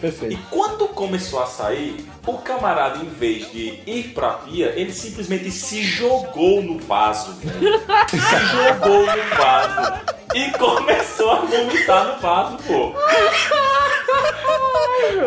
[0.00, 0.34] Perfeito.
[0.34, 5.50] E quando começou a sair, o camarada, em vez de ir pra pia, ele simplesmente
[5.50, 7.80] se jogou no vaso, velho.
[8.08, 9.92] Se jogou no vaso.
[10.34, 12.92] E começou a vomitar no vaso, pô.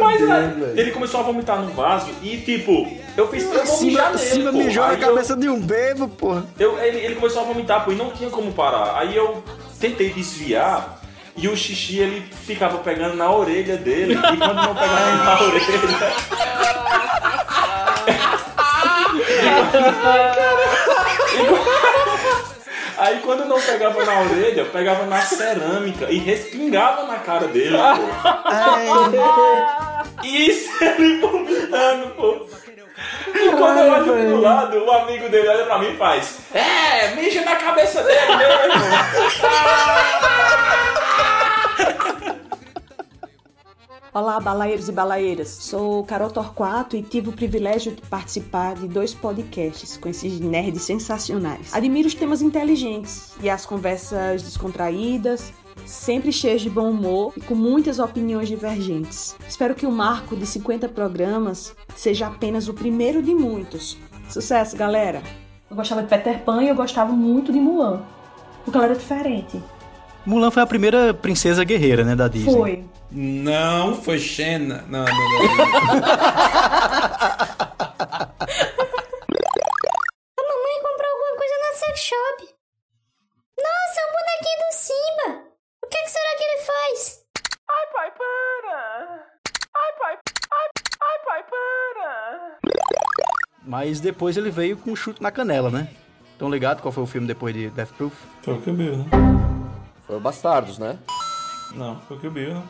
[0.02, 2.88] Mas aí, ele começou a vomitar no vaso e, tipo,
[3.18, 4.58] eu fiz mijar Cima, nele, cima pô.
[4.58, 6.46] mijou na Aí eu- cabeça de um bebo, porra.
[6.60, 8.98] eu, ele, ele começou a vomitar, pô, e não tinha como parar.
[8.98, 9.44] Aí eu
[9.80, 11.02] tentei desviar
[11.36, 14.14] e o xixi ele ficava pegando na orelha dele.
[14.14, 16.14] E quando não pegava na orelha.
[22.98, 27.94] Aí quando não pegava na orelha, pegava na cerâmica e respingava na cara dele, pô.
[30.24, 32.48] Isso ele vomitando, pô.
[33.36, 37.16] E quando eu olho pro lado, o amigo dele olha pra mim e faz: É,
[37.16, 38.84] mija na cabeça dele mesmo.
[44.16, 45.48] Olá, balaeiros e balaeiras.
[45.48, 50.84] Sou Carol Torquato e tive o privilégio de participar de dois podcasts com esses nerds
[50.84, 51.74] sensacionais.
[51.74, 55.52] Admiro os temas inteligentes e as conversas descontraídas,
[55.84, 59.36] sempre cheias de bom humor e com muitas opiniões divergentes.
[59.50, 63.98] Espero que o marco de 50 programas seja apenas o primeiro de muitos.
[64.30, 65.24] Sucesso, galera!
[65.72, 68.04] Eu gostava de Peter Pan e eu gostava muito de Mulan,
[68.64, 69.60] porque ela era diferente.
[70.24, 72.54] Mulan foi a primeira princesa guerreira, né, da Disney.
[72.54, 72.93] Foi.
[73.16, 74.84] Não, foi Xena.
[74.88, 75.14] Não, não, não.
[80.34, 82.50] A mamãe comprou alguma coisa na sex shop.
[83.60, 85.28] Nossa, um bonequinho do Simba.
[85.84, 87.22] O que, que será que ele faz?
[87.70, 89.28] Ai, pai, para!
[89.76, 90.18] Ai, pai,
[90.52, 90.70] ai,
[91.02, 92.58] ai, pai, para!
[93.64, 95.88] Mas depois ele veio com um chute na canela, né?
[96.40, 98.16] Tão ligado qual foi o filme depois de Death Proof?
[98.42, 99.06] Foi o Kill Bill, né?
[100.08, 100.98] Foi o Bastardos, né?
[101.76, 102.64] Não, foi o Kill Bill, né?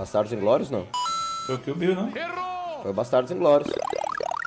[0.00, 0.86] Bastardos Inglórios, não.
[1.44, 2.10] Foi o Kill Bill, não?
[2.80, 3.70] Foi o Bastardos Inglórios.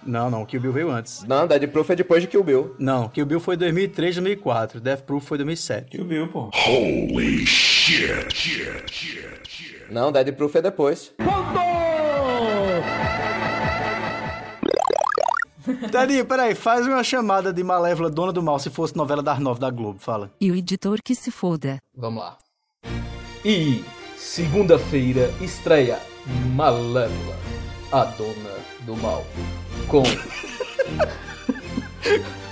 [0.03, 1.23] Não, não, Kill Bill veio antes.
[1.25, 2.75] Não, Dead Proof é depois de Kill Bill.
[2.79, 4.81] Não, Kill Bill foi 2003, 2004.
[4.81, 5.91] Death Proof foi 2007.
[5.91, 6.49] Kill Bill, pô.
[6.55, 8.63] Holy shit.
[9.91, 11.13] Não, Dead Proof é depois.
[15.91, 19.59] Tadinho, peraí, faz uma chamada de Malévola Dona do Mal se fosse novela das nove
[19.59, 20.31] da Globo, fala.
[20.41, 21.77] E o editor que se foda.
[21.95, 22.39] Vamos lá.
[23.45, 23.83] E
[24.23, 25.99] segunda-feira estreia
[26.55, 27.37] Malévola,
[27.91, 29.25] a dona do mal,
[29.87, 30.01] com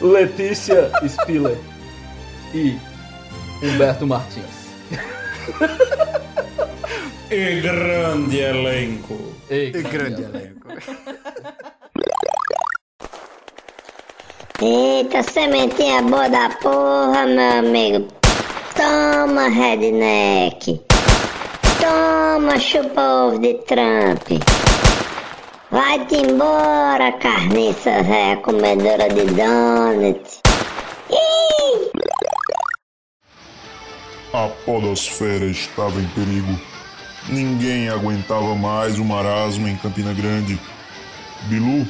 [0.06, 1.58] Letícia Spiller
[2.54, 2.78] e
[3.64, 4.70] Humberto Martins.
[7.32, 9.34] E grande elenco.
[9.50, 10.68] E grande elenco.
[14.62, 18.08] Eita, sementinha boa da porra, meu amigo.
[18.76, 20.91] Toma, redneck.
[21.82, 24.44] Toma, chupa ovo de Trump.
[25.72, 30.22] Vai-te embora, carniça véia comedora de donut.
[31.10, 31.90] Ih!
[34.32, 36.56] A podosfera estava em perigo.
[37.28, 40.60] Ninguém aguentava mais o marasmo em Campina Grande.
[41.50, 41.88] Bilu,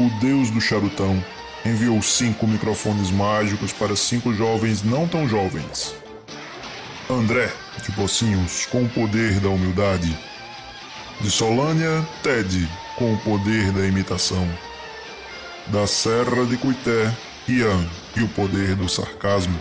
[0.00, 1.22] o deus do charutão,
[1.64, 5.94] enviou cinco microfones mágicos para cinco jovens não tão jovens.
[7.08, 7.48] André,
[7.80, 10.16] de Pocinhos, com o poder da humildade.
[11.20, 14.48] De Solânia, Ted, com o poder da imitação.
[15.66, 17.14] Da Serra de Cuité,
[17.48, 19.58] Ian e o poder do sarcasmo.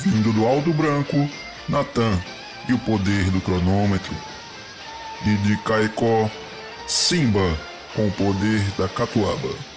[0.00, 1.28] Vindo do Alto Branco,
[1.68, 2.18] Natan
[2.68, 4.14] e o poder do cronômetro.
[5.24, 6.30] E de Caicó,
[6.86, 7.58] Simba,
[7.94, 9.76] com o poder da catuaba.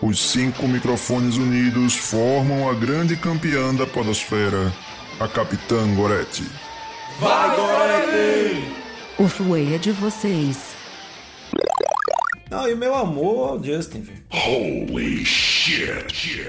[0.00, 4.72] Os cinco microfones unidos formam a grande campeã da podosfera,
[5.20, 6.44] a Capitã Goretti.
[7.18, 8.74] Vai, Gorete!
[9.18, 10.76] O Fluê é de vocês.
[12.48, 14.22] Não, e meu amor ao Justin, velho.
[14.30, 16.46] Holy shit.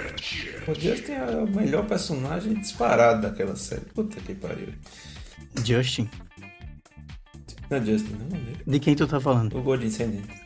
[0.67, 3.81] O Justin é o melhor personagem disparado daquela série.
[3.81, 4.69] Puta que pariu.
[5.65, 6.07] Justin?
[7.69, 8.53] Não é Justin, não, é.
[8.65, 9.57] De quem tu tá falando?
[9.57, 10.39] O gordinho sem dente.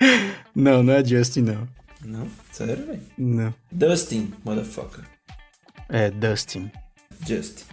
[0.54, 1.68] Não, não é Justin, não.
[2.04, 2.28] Não?
[2.52, 3.02] Sério, velho?
[3.18, 3.52] Não.
[3.72, 5.02] Dustin, motherfucker.
[5.88, 6.70] É Dustin.
[7.26, 7.64] Justin.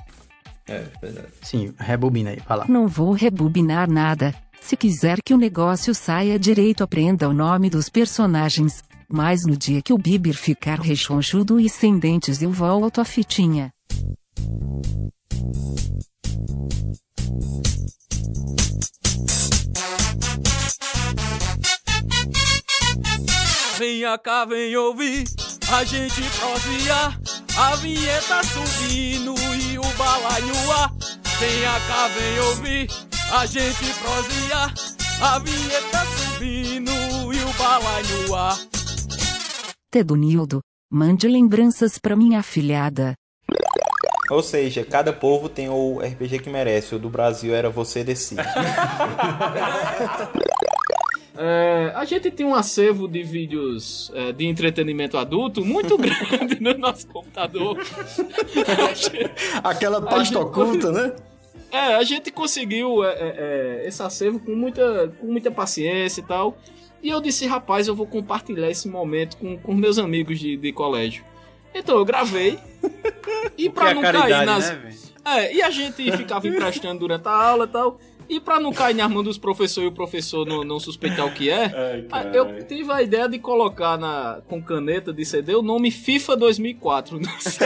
[0.67, 1.27] É, verdade.
[1.41, 2.65] Sim, rebobina aí, lá.
[2.67, 4.33] Não vou rebobinar nada.
[4.61, 8.83] Se quiser que o negócio saia direito, aprenda o nome dos personagens.
[9.11, 13.73] Mas no dia que o Bieber ficar rechonchudo e sem dentes, eu volto a fitinha.
[23.81, 25.23] Venha cá, vem ouvir
[25.73, 27.19] a gente prosear.
[27.57, 30.93] A vinheta subindo e o balaio no ar.
[31.39, 32.87] Venha cá, vem ouvir
[33.33, 34.71] a gente prosear.
[35.19, 36.91] A vinheta subindo
[37.33, 38.55] e o balaio no ar.
[39.89, 43.15] Tedonildo, mande lembranças pra minha afilhada.
[44.29, 46.93] Ou seja, cada povo tem o RPG que merece.
[46.93, 48.41] O do Brasil era você decide.
[51.37, 56.77] É, a gente tem um acervo de vídeos é, de entretenimento adulto muito grande no
[56.77, 57.77] nosso computador.
[59.63, 61.13] Aquela pasta oculta, né?
[61.71, 63.35] É, a gente conseguiu é, é,
[63.83, 66.57] é, esse acervo com muita, com muita paciência e tal.
[67.01, 70.73] E eu disse, rapaz, eu vou compartilhar esse momento com, com meus amigos de, de
[70.73, 71.23] colégio.
[71.73, 72.59] Então eu gravei.
[73.57, 74.69] E pra Que é não caridade, cair nas.
[74.69, 74.93] né,
[75.25, 77.99] é, e a gente ficava emprestando durante a aula e tal.
[78.31, 81.33] E pra não cair nas mãos dos professores e o professor não, não suspeitar o
[81.33, 81.69] que é,
[82.33, 87.19] eu tive a ideia de colocar na, com caneta de CD o nome FIFA 2004
[87.19, 87.65] no CD.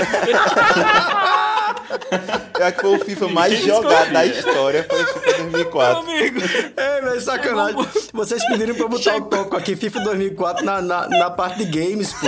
[2.57, 5.99] Eu acho que foi o FIFA mais jogado da história, foi o FIFA 2004.
[5.99, 6.39] Amigo.
[6.75, 7.87] É, velho, sacanagem.
[8.11, 11.79] Vocês pediram pra eu botar o toco aqui, FIFA 2004, na, na, na parte de
[11.79, 12.25] games, pô.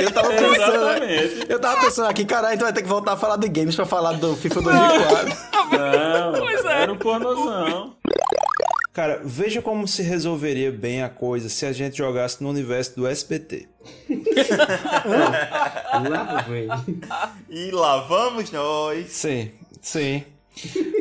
[0.00, 1.46] Eu tava pensando, Exatamente.
[1.48, 3.74] eu tava pensando aqui, caralho, a gente vai ter que voltar a falar de games
[3.76, 5.36] pra falar do FIFA 2004.
[5.72, 6.82] Não, é.
[6.82, 7.96] era um pornozão.
[8.92, 13.06] Cara, veja como se resolveria bem a coisa se a gente jogasse no universo do
[13.08, 13.66] SBT.
[16.08, 16.84] Lá.
[17.50, 19.10] E lá vamos nós.
[19.10, 19.50] Sim,
[19.80, 20.22] sim.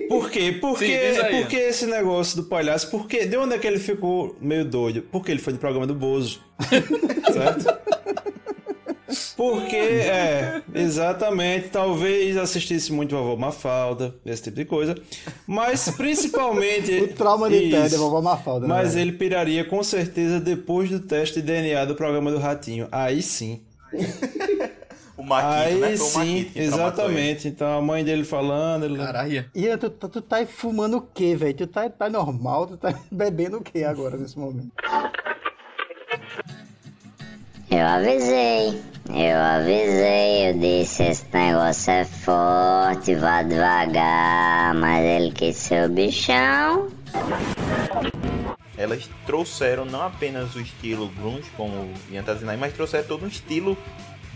[0.10, 0.58] Por quê?
[0.60, 4.66] Porque, Sim, porque esse negócio do palhaço, porque de onde é que ele ficou meio
[4.66, 5.04] doido?
[5.12, 6.42] Porque ele foi no programa do Bozo.
[7.32, 7.66] certo?
[9.36, 14.96] Porque, é, exatamente, talvez assistisse muito Vovó Mafalda, esse tipo de coisa.
[15.48, 16.94] Mas principalmente.
[17.04, 17.82] O trauma de Isso.
[17.82, 19.10] Ted é vovó Mafalda, né, Mas velho?
[19.10, 22.88] ele piraria com certeza depois do teste de DNA do programa do Ratinho.
[22.92, 23.62] Aí sim.
[25.16, 25.96] O Maquito, Aí né?
[25.96, 27.48] Foi o sim, exatamente.
[27.48, 28.86] Então a mãe dele falando.
[28.86, 28.98] Ele...
[28.98, 29.46] Caralho.
[29.54, 31.56] Ian, tu, tu, tu tá aí fumando o quê, velho?
[31.56, 32.66] Tu tá, tá normal?
[32.68, 34.72] Tu tá bebendo o quê agora, nesse momento?
[37.70, 45.56] Eu avisei, eu avisei, eu disse esse negócio é forte, vá devagar, mas ele quis
[45.56, 46.90] ser o bichão.
[48.78, 53.28] Elas trouxeram não apenas o estilo grunge, como o Ian tá mas trouxeram todo um
[53.28, 53.78] estilo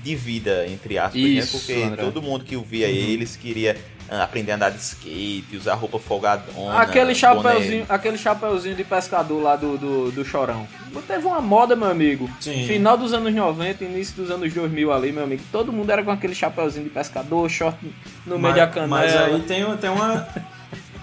[0.03, 1.59] de vida, entre aspas, Isso, né?
[1.59, 2.03] Porque André.
[2.03, 2.93] todo mundo que ouvia Uhum.
[2.93, 3.75] eles queria
[4.09, 6.79] aprender a andar de skate, usar roupa folgadona.
[6.79, 7.95] Aquele chapeuzinho, boné.
[7.95, 10.67] aquele chapeuzinho de pescador lá do, do, do Chorão.
[11.07, 12.29] Teve uma moda, meu amigo.
[12.39, 12.65] Sim.
[12.67, 15.43] Final dos anos 90, início dos anos 2000 ali, meu amigo.
[15.51, 17.77] Todo mundo era com aquele chapeuzinho de pescador, short
[18.25, 18.87] no meio mas, da canela.
[18.87, 20.27] Mas aí tem, tem uma.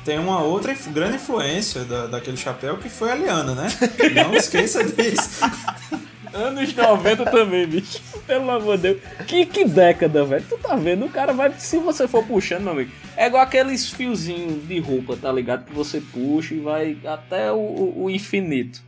[0.04, 3.68] Tem uma outra grande influência da, daquele chapéu que foi a Liana, né?
[4.14, 5.40] Não esqueça disso.
[6.34, 8.00] Anos 90 também, bicho.
[8.26, 9.00] Pelo amor de Deus.
[9.26, 10.44] Que, que década, velho.
[10.48, 11.06] Tu tá vendo?
[11.06, 11.52] O cara vai.
[11.58, 12.90] Se você for puxando, meu amigo.
[13.16, 15.64] É igual aqueles fiozinhos de roupa, tá ligado?
[15.64, 18.82] Que você puxa e vai até o, o- infinito.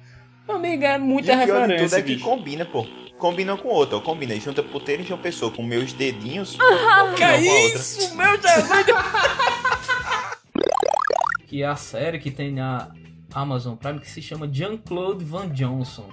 [0.48, 1.96] Meu amigo, é muita E o de tudo referência.
[1.96, 2.24] é que bicho.
[2.24, 2.84] combina, pô.
[3.18, 4.00] Combina com outra, ó.
[4.00, 4.34] Combina.
[4.40, 6.56] Junta puteiro e João Pessoa com meus dedinhos.
[6.60, 7.36] Ah, que outra.
[7.38, 8.68] isso, meu Jesus!
[11.46, 12.88] que é a série que tem na
[13.32, 16.08] Amazon Prime que se chama Jean-Claude Van Johnson.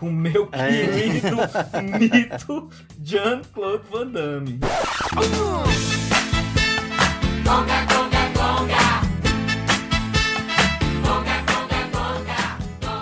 [0.00, 0.68] O meu É.
[0.86, 1.36] querido
[1.98, 2.68] mito
[3.02, 4.60] Jean-Claude Van Damme.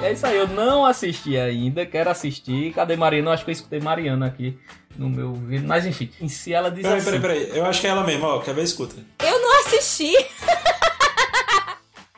[0.03, 2.73] É isso aí, eu não assisti ainda, quero assistir.
[2.75, 3.31] Cadê Mariana?
[3.31, 4.59] Eu acho que eu escutei Mariana aqui
[4.99, 5.67] no meu vídeo.
[5.67, 7.21] Mas enfim, em si ela diz Peraí, assim.
[7.21, 7.59] peraí, peraí.
[7.59, 8.39] Eu acho que é ela mesma, ó.
[8.41, 8.63] Quer ver?
[8.65, 8.97] Escuta.
[9.25, 10.15] Eu não assisti.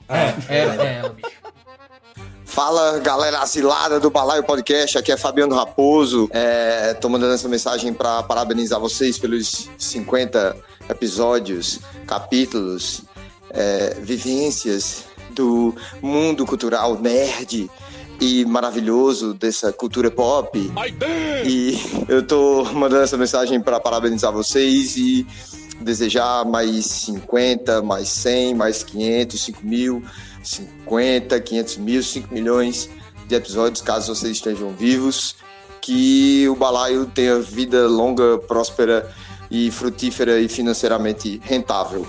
[0.08, 1.35] É, é, é ela, bicho.
[2.56, 6.26] Fala galera asilada do Balaio Podcast, aqui é Fabiano Raposo.
[6.32, 10.56] É, tô mandando essa mensagem para parabenizar vocês pelos 50
[10.88, 13.02] episódios, capítulos,
[13.50, 17.70] é, vivências do mundo cultural nerd
[18.18, 20.58] e maravilhoso dessa cultura pop.
[21.44, 21.78] E
[22.08, 25.26] eu tô mandando essa mensagem para parabenizar vocês e
[25.80, 30.02] desejar mais 50, mais 100, mais 500, 5 mil,
[30.42, 32.88] 50, 500 mil, 5 milhões
[33.26, 35.36] de episódios, caso vocês estejam vivos.
[35.80, 39.08] Que o balaio tenha vida longa, próspera
[39.50, 42.06] e frutífera e financeiramente rentável.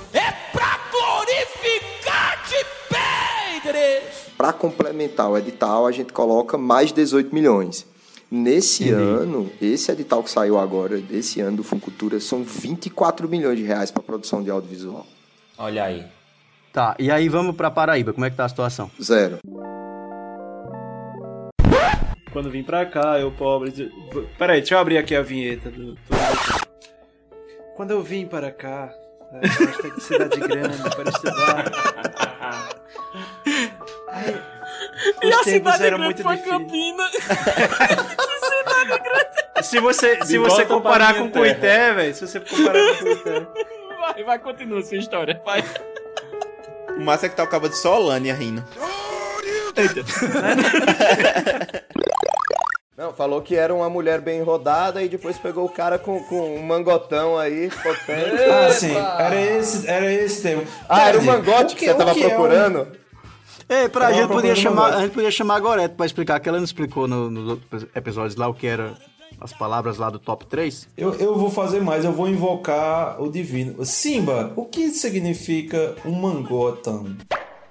[0.92, 4.08] Glorificar-te bem, igreja!
[4.36, 7.86] Para complementar o edital, a gente coloca mais 18 milhões.
[8.30, 13.64] Nesse ano, esse edital que saiu agora, desse ano do Funcultura, são 24 milhões de
[13.64, 15.06] reais para produção de audiovisual.
[15.58, 16.06] Olha aí.
[16.74, 18.92] Tá, e aí vamos pra Paraíba, como é que tá a situação?
[19.02, 19.40] Zero.
[22.32, 23.72] Quando vim pra cá, eu pobre.
[23.72, 23.90] de-
[24.38, 25.94] Peraí, deixa eu abrir aqui a vinheta do.
[25.94, 25.98] do-
[27.76, 28.94] Quando eu vim para cá,
[29.32, 31.72] né, esta que cidade grande para estudar.
[34.10, 34.44] Ai,
[35.22, 36.58] E os a tempos cidade eram grande muito foi difíceis.
[36.58, 37.10] Campina.
[37.12, 37.22] que
[38.48, 39.28] cidade grande.
[39.64, 41.46] Se você, se você comparar com terra.
[41.46, 43.48] Cuité, velho, se você comparar com Cuité.
[44.00, 45.42] Vai, vai, continua a sua história.
[45.46, 45.64] Vai.
[46.98, 48.64] O massa é que tá o cabo de Solânia rindo.
[52.98, 56.56] Não, falou que era uma mulher bem rodada e depois pegou o cara com, com
[56.56, 58.42] um mangotão aí, potente.
[58.50, 60.66] Ah, sim, era esse, era esse termo.
[60.90, 62.88] Ah, era o mangote que, O você tava o é um-
[63.70, 66.48] Ei, pra Eu gente podia chamar, a gente podia chamar a Gorete pra explicar, que
[66.48, 68.96] ela não explicou no- nos outros episódios lá o que era
[69.42, 70.88] as palavras lá do top 3.
[70.96, 73.86] Eu, eu vou fazer mais, eu vou invocar o divino.
[73.86, 77.18] Simba, o que significa um mangotan?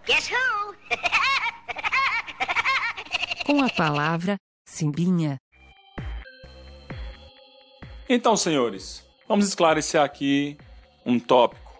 [0.06, 0.74] Guess who?
[3.46, 4.36] Com a palavra
[4.68, 5.38] Simbinha.
[8.08, 10.56] Então, senhores, vamos esclarecer aqui
[11.04, 11.72] um tópico.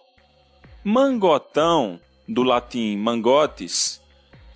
[0.82, 4.00] Mangotão, do latim mangotes,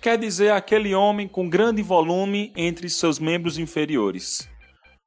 [0.01, 4.49] quer dizer aquele homem com grande volume entre seus membros inferiores.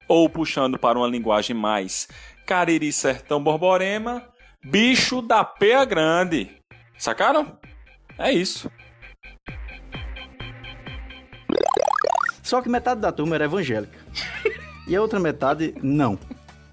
[0.07, 2.07] Ou puxando para uma linguagem mais
[2.47, 4.23] cariri sertão borborema,
[4.65, 6.51] bicho da peia grande.
[6.97, 7.59] Sacaram?
[8.17, 8.71] É isso.
[12.43, 13.99] Só que metade da turma era evangélica.
[14.87, 16.19] e a outra metade, não.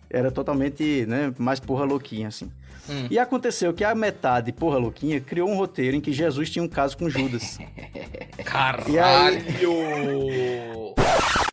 [0.09, 2.51] Era totalmente, né, mais porra louquinha, assim.
[2.89, 3.07] Hum.
[3.09, 6.67] E aconteceu que a metade, porra louquinha, criou um roteiro em que Jesus tinha um
[6.67, 7.57] caso com Judas.
[8.51, 9.43] Aí-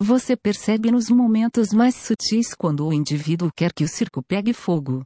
[0.01, 5.03] Você percebe nos momentos mais sutis quando o indivíduo quer que o circo pegue fogo.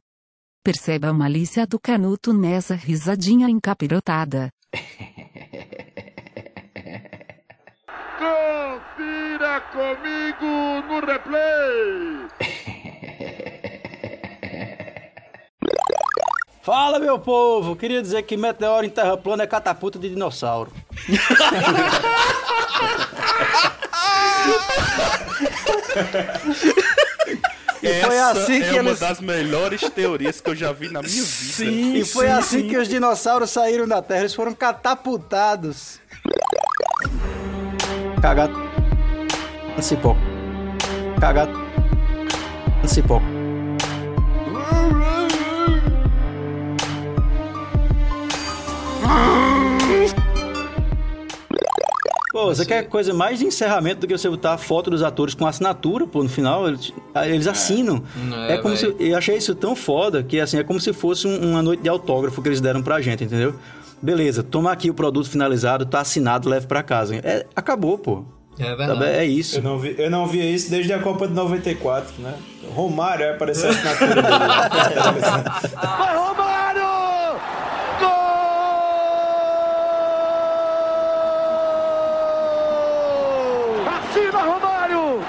[0.64, 4.48] Perceba a malícia do canuto nessa risadinha encapirotada.
[8.18, 12.28] Confira comigo no replay.
[16.64, 17.76] Fala, meu povo!
[17.76, 20.72] Queria dizer que meteoro em terra plana é catapulta de dinossauro.
[27.82, 30.88] E foi Essa assim que é uma eles- das melhores teorias que eu já vi
[30.90, 31.70] na minha vida.
[31.98, 36.00] e foi assim que os dinossauros saíram da Terra, eles foram catapultados.
[38.22, 38.54] Cagado.
[39.82, 40.16] Cipó.
[41.20, 41.60] Cagado.
[42.86, 43.20] Cipó.
[52.34, 55.34] Pô, você quer coisa mais de encerramento do que você botar a foto dos atores
[55.34, 56.92] com assinatura, pô, no final eles,
[57.26, 58.02] eles assinam.
[58.48, 59.12] É, É, como se, véi.
[59.12, 61.88] eu achei isso tão foda que assim, é como se fosse um- uma noite de
[61.88, 63.54] autógrafo que eles deram pra gente, entendeu?
[64.02, 67.14] Beleza, toma aqui o produto finalizado, tá assinado, leve pra casa.
[67.22, 68.24] É, acabou, pô.
[68.58, 69.04] É verdade.
[69.04, 69.58] É isso.
[69.58, 72.34] Eu não, vi, eu não via isso desde a Copa de 94, né?
[72.74, 74.26] Romário, aí apareceu a assinatura dele.
[75.80, 77.03] Vai, Romário!
[84.14, 85.20] Assina, Romário!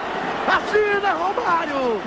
[0.46, 2.02] Assina, Romário!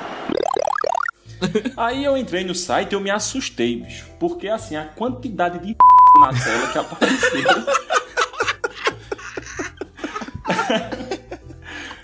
[1.77, 4.07] Aí eu entrei no site e eu me assustei, bicho.
[4.21, 5.75] Porque assim, a quantidade de
[6.23, 7.43] na tela que apareceu.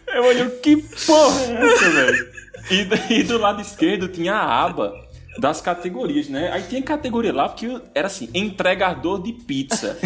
[0.13, 0.77] eu olhei, que
[1.07, 2.33] porra é essa, velho?
[2.69, 4.93] E, e do lado esquerdo tinha a aba
[5.39, 6.51] das categorias, né?
[6.53, 9.97] Aí tinha categoria lá porque era assim, entregador de pizza.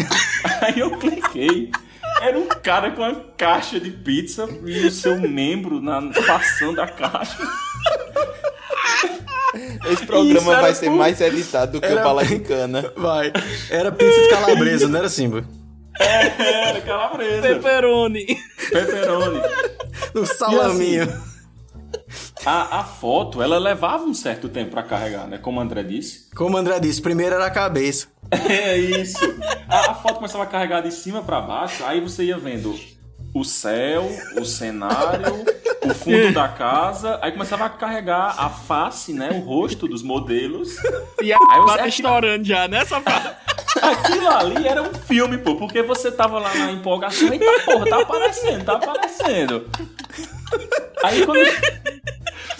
[0.61, 1.71] Aí eu cliquei.
[2.21, 6.87] Era um cara com uma caixa de pizza e o seu membro na, passando a
[6.87, 7.37] caixa.
[9.91, 12.91] Esse programa vai ser por- mais editado do que Era- o Bala de Cana.
[12.95, 13.31] Vai.
[13.69, 15.41] Era pizza de calabresa, não era assim, pô?
[15.99, 17.41] Era calabresa.
[17.41, 18.25] Pepperoni.
[18.71, 19.41] Pepperoni.
[20.13, 21.03] No salaminho.
[21.03, 21.29] Assim,
[22.45, 25.37] a, a foto, ela levava um certo tempo pra carregar, né?
[25.39, 26.29] Como o André disse.
[26.35, 28.07] Como o André disse, primeiro era a cabeça.
[28.31, 29.17] É isso.
[29.67, 32.75] A, a foto começava a carregar de cima pra baixo, aí você ia vendo
[33.33, 35.45] o céu, o cenário,
[35.83, 39.29] o fundo da casa, aí começava a carregar a face, né?
[39.33, 40.75] O rosto dos modelos.
[41.21, 43.29] E a Aí você- estourando já, né, safado?
[43.81, 47.85] Aquilo ali era um filme, pô, porque você tava lá na empolgação e tá, porra,
[47.85, 49.69] tá aparecendo, tá aparecendo.
[51.03, 51.39] Aí quando.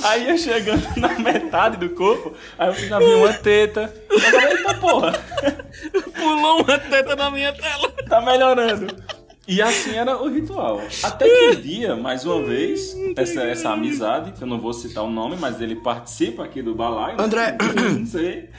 [0.04, 3.94] Aí ia chegando na metade do corpo, aí você já via uma teta.
[4.10, 5.12] Eu falei, eita porra,
[6.16, 7.92] Pulou uma teta na minha tela.
[8.08, 8.88] tá melhorando.
[9.50, 10.80] E assim era o ritual.
[11.02, 15.04] Até que um dia, mais uma vez, essa, essa amizade, que eu não vou citar
[15.04, 17.20] o nome, mas ele participa aqui do balaio.
[17.20, 17.58] André.
[17.98, 18.50] Não sei.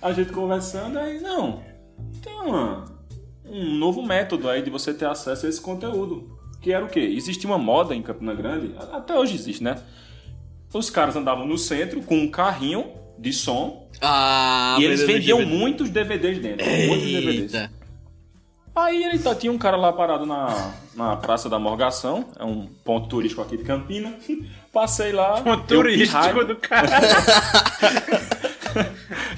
[0.00, 1.62] A gente conversando, aí, não.
[2.22, 2.84] Tem uma,
[3.44, 6.38] um novo método aí de você ter acesso a esse conteúdo.
[6.60, 7.00] Que era o quê?
[7.00, 9.76] Existia uma moda em Campina Grande, até hoje existe, né?
[10.72, 12.86] Os caras andavam no centro com um carrinho
[13.18, 15.56] de som Ah, e eles vendiam DVD.
[15.56, 16.66] muitos DVDs dentro.
[16.66, 17.52] Muitos DVDs.
[18.76, 22.68] Aí ele tá, tinha um cara lá parado na, na Praça da Morgação, é um
[22.84, 24.12] ponto turístico aqui de Campina.
[24.70, 25.40] Passei lá.
[25.40, 26.86] Ponto turístico do cara.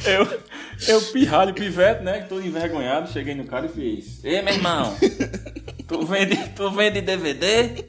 [0.05, 0.41] eu,
[0.89, 2.27] eu pirralho pivete, né?
[2.29, 4.25] Todo envergonhado, cheguei no cara e fiz.
[4.25, 4.97] Ei, meu irmão,
[5.87, 7.85] tu vende, tu vende DVD?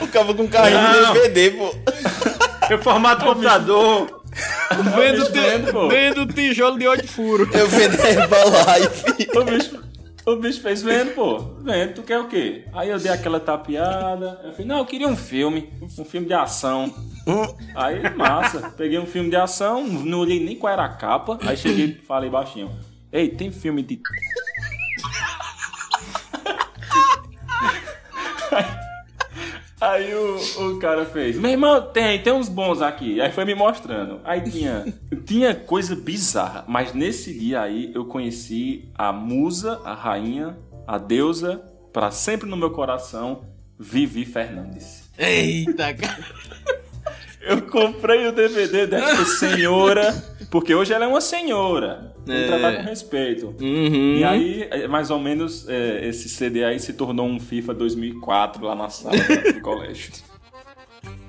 [0.00, 1.12] O cara com carrinho Não.
[1.14, 1.74] de DVD, pô.
[2.70, 4.22] Eu formato computador.
[4.94, 5.88] Vendo, bicho vendo, pô.
[5.88, 7.52] ti- vendo tijolo de oito furos.
[7.52, 9.28] Eu vendo Herbalife.
[9.36, 9.87] O bicho,
[10.32, 11.38] o bicho fez vendo, pô.
[11.60, 12.64] Vendo, tu quer o quê?
[12.72, 14.40] Aí eu dei aquela tapeada.
[14.44, 15.72] Eu falei, não, eu queria um filme.
[15.80, 16.92] Um filme de ação.
[17.74, 18.70] Aí, massa.
[18.76, 21.38] Peguei um filme de ação, não olhei nem qual era a capa.
[21.42, 22.70] Aí cheguei e falei baixinho.
[23.12, 24.00] Ei, tem filme de.
[29.80, 33.20] Aí o, o cara fez, meu irmão, tem, tem uns bons aqui.
[33.20, 34.20] Aí foi me mostrando.
[34.24, 34.92] Aí tinha,
[35.24, 36.64] tinha coisa bizarra.
[36.66, 42.56] Mas nesse dia aí eu conheci a musa, a rainha, a deusa, pra sempre no
[42.56, 43.44] meu coração,
[43.78, 45.08] Vivi Fernandes.
[45.16, 46.24] Eita, cara.
[47.40, 50.12] Eu comprei o DVD dessa senhora,
[50.50, 52.14] porque hoje ela é uma senhora.
[52.28, 52.46] É.
[52.46, 53.54] tratar com respeito.
[53.60, 54.16] Uhum.
[54.18, 58.64] E aí, é, mais ou menos, é, esse CD aí se tornou um FIFA 2004
[58.64, 59.16] lá na sala
[59.54, 60.12] do colégio.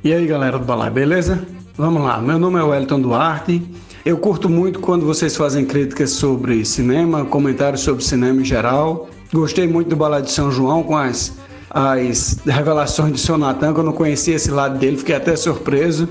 [0.03, 1.45] E aí galera do Balai, beleza?
[1.75, 3.61] Vamos lá, meu nome é Wellington Duarte.
[4.05, 9.09] Eu curto muito quando vocês fazem críticas sobre cinema, comentários sobre cinema em geral.
[9.31, 11.37] Gostei muito do Balai de São João com as,
[11.69, 16.07] as revelações de Seu Natan, que eu não conhecia esse lado dele, fiquei até surpreso.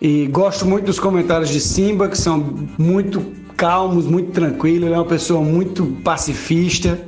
[0.00, 2.38] E gosto muito dos comentários de Simba, que são
[2.78, 3.24] muito
[3.58, 4.84] calmos, muito tranquilos.
[4.84, 6.98] Ele é uma pessoa muito pacifista.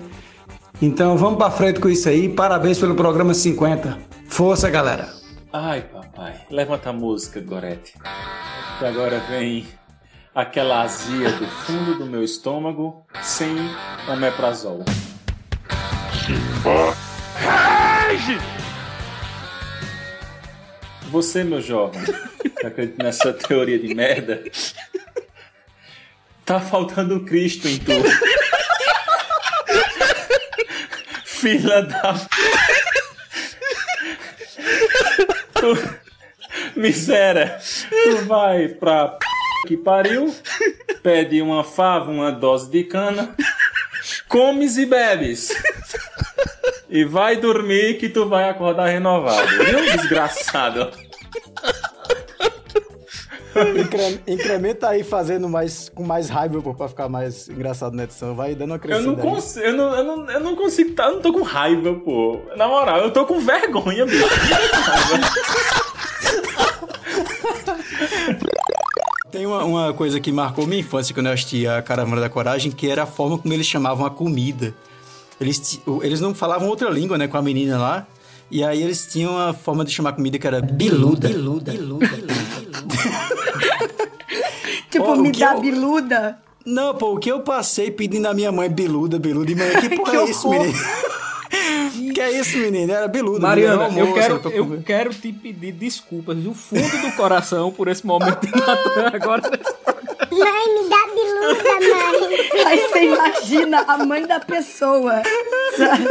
[0.82, 2.28] Então vamos pra frente com isso aí.
[2.28, 3.97] Parabéns pelo programa 50.
[4.27, 5.09] Força, galera!
[5.52, 7.94] Ai, papai, levanta a música, Gorete.
[8.78, 9.66] Que agora vem
[10.35, 13.56] aquela azia do fundo do meu estômago sem
[14.12, 14.85] omeprazol.
[16.27, 16.94] Simba.
[17.35, 18.39] Rage!
[21.10, 22.01] Você, meu jovem,
[22.60, 24.44] que acredita nessa teoria de merda,
[26.51, 27.93] tá faltando Cristo em tu.
[31.24, 32.14] Filha da.
[35.55, 35.78] Tu...
[36.74, 37.56] Miséria,
[37.89, 39.16] tu vai pra
[39.68, 40.35] que pariu,
[41.05, 43.36] pede uma fava, uma dose de cana,
[44.27, 45.55] comes e bebes.
[46.89, 49.47] E vai dormir que tu vai acordar renovado.
[49.64, 50.90] Viu, desgraçado?
[53.81, 58.35] Incre- Incrementa aí fazendo mais, com mais raiva, pô, pra ficar mais engraçado na edição.
[58.35, 59.20] Vai dando uma Eu crescida não, aí.
[59.22, 62.40] consigo, eu, não, eu, não, eu não consigo, tá, eu não tô com raiva, pô.
[62.56, 64.24] Na moral, eu tô com vergonha, bicho.
[69.31, 72.72] Tem uma, uma coisa que marcou minha infância quando eu assisti a Caravana da Coragem,
[72.72, 74.74] que era a forma como eles chamavam a comida.
[75.40, 78.06] Eles, eles não falavam outra língua, né, com a menina lá.
[78.51, 81.28] E aí eles tinham uma forma de chamar a comida que era biluda.
[81.28, 81.72] Biluda.
[84.90, 86.38] Tipo, me dá eu- biluda.
[86.66, 89.50] Não, pô, o que eu passei pedindo a minha mãe biluda, biluda.
[89.50, 90.74] E mãe, que porra Que é isso, menino?
[92.14, 92.92] que é isso, menino?
[92.92, 93.40] Era biluda.
[93.40, 94.82] Mariana, menino, eu almoço, quero, eu comer.
[94.82, 99.42] quero te pedir desculpas do fundo do coração por esse momento de Natan agora.
[100.31, 102.66] Mãe, me dá biluda, mãe.
[102.66, 105.23] Aí você imagina a mãe da pessoa.
[105.77, 106.09] Sabe?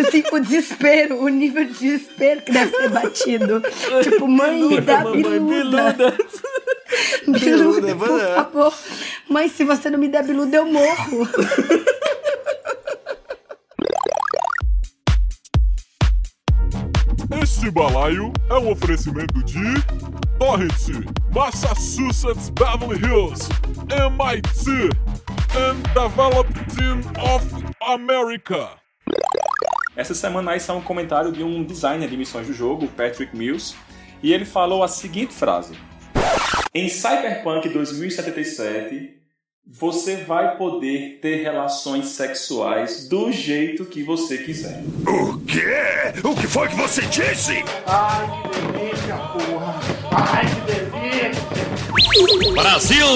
[0.00, 3.62] Assim, o desespero, o nível de desespero que deve ter batido.
[4.02, 5.96] Tipo, mãe, me dá biluda.
[7.26, 8.74] Biluda, por favor.
[9.28, 11.28] Mãe, se você não me der biluda, eu morro.
[17.66, 19.60] Este balaio é um oferecimento de
[20.38, 20.92] Torrance,
[21.34, 23.48] Massachusetts Beverly Hills,
[23.90, 24.70] MIT,
[25.58, 27.44] and Developed Team of
[27.80, 28.68] America.
[29.96, 33.74] Essa semana aí saiu um comentário de um designer de missões do jogo, Patrick Mills,
[34.22, 35.76] e ele falou a seguinte frase:
[36.72, 39.15] Em Cyberpunk 2077,
[39.68, 44.82] você vai poder ter relações sexuais do jeito que você quiser.
[45.06, 45.64] O quê?
[46.24, 47.64] O que foi que você disse?
[47.86, 49.80] Ai, que delícia, porra.
[50.12, 52.52] Ai, que delícia.
[52.54, 53.06] Brasil!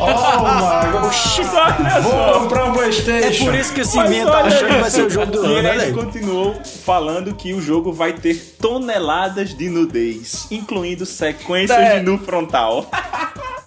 [0.00, 1.06] Oh, mano.
[1.08, 1.42] Oxi.
[2.02, 3.44] Vou comprar um Playstation.
[3.44, 5.52] É por isso que tá olha achando que vai ser o jogo do E ano,
[5.54, 5.94] ele né, ainda velho?
[5.96, 6.54] continuou
[6.84, 11.98] falando que o jogo vai ter toneladas de nudez, incluindo sequências É.
[11.98, 12.88] de nu frontal.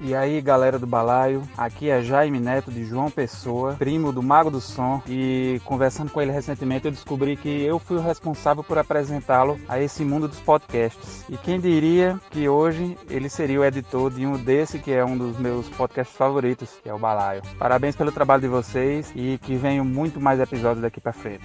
[0.00, 4.48] E aí, galera do balaio, aqui é Jaime Neto de João Pessoa, primo do Mago
[4.48, 8.78] do Som, e conversando com ele recentemente eu descobri que eu fui o responsável por
[8.78, 11.24] apresentá-lo a esse mundo dos podcasts.
[11.28, 15.18] E quem diria que hoje ele seria o editor de um desse que é um
[15.18, 17.42] dos meus podcasts favoritos, que é o Balaio.
[17.58, 21.44] Parabéns pelo trabalho de vocês e que venham muito mais episódios daqui pra frente.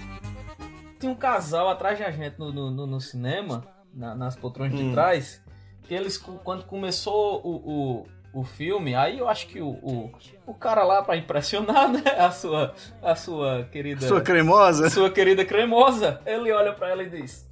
[1.00, 4.84] Tinha um casal atrás da gente no, no, no- no cinema, na- nas poltronas de
[4.84, 4.92] Hum.
[4.92, 5.42] trás,
[5.82, 7.56] que eles, quando começou o,
[8.00, 10.12] o, o filme, aí eu acho que o, o,
[10.46, 14.06] o cara lá, pra impressionar, né, a sua, a sua querida...
[14.06, 14.90] Sua cremosa?
[14.90, 17.48] Sua querida cremosa, ele olha pra ela e diz...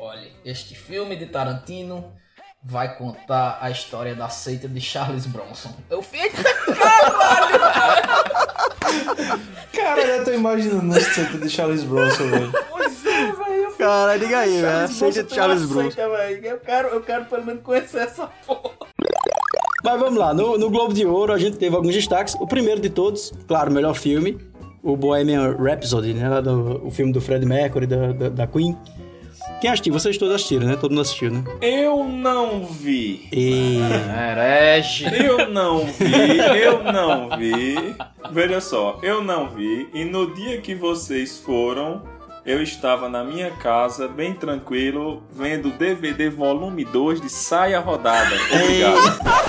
[0.00, 2.12] Olha, este filme de Tarantino
[2.62, 5.74] vai contar a história da seita de Charles Bronson.
[5.90, 6.30] Eu fiquei...
[9.72, 12.52] Cara, eu tô imaginando o centro de Charles Bronson, velho.
[12.70, 13.72] Pois é, velho.
[13.76, 14.84] Cara, diga aí, velho.
[14.84, 15.90] Aceita de Charles Bronson.
[15.90, 16.46] seita.
[16.46, 18.57] Eu quero, eu quero pelo menos conhecer essa porra.
[19.84, 22.34] Mas vamos lá, no, no Globo de Ouro a gente teve alguns destaques.
[22.40, 24.36] O primeiro de todos, claro, o melhor filme,
[24.82, 26.42] o Bohemian Rhapsody, né?
[26.42, 28.76] do- o filme do Fred Mercury, da, da, da Queen.
[29.60, 29.92] Quem assistiu?
[29.92, 30.76] Vocês todos assistiram, né?
[30.76, 31.42] Todo mundo assistiu, né?
[31.60, 33.28] Eu não vi.
[33.32, 33.78] E...
[34.20, 35.06] Herege.
[35.24, 37.96] Eu não vi, eu não vi.
[38.30, 39.88] Veja só, eu não vi.
[39.92, 42.02] E no dia que vocês foram,
[42.46, 48.36] eu estava na minha casa, bem tranquilo, vendo DVD volume 2 de Saia Rodada.
[48.62, 49.47] Obrigado.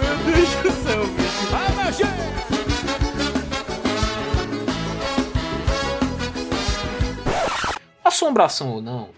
[0.00, 1.46] Meu Deus do céu, bicho.
[1.50, 2.14] Vai mexer!
[8.04, 9.08] Assombração ou não,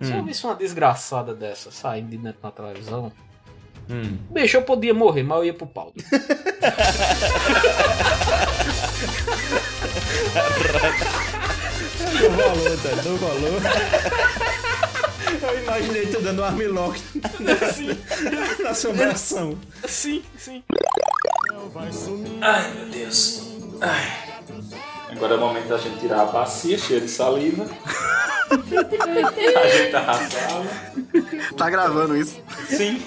[0.00, 0.24] se eu Hum.
[0.24, 3.12] visse uma desgraçada dessa saindo de dentro da televisão,
[3.90, 4.16] Hum.
[4.30, 5.92] bicho, eu podia morrer, mas eu ia pro pau.
[12.20, 13.02] Não rolou, tá?
[13.04, 13.60] Não rolou.
[15.42, 17.00] Eu imaginei tu dando um armlock
[17.40, 19.58] na, na assombração.
[19.86, 20.62] Sim, sim.
[22.40, 23.42] Ai, meu Deus.
[23.80, 24.28] Ai.
[25.10, 27.66] Agora é o momento da gente tirar a bacia cheia de saliva.
[29.64, 30.66] Ajeitar a sala.
[31.56, 32.40] Tá gravando isso?
[32.68, 33.02] Sim.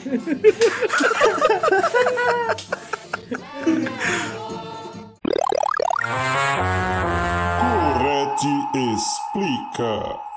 [7.59, 10.30] Correte explica.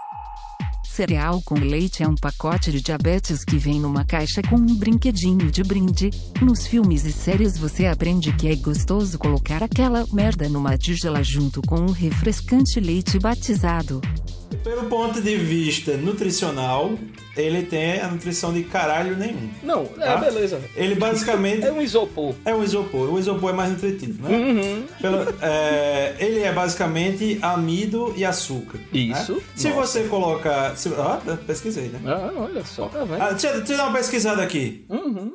[0.94, 5.50] Cereal com leite é um pacote de diabetes que vem numa caixa com um brinquedinho
[5.50, 6.08] de brinde.
[6.40, 11.60] Nos filmes e séries você aprende que é gostoso colocar aquela merda numa tigela junto
[11.62, 14.00] com um refrescante leite batizado.
[14.62, 16.96] Pelo ponto de vista nutricional,
[17.36, 19.50] ele tem a nutrição de caralho nenhum.
[19.62, 20.16] Não, é, Tá?
[20.16, 20.60] beleza.
[20.76, 21.64] Ele basicamente.
[21.66, 22.34] É um isopor.
[22.44, 23.12] É um isopor.
[23.12, 24.36] O isopor é mais nutritivo, né?
[24.36, 24.84] Uhum.
[25.00, 28.78] Pelo- é, ele é basicamente amido e açúcar.
[28.92, 29.34] Isso.
[29.34, 29.40] né?
[29.56, 30.76] Se você colocar.
[30.76, 32.00] Se, ah, pesquisei, né?
[32.06, 33.00] Ah, olha só, tá?
[33.20, 34.84] Ah, deixa, deixa eu dar uma pesquisada aqui.
[34.88, 35.32] Uhum.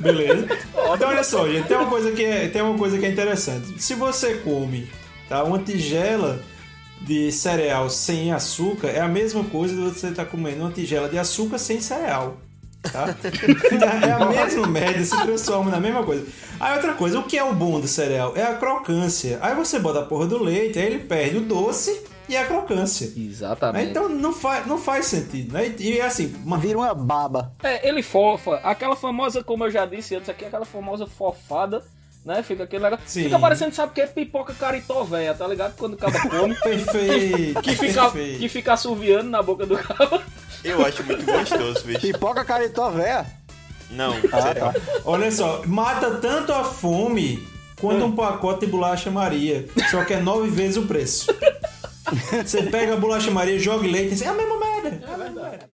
[0.00, 0.46] Beleza.
[0.94, 3.80] Então olha só, gente, tem uma coisa que é, tem uma coisa que é interessante.
[3.82, 4.86] Se você come
[5.32, 6.40] tá, uma tigela
[7.00, 11.18] de cereal sem açúcar, é a mesma coisa de você estar comendo uma tigela de
[11.18, 12.36] açúcar sem cereal.
[12.82, 13.14] Tá?
[14.06, 16.26] É a mesma merda, se transforma na mesma coisa.
[16.60, 18.34] Aí outra coisa, o que é o bom do cereal?
[18.36, 19.38] É a crocância.
[19.40, 23.12] Aí você bota a porra do leite, aí ele perde o doce e a crocância.
[23.16, 23.90] Exatamente.
[23.90, 25.74] Então não faz, não faz sentido, né?
[25.78, 27.52] E assim, Vira uma baba.
[27.62, 28.56] É, ele fofa.
[28.56, 31.82] Aquela famosa, como eu já disse antes aqui, aquela famosa fofada,
[32.24, 32.42] né?
[32.42, 33.04] Fica aquele negócio.
[33.06, 33.24] Sim.
[33.24, 34.06] Fica parecendo, sabe o que?
[34.06, 35.06] Pipoca caritó
[35.38, 35.74] tá ligado?
[35.76, 36.54] Quando o cabo come.
[36.62, 38.38] Perfeito, Que fica, perfeito.
[38.38, 40.20] que fica assoviando na boca do cabo.
[40.64, 42.00] Eu acho muito gostoso, bicho.
[42.00, 42.92] Pipoca caritó.
[43.90, 44.74] Não, Ah, tá.
[45.04, 47.46] Olha só, mata tanto a fome
[47.80, 49.66] quanto um pacote de bolacha Maria.
[49.90, 51.26] Só que é nove vezes o preço.
[52.44, 55.02] Você pega a bolacha Maria, joga leite e diz, é a mesma merda.
[55.08, 55.68] É a mesma merda.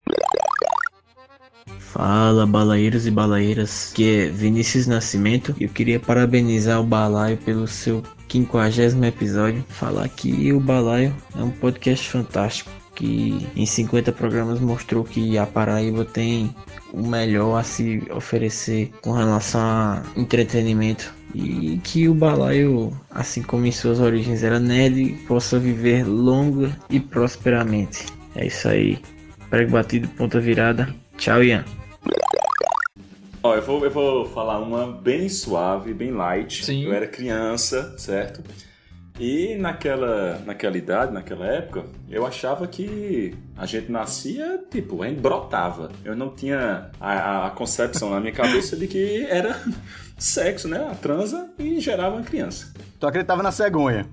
[1.97, 5.55] Fala, balaeiros e balaeiras, que é Vinícius Nascimento.
[5.59, 9.65] Eu queria parabenizar o Balaio pelo seu 50 episódio.
[9.67, 15.47] Falar que o Balaio é um podcast fantástico que em 50 programas mostrou que a
[15.47, 16.53] Paraíba tem
[16.93, 23.65] o melhor a se oferecer com relação a entretenimento e que o balaio, assim como
[23.65, 28.05] em suas origens era nerd, possa viver longa e prosperamente.
[28.35, 28.99] É isso aí.
[29.49, 30.93] Prego batido, ponta virada.
[31.17, 31.76] Tchau, Ian.
[33.43, 36.65] Ó, eu vou, eu vou falar uma bem suave, bem light.
[36.65, 36.83] Sim.
[36.83, 38.41] Eu era criança, certo?
[39.19, 45.19] E naquela, naquela idade, naquela época, eu achava que a gente nascia, tipo, a gente
[45.19, 45.89] brotava.
[46.05, 49.59] Eu não tinha a, a- concepção na minha cabeça de que era
[50.19, 50.87] sexo, né?
[50.91, 52.71] A transa e gerava uma criança.
[52.99, 54.07] Tu acreditava na cegonha.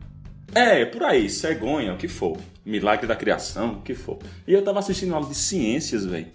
[0.55, 2.39] É, por aí, cegonha, o que for.
[2.65, 4.19] Milagre da criação, o que for.
[4.47, 6.29] E eu tava assistindo aula de ciências, velho.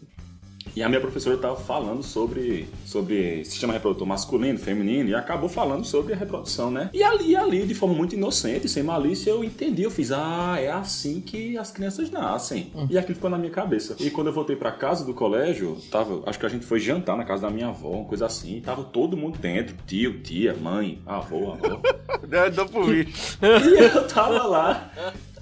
[0.76, 5.86] E a minha professora tava falando sobre, sobre sistema reprodutor masculino, feminino, e acabou falando
[5.86, 6.90] sobre a reprodução, né?
[6.94, 9.84] E ali, ali, de forma muito inocente, sem malícia, eu entendi.
[9.84, 12.72] Eu fiz, ah, é assim que as crianças nascem.
[12.90, 13.96] E aquilo ficou na minha cabeça.
[14.00, 17.18] E quando eu voltei pra casa do colégio, tava, acho que a gente foi jantar
[17.18, 20.56] na casa da minha avó, uma coisa assim, e tava todo mundo dentro, tio, tia,
[20.56, 21.82] mãe, avô, avó.
[22.28, 23.38] Dá pro bicho.
[23.42, 24.92] E eu tava lá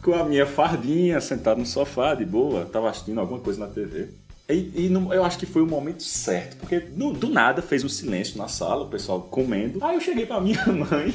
[0.01, 4.09] com a minha fardinha, sentado no sofá, de boa, tava assistindo alguma coisa na TV.
[4.49, 7.83] E, e não- eu acho que foi o momento certo, porque no- do nada fez
[7.83, 9.83] um silêncio na sala, o pessoal comendo.
[9.83, 11.13] Aí eu cheguei pra minha mãe,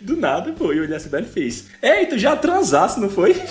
[0.00, 3.34] do nada, pô, e olhei ela e fez: Ei, tu já transasse, não foi?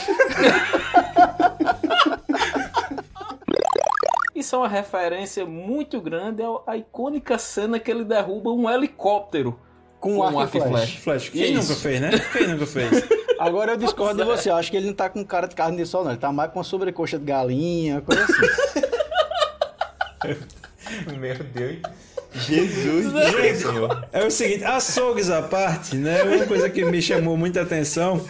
[4.33, 9.57] Isso é uma referência muito grande à icônica cena que ele derruba um helicóptero
[9.99, 10.99] Com um arco e flecha.
[10.99, 11.69] Flash, quem Isso.
[11.69, 12.11] nunca fez, né?
[12.33, 13.03] Quem nunca fez?
[13.39, 14.49] Agora eu discordo de você.
[14.49, 16.11] Eu acho que ele não tá com cara de carne de sol, não.
[16.11, 18.84] Ele tá mais com uma sobrecoxa de galinha, coisa assim.
[21.19, 21.77] Meu Deus.
[22.33, 24.07] Jesus, Gente, Senhor.
[24.11, 26.21] é o seguinte, açougues à parte, né?
[26.23, 28.23] Uma coisa que me chamou muita atenção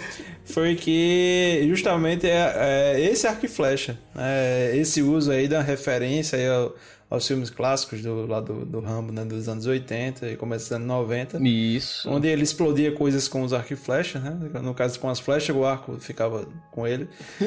[0.46, 4.78] foi que justamente é, é esse arco e flecha, né?
[4.78, 6.76] esse uso aí da referência aí ao-
[7.10, 9.26] aos filmes clássicos do, lá do, do Rambo, né?
[9.26, 11.40] Dos anos 80 e começo dos anos 90.
[11.42, 12.08] Isso.
[12.10, 14.38] Onde ele explodia coisas com os arcos e flechas, né?
[14.62, 17.08] No caso, com as flechas, o arco ficava com ele.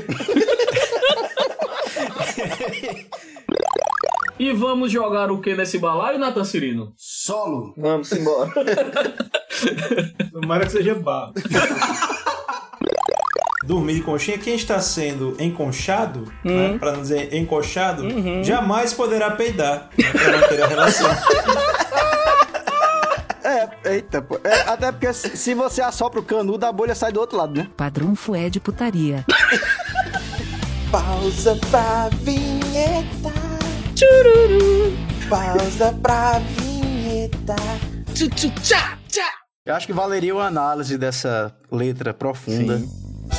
[4.39, 6.93] E vamos jogar o que nesse balaio, Nathan Cirino?
[6.97, 7.75] Solo.
[7.77, 8.53] Vamos embora.
[10.33, 11.35] Tomara que seja babo.
[13.65, 18.05] Dormir de conchinha, quem está sendo enconchado, né, para não dizer encoxado,
[18.43, 21.09] jamais poderá peidar né, para manter a relação.
[23.45, 24.39] É, eita, pô.
[24.45, 27.57] É, até porque se se você assopra o canudo, a bolha sai do outro lado,
[27.57, 27.67] né?
[27.75, 29.25] Padrão fué de putaria.
[30.93, 33.38] Pausa pra vinheta.
[33.99, 34.97] Chururu.
[35.29, 37.57] Pausa pra vinheta.
[39.67, 42.81] Eu acho que valeria uma análise dessa letra profunda.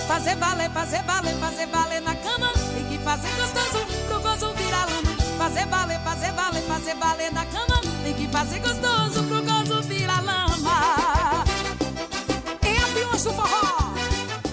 [0.06, 2.52] Fazer valer, fazer valer, fazer valer na cama.
[2.73, 5.15] Tem que fazer gostoso pro gozo virar lama.
[5.38, 7.81] Fazer valer, fazer valer, fazer valer na cama.
[8.03, 11.45] Tem que fazer gostoso pro gozo virar lama.
[12.64, 13.94] Em aviões do forró,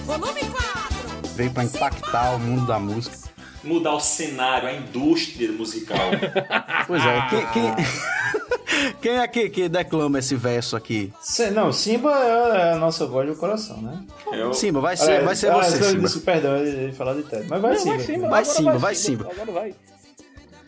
[0.05, 1.35] volume 4.
[1.35, 3.26] Veio pra impactar o mundo da música.
[3.63, 5.97] Mudar o cenário, a indústria musical.
[6.87, 7.75] Pois é, quem, quem-
[9.01, 11.11] Quem é que, que declama esse verso aqui?
[11.19, 14.03] Se- Não, Simba é a nossa voz do coração, né?
[14.31, 16.09] Eu- Simba, vai ser, vai ser Ah, você, Simba.
[16.23, 17.45] Perdão, eu ia falar de Ted.
[17.49, 17.95] Mas vai Não, Simba.
[17.97, 19.29] vai Simba, Vai Simba, vai Simba.
[19.31, 19.75] Agora vai.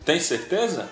[0.04, 0.88] Tem certeza?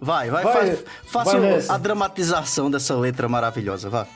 [0.00, 4.06] Vai, vai, Vai, faz- faça vai a dramatização dessa letra maravilhosa, vá.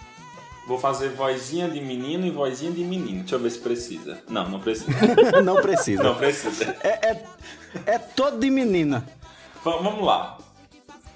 [0.67, 3.21] Vou fazer vozinha de menino e vozinha de menino.
[3.21, 4.23] Deixa eu ver se precisa.
[4.29, 4.93] Não, não precisa.
[5.43, 6.03] Não precisa.
[6.03, 6.77] Não precisa.
[6.83, 7.25] É, é,
[7.87, 9.05] é todo de menina.
[9.65, 10.39] Va- Vamos lá.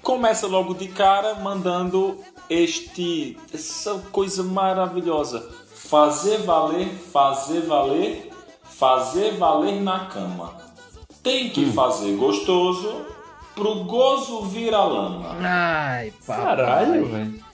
[0.01, 2.17] Começa logo de cara mandando
[2.49, 5.49] este essa coisa maravilhosa.
[5.75, 8.29] Fazer valer, fazer valer,
[8.63, 10.55] fazer valer na cama.
[11.23, 13.05] Tem que fazer gostoso
[13.55, 15.35] pro gozo vir a lama.
[15.41, 16.45] Ai, papai.
[16.45, 17.46] Caralho, velho.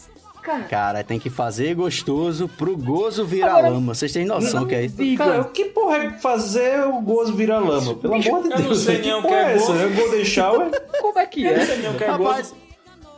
[0.70, 3.94] Cara, tem que fazer gostoso pro gozo virar lama.
[3.95, 4.98] Vocês têm noção que é isso?
[5.18, 7.95] Cara, o que porra é fazer o gozo virar lama?
[7.95, 9.68] Pelo amor de Eu não Deus, sei nem o que é é essa?
[9.68, 9.80] gozo.
[9.80, 10.72] Eu vou deixar, ué.
[11.02, 11.65] Como é que Eu não é?
[11.65, 12.53] sei nem o que é Rapaz,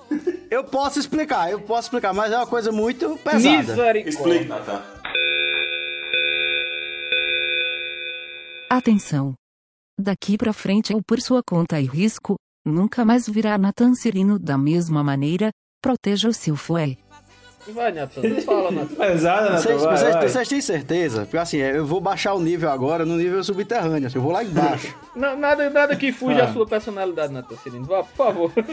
[0.09, 0.29] gozo.
[0.51, 3.57] eu posso explicar, eu posso explicar, mas é uma coisa muito pesada.
[3.57, 4.09] Misericórdia.
[4.09, 4.81] Explique, Natan.
[8.69, 9.33] Atenção!
[9.99, 12.35] Daqui pra frente ou por sua conta e risco,
[12.65, 15.49] nunca mais virá Nathan Cirino da mesma maneira,
[15.81, 16.97] proteja o seu fué.
[17.73, 18.21] Vai, Natan.
[18.45, 18.93] Fala, Natan.
[18.95, 20.29] Pesada, Natan, Vocês, vai, vocês- vai.
[20.29, 21.21] vocês têm certeza?
[21.21, 24.07] Porque assim, eu vou baixar o nível agora no nível subterrâneo.
[24.07, 24.95] assim, Eu vou lá embaixo.
[25.15, 26.45] Não, nada, nada que fuja Ah.
[26.49, 27.85] a sua personalidade, Natan Cirino.
[27.85, 28.51] Vá, por favor.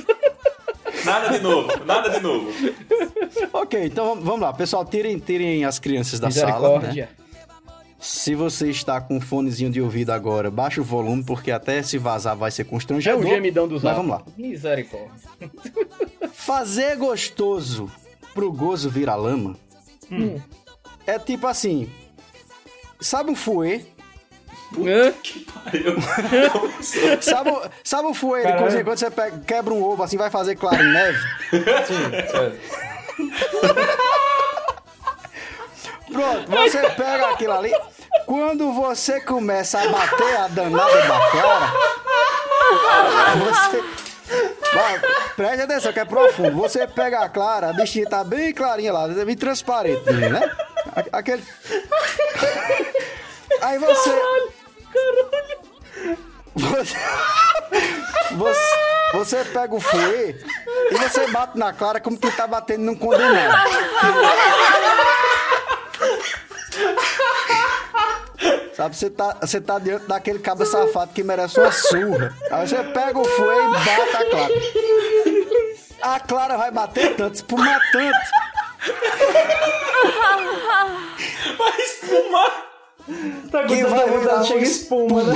[1.04, 2.46] Nada de novo, nada de novo.
[3.52, 4.52] ok, então vamos- lá.
[4.52, 6.78] Pessoal, tirem, tirem as crianças da sala.
[6.80, 7.08] Né?
[7.98, 11.98] Se você está com um fonezinho de ouvido agora, baixa o volume, porque até se
[11.98, 13.20] vazar vai ser É constrangedor.
[13.20, 14.22] o gemidão dos Mas vamos lá.
[14.36, 15.10] Misericórdia.
[16.32, 17.90] Fazer gostoso
[18.34, 19.56] pro gozo virar lama
[20.10, 20.38] Hum.
[21.06, 21.90] é tipo assim.
[23.00, 23.86] Sabe um fouet?
[24.78, 25.12] Hã?
[27.20, 28.64] Sabe, o- sabe o fouet de Caralho.
[28.64, 31.18] cozinha quando você pega- quebra um ovo assim, vai fazer claro neve?
[31.50, 32.58] Sim, sério.
[36.10, 37.72] Pronto, você pega aquilo ali.
[38.26, 41.72] Quando você começa a bater a danada da clara,
[43.38, 43.84] você.
[44.74, 45.00] Vai,
[45.36, 46.56] preste atenção que é profundo.
[46.56, 50.50] Você pega a clara, a bichinha tá bem clarinha lá, bem transparente, né?
[51.12, 51.44] Aquele.
[53.60, 54.10] Aí você.
[56.54, 56.96] Você,
[58.32, 58.60] você,
[59.12, 60.44] você pega o fouet
[60.90, 63.68] e você bate na clara como que tá batendo num condenado.
[68.74, 72.34] Sabe, você tá, você tá diante daquele cabo safado que merece uma surra.
[72.50, 74.54] Aí você pega o fouet e bate a clara.
[76.02, 78.18] A clara vai bater tanto, espumar tanto.
[81.58, 82.72] Vai espumar.
[83.50, 85.34] Tá Que com vai virar chega uma espuma, né?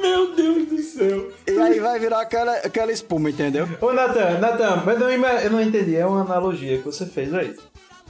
[0.00, 1.32] Meu Deus do céu.
[1.46, 3.68] E aí vai virar aquela, aquela espuma, entendeu?
[3.80, 5.00] Ô, Natan, Natan, mas
[5.44, 5.96] eu não entendi.
[5.96, 7.54] É uma analogia que você fez aí.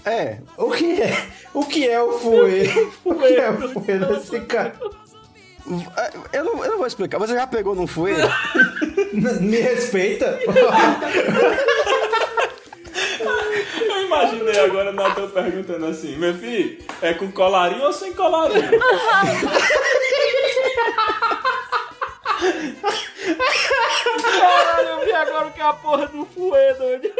[0.04, 0.38] É.
[0.56, 1.26] O que é?
[1.52, 2.70] O que é o fouet?
[3.04, 4.74] O que é o fouet desse cara?
[6.32, 7.18] Eu não, eu não vou explicar.
[7.18, 8.16] Você já pegou num fouet?
[9.40, 10.38] Me respeita?
[13.78, 18.70] Eu imaginei agora o Natan perguntando assim: Meu filho, é com colarinho ou sem colarinho?
[24.22, 27.10] Caralho, eu vi agora o que é a porra do fuê, doido.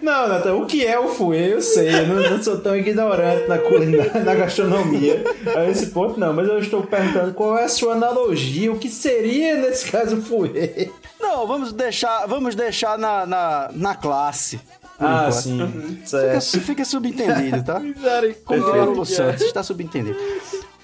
[0.00, 1.50] Não, Natan, o que é o fouet?
[1.50, 5.24] Eu sei, eu não, não sou tão ignorante na culinária, na gastronomia.
[5.56, 8.88] A esse ponto não, mas eu estou perguntando qual é a sua analogia, o que
[8.88, 10.90] seria nesse caso o fouet?
[11.20, 14.60] Não, vamos deixar, vamos deixar na, na, na classe.
[14.98, 15.42] Ah, enquanto.
[15.42, 16.60] sim, Fica, certo.
[16.60, 17.80] fica subentendido, tá?
[17.80, 18.72] Misericórdia.
[18.72, 20.18] Perfeito, Santos, está subentendido.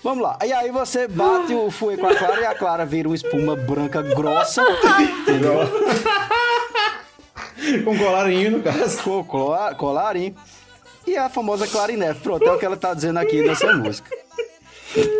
[0.02, 0.38] Vamos lá.
[0.44, 3.56] E aí você bate o fouet com a clara e a clara vira uma espuma
[3.56, 4.62] branca grossa.
[5.20, 5.58] entendeu?
[7.84, 9.02] Com colarinho, no caso.
[9.02, 10.34] Com cola- colarinho.
[11.06, 12.20] E a famosa clarinete.
[12.20, 14.10] Pronto, é o que ela tá dizendo aqui nessa música.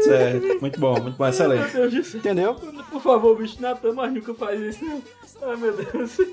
[0.03, 1.75] Certo, muito bom, muito bom, excelente.
[1.75, 2.15] Meu Deus.
[2.15, 2.55] Entendeu?
[2.55, 5.03] Por favor, bicho, Natan, mas nunca faz isso, não.
[5.43, 6.17] Ai, meu Deus.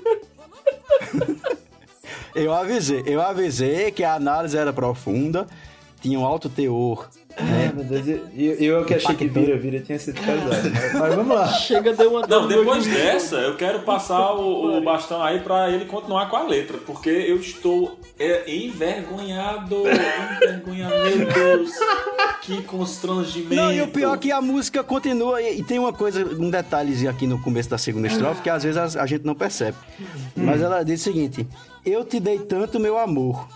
[2.34, 5.46] Eu avisei, eu avisei que a análise era profunda,
[6.04, 7.08] tinha um alto teor.
[7.34, 8.06] É, meu Deus,
[8.36, 10.70] eu, eu que achei que vira, vira tinha sido pesado.
[10.70, 11.48] Mas, mas vamos lá.
[11.56, 15.70] Chega, deu uma Não, depois de- dessa, eu quero passar o, o bastão aí pra
[15.70, 19.76] ele continuar com a letra, porque eu estou é, envergonhado.
[19.88, 21.70] Envergonhado, meu Deus.
[22.42, 23.54] Que constrangimento.
[23.54, 26.50] Não, e o pior é que a música continua e, e tem uma coisa, um
[26.50, 29.78] detalhezinho aqui no começo da segunda estrofe que às vezes a, a gente não percebe.
[30.36, 31.46] Mas ela diz o seguinte:
[31.84, 33.48] Eu te dei tanto meu amor.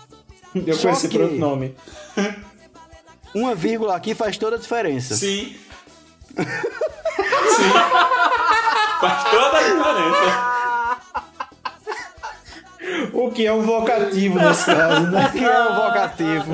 [0.65, 1.75] Eu Só conheci que por outro nome.
[3.33, 5.15] Uma vírgula aqui faz toda a diferença.
[5.15, 5.55] Sim.
[6.35, 7.69] sim.
[8.99, 10.59] Faz toda a diferença.
[13.13, 15.11] O que é um vocativo nesse caso?
[15.11, 15.27] né?
[15.27, 16.51] O que é um vocativo?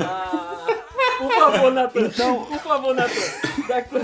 [1.26, 2.00] Por favor, Natan.
[2.00, 3.20] Então- Por favor, Natan.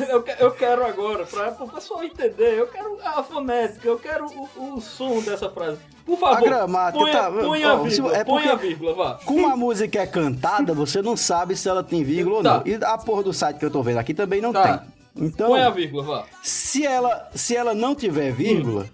[0.08, 4.26] Eu, eu quero agora, para o pessoal entender, eu quero a fonética, eu quero
[4.56, 5.78] o, o som dessa frase.
[6.04, 9.18] Por favor, A gramática, ponha, tá, ponha a vírgula, é porque- a vírgula, vá.
[9.24, 12.54] Como a música é cantada, você não sabe se ela tem vírgula ou Tá.
[12.58, 12.62] não.
[12.66, 14.78] E a porra do site que eu tô vendo aqui também não Tá.
[14.78, 14.92] tem.
[15.24, 16.24] Então, Põe a vírgula, vá.
[16.42, 18.86] se ela, se ela não tiver vírgula,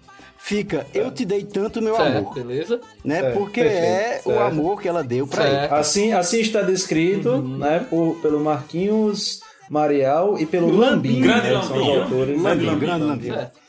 [0.49, 2.33] fica eu te dei tanto meu Certo, amor.
[2.33, 2.81] beleza?
[3.05, 3.21] Né?
[3.21, 4.41] Certo, Porque perfeito, é o certo.
[4.41, 5.73] amor que ela deu pra ele.
[5.73, 7.57] Assim, assim está descrito, Uhum.
[7.59, 10.81] né, por, pelo Marquinhos Marial e pelo Lambinho.
[10.81, 12.03] Lambinho, Grande né, que são os Lambinho.
[12.03, 12.41] autores.
[12.41, 13.33] Lambinho, grande Lambinho.
[13.35, 13.59] Certo.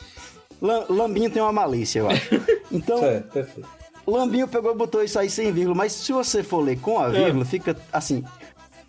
[0.62, 2.28] Lam- Lambinho tem uma malícia, eu acho.
[2.73, 3.69] Então, Certo, perfeito.
[4.07, 7.09] Lambinho pegou e botou isso aí sem vírgula, mas se você for ler com a
[7.09, 7.24] É.
[7.24, 8.24] vírgula, fica assim.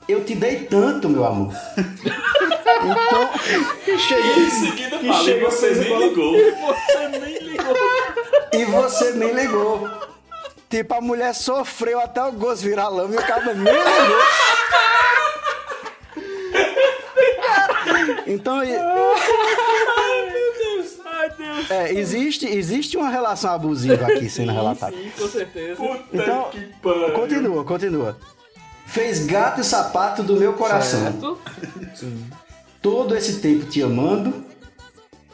[0.08, 1.54] Eu te dei tanto, meu amor.
[1.78, 3.30] então,
[4.00, 6.34] chega, Em seguida fala, e você nem ligou.
[6.68, 7.76] Você nem ligou.
[8.54, 9.90] E você nem ligou.
[10.70, 14.22] Tipo, a mulher sofreu até o gosto virar lama e o cara nem ligou.
[18.28, 20.98] Então, e- Ai, meu Deus.
[21.06, 21.72] Ai, Deus.
[21.72, 24.96] é, existe, existe uma relação abusiva aqui sendo relatada.
[24.96, 25.82] Sim, com certeza.
[26.14, 26.50] Então,
[27.14, 28.18] continua, continua.
[28.92, 31.00] Fez gato e sapato do meu coração.
[31.00, 31.40] Certo.
[32.82, 34.44] Todo esse tempo te amando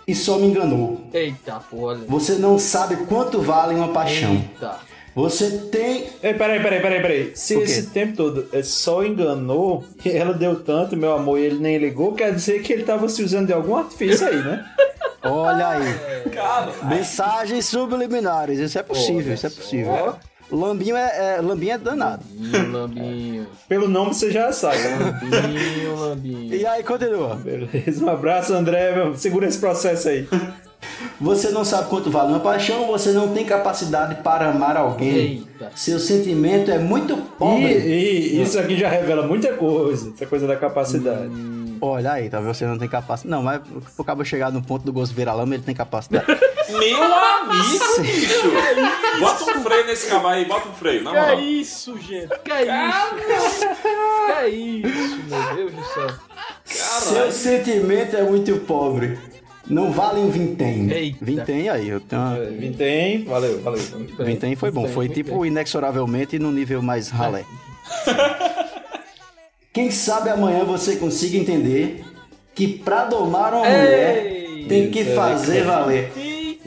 [0.08, 1.02] e só me enganou.
[1.12, 2.02] Eita, pô, olha.
[2.08, 4.34] Você não sabe quanto vale uma paixão.
[4.34, 4.76] Eita.
[5.16, 6.08] Você tem.
[6.22, 7.32] Ei, peraí, peraí, peraí, peraí.
[7.34, 11.58] Se esse tempo todo é só enganou e ela deu tanto, meu amor, e ele
[11.58, 14.64] nem ligou, quer dizer que ele tava se usando de algum artifício aí, né?
[15.24, 16.30] Olha aí.
[16.30, 18.60] Cara, Mensagens subliminares.
[18.60, 20.16] Isso é possível, isso é possível.
[20.52, 22.24] Lambinho é, é- Lambinho é danado.
[22.40, 23.48] Lambinho, lambinho.
[23.68, 24.78] Pelo nome você já sabe.
[24.78, 26.54] Lambinho, lambinho.
[26.56, 27.36] E aí, continua.
[27.36, 28.96] Beleza, um abraço, André.
[28.96, 29.16] meu.
[29.16, 30.28] Segura esse processo aí.
[31.20, 35.16] Você não sabe quanto vale uma paixão, você não tem capacidade para amar alguém.
[35.60, 35.72] Eita.
[35.76, 37.64] Seu sentimento é muito E, pobre.
[37.74, 41.30] e isso aqui já revela muita coisa, essa coisa da capacidade.
[41.82, 42.54] Olha aí, tá vendo?
[42.54, 43.30] Você não tem capacidade.
[43.32, 43.62] Não, mas
[43.98, 46.26] o cabo chegar no ponto do gosto virar lama, ele tem capacidade.
[46.70, 49.20] Meu amigo, bicho!
[49.20, 51.40] Bota um freio nesse cavalo aí, bota um freio, na Que é moral.
[51.40, 52.40] isso, gente?
[52.44, 53.68] Que é isso?
[54.26, 56.10] Que é isso, meu Deus do céu?
[56.66, 59.18] Seu sentimento é muito pobre.
[59.66, 60.90] Não vale um vintém.
[60.92, 61.24] Eita.
[61.24, 62.36] Vintém aí, eu tenho uma...
[62.52, 63.82] Vintém, valeu, valeu.
[64.20, 64.88] Vintém foi bom.
[64.88, 67.46] Foi tipo inexoravelmente no nível mais ralé.
[69.78, 72.04] Quem sabe amanhã você consiga entender
[72.56, 75.84] que pra domar uma mulher tem que é fazer legal.
[75.84, 76.10] valer.
[76.10, 76.14] O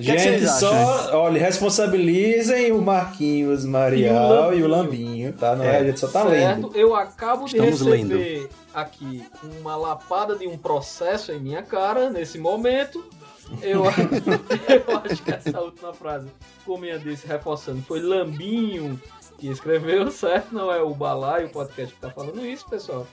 [0.01, 0.59] que, é que Gente, acham?
[0.61, 5.57] só, olha, responsabilizem o Marquinhos Marial e o Lambinho, tá?
[5.57, 6.69] Não é, a gente só tá lendo.
[6.69, 6.79] Certo?
[6.79, 9.25] Eu acabo de Estamos receber aqui
[9.61, 13.05] uma lapada de um processo em minha cara nesse momento.
[13.61, 13.83] Eu,
[14.71, 16.29] eu acho que essa última frase,
[16.65, 19.01] como eu disse, reforçando, foi Lambinho
[19.41, 20.55] que escreveu, certo?
[20.55, 23.07] Não é o Balaio, o podcast que tá falando isso, pessoal.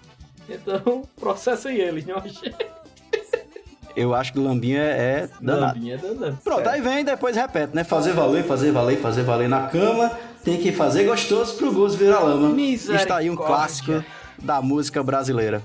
[0.50, 2.54] Então, processem eles, não achei.
[3.96, 5.78] Eu acho que o lambinho é, danado.
[5.78, 6.38] Lambinho é danado.
[6.44, 7.84] Pronto, aí vem e depois repete, né?
[7.84, 10.12] Fazer valer, fazer valer, fazer valer na cama.
[10.44, 12.56] Tem que fazer gostoso pro gosto virar lama.
[12.62, 14.04] Está aí um clássico
[14.38, 15.64] da música brasileira.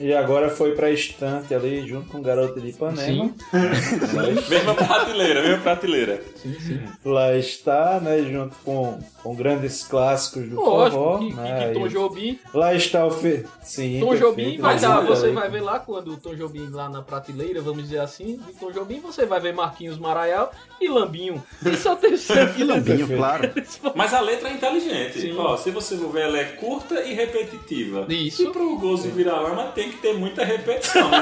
[0.00, 3.34] E agora foi pra estante ali, junto com o Garoto de Ipanema.
[4.48, 6.22] Mesma prateleira, mesma prateleira.
[6.36, 6.80] Sim, sim.
[7.04, 8.22] Lá está, né?
[8.22, 11.18] Junto com, com grandes clássicos do Lógico, forró.
[11.18, 13.44] que, né, que Tom Jobim Lá está o Fe...
[13.62, 15.32] Sim, Tom Jobim vai dar, você aí.
[15.32, 18.70] vai ver lá quando o Tom Jobim lá na prateleira, vamos dizer assim, de Tom
[18.72, 20.50] Jobim, você vai ver Marquinhos Maraial
[20.80, 21.42] e Lambinho.
[21.64, 22.58] Isso eu tenho certeza.
[22.58, 23.50] E lambinho, claro.
[23.94, 25.20] Mas a letra é inteligente.
[25.20, 25.36] Sim.
[25.36, 28.06] Ó, se você for ver, ela é curta e repetitiva.
[28.08, 28.42] Isso.
[28.44, 31.10] E pro gozo virar lama tem que ter muita repetição.
[31.10, 31.18] né?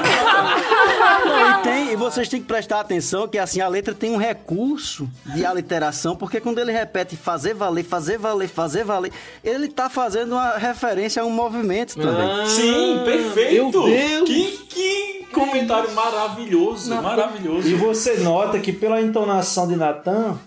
[1.25, 4.17] Não, e, tem, e vocês têm que prestar atenção que assim a letra tem um
[4.17, 9.11] recurso de aliteração, porque quando ele repete fazer valer, fazer valer, fazer valer,
[9.43, 12.29] ele tá fazendo uma referência a um movimento também.
[12.41, 13.83] Ah, Sim, perfeito!
[13.83, 14.29] Meu Deus!
[14.29, 17.67] Que, que comentário maravilhoso, maravilhoso.
[17.67, 20.37] E você nota que pela entonação de Natan,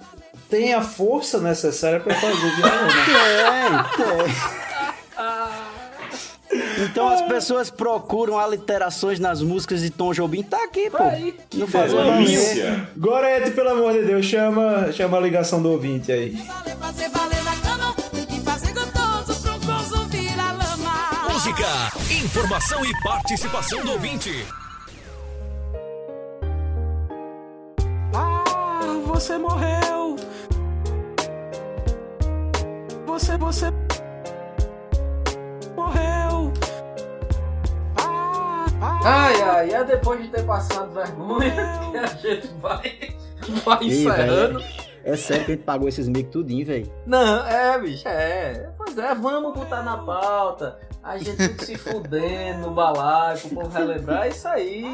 [0.51, 2.89] tem a força necessária pra fazer violão.
[3.97, 4.72] Tem, tem.
[6.85, 10.43] Então as pessoas procuram aliterações nas músicas de Tom Jobim.
[10.43, 11.03] Tá aqui, pô.
[11.03, 12.19] Aí, Não valer.
[12.19, 12.89] Delícia.
[12.97, 16.37] Gorete, pelo amor de Deus, chama, chama a ligação do ouvinte aí.
[21.31, 21.67] Música,
[22.25, 24.47] informação e participação do ouvinte.
[28.15, 30.17] Ah, você morreu.
[33.07, 33.73] Você, você
[35.75, 36.22] morreu.
[39.05, 41.51] Ai, ai, é depois de ter passado vergonha
[41.91, 43.15] que a gente vai,
[43.65, 44.61] vai encerrando.
[44.61, 44.73] velho,
[45.05, 46.93] É sério que a gente pagou esses mic tudinho, velho.
[47.05, 48.71] Não, é, bicho, é.
[48.77, 50.79] Pois é, vamos botar na pauta.
[51.03, 54.27] A gente tudo se fudendo no balaio, pro povo relembrar.
[54.27, 54.85] É isso aí.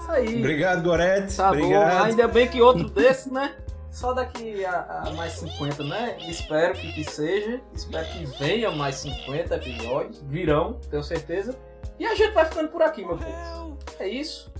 [0.00, 0.38] Isso aí.
[0.38, 1.36] Obrigado, Gorete.
[1.36, 1.98] Tá Obrigado.
[1.98, 3.54] bom, ainda bem que outro desse, né?
[3.92, 6.16] Só daqui a, a mais 50, né?
[6.26, 7.60] Espero que, que seja.
[7.74, 10.20] Espero que venha mais 50 episódios.
[10.26, 11.54] Virão, tenho certeza.
[11.98, 13.78] E a gente vai ficando por aqui, meu povo.
[13.98, 14.52] É isso.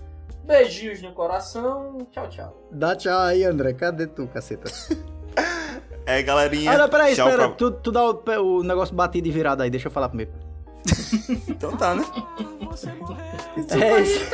[0.44, 1.98] Beijinhos no coração.
[2.10, 2.68] Tchau, tchau.
[2.70, 3.72] Dá tchau aí, André.
[3.74, 4.70] Cadê tu, caceta?
[6.04, 6.72] É, galerinha.
[6.72, 7.46] Ah, não, peraí, tchau espera.
[7.48, 10.32] pra- Tu, tu dá o, o negócio batido e virado aí, deixa eu falar primeiro.
[11.48, 12.02] Então tá, né?
[13.70, 14.24] É isso.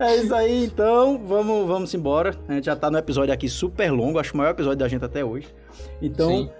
[0.00, 1.16] É isso aí, então.
[1.24, 2.34] Vamos, vamos embora.
[2.48, 5.04] A gente já tá no episódio aqui super longo, acho o maior episódio da gente
[5.04, 5.46] até hoje.
[6.02, 6.50] Então, Sim.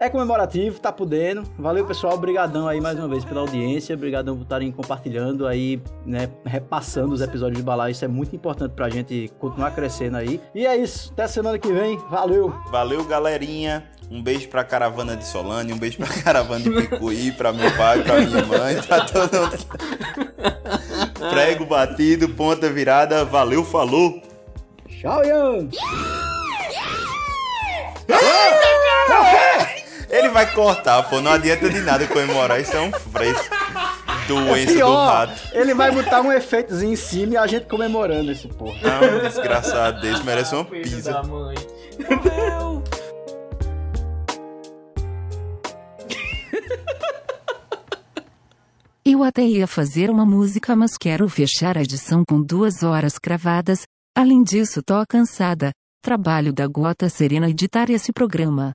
[0.00, 1.42] É comemorativo, tá podendo.
[1.58, 2.14] Valeu, pessoal.
[2.14, 3.94] Obrigadão aí mais uma vez pela audiência.
[3.94, 7.90] Obrigadão por estarem compartilhando aí, né, repassando os episódios de Balai.
[7.90, 10.40] Isso é muito importante pra gente continuar crescendo aí.
[10.54, 11.12] E é isso.
[11.12, 11.98] Até semana que vem.
[12.10, 12.54] Valeu.
[12.70, 13.90] Valeu, galerinha.
[14.10, 18.02] Um beijo pra caravana de Solane, um beijo pra caravana de Picuí, pra meu pai,
[18.02, 19.58] pra minha mãe, pra todo mundo.
[21.30, 23.24] Prego batido, ponta virada.
[23.24, 24.20] Valeu, falou.
[24.88, 25.68] Tchau, Ian.
[30.10, 31.20] Ele vai cortar, pô.
[31.20, 32.60] Não adianta de nada comemorar.
[32.60, 33.44] Isso é um fresco.
[34.26, 35.40] Doença do Pior, rato.
[35.52, 38.78] ele vai botar um efeitozinho em cima e a gente comemorando esse porra.
[39.00, 40.22] Não, um desgraçado desse.
[40.22, 41.12] Merece uma Filho pizza.
[41.12, 41.54] da mãe.
[49.04, 53.82] Eu até ia fazer uma música, mas quero fechar a edição com duas horas cravadas.
[54.16, 55.72] Além disso, tô cansada.
[56.02, 58.72] Trabalho da Gota Serena editar esse programa.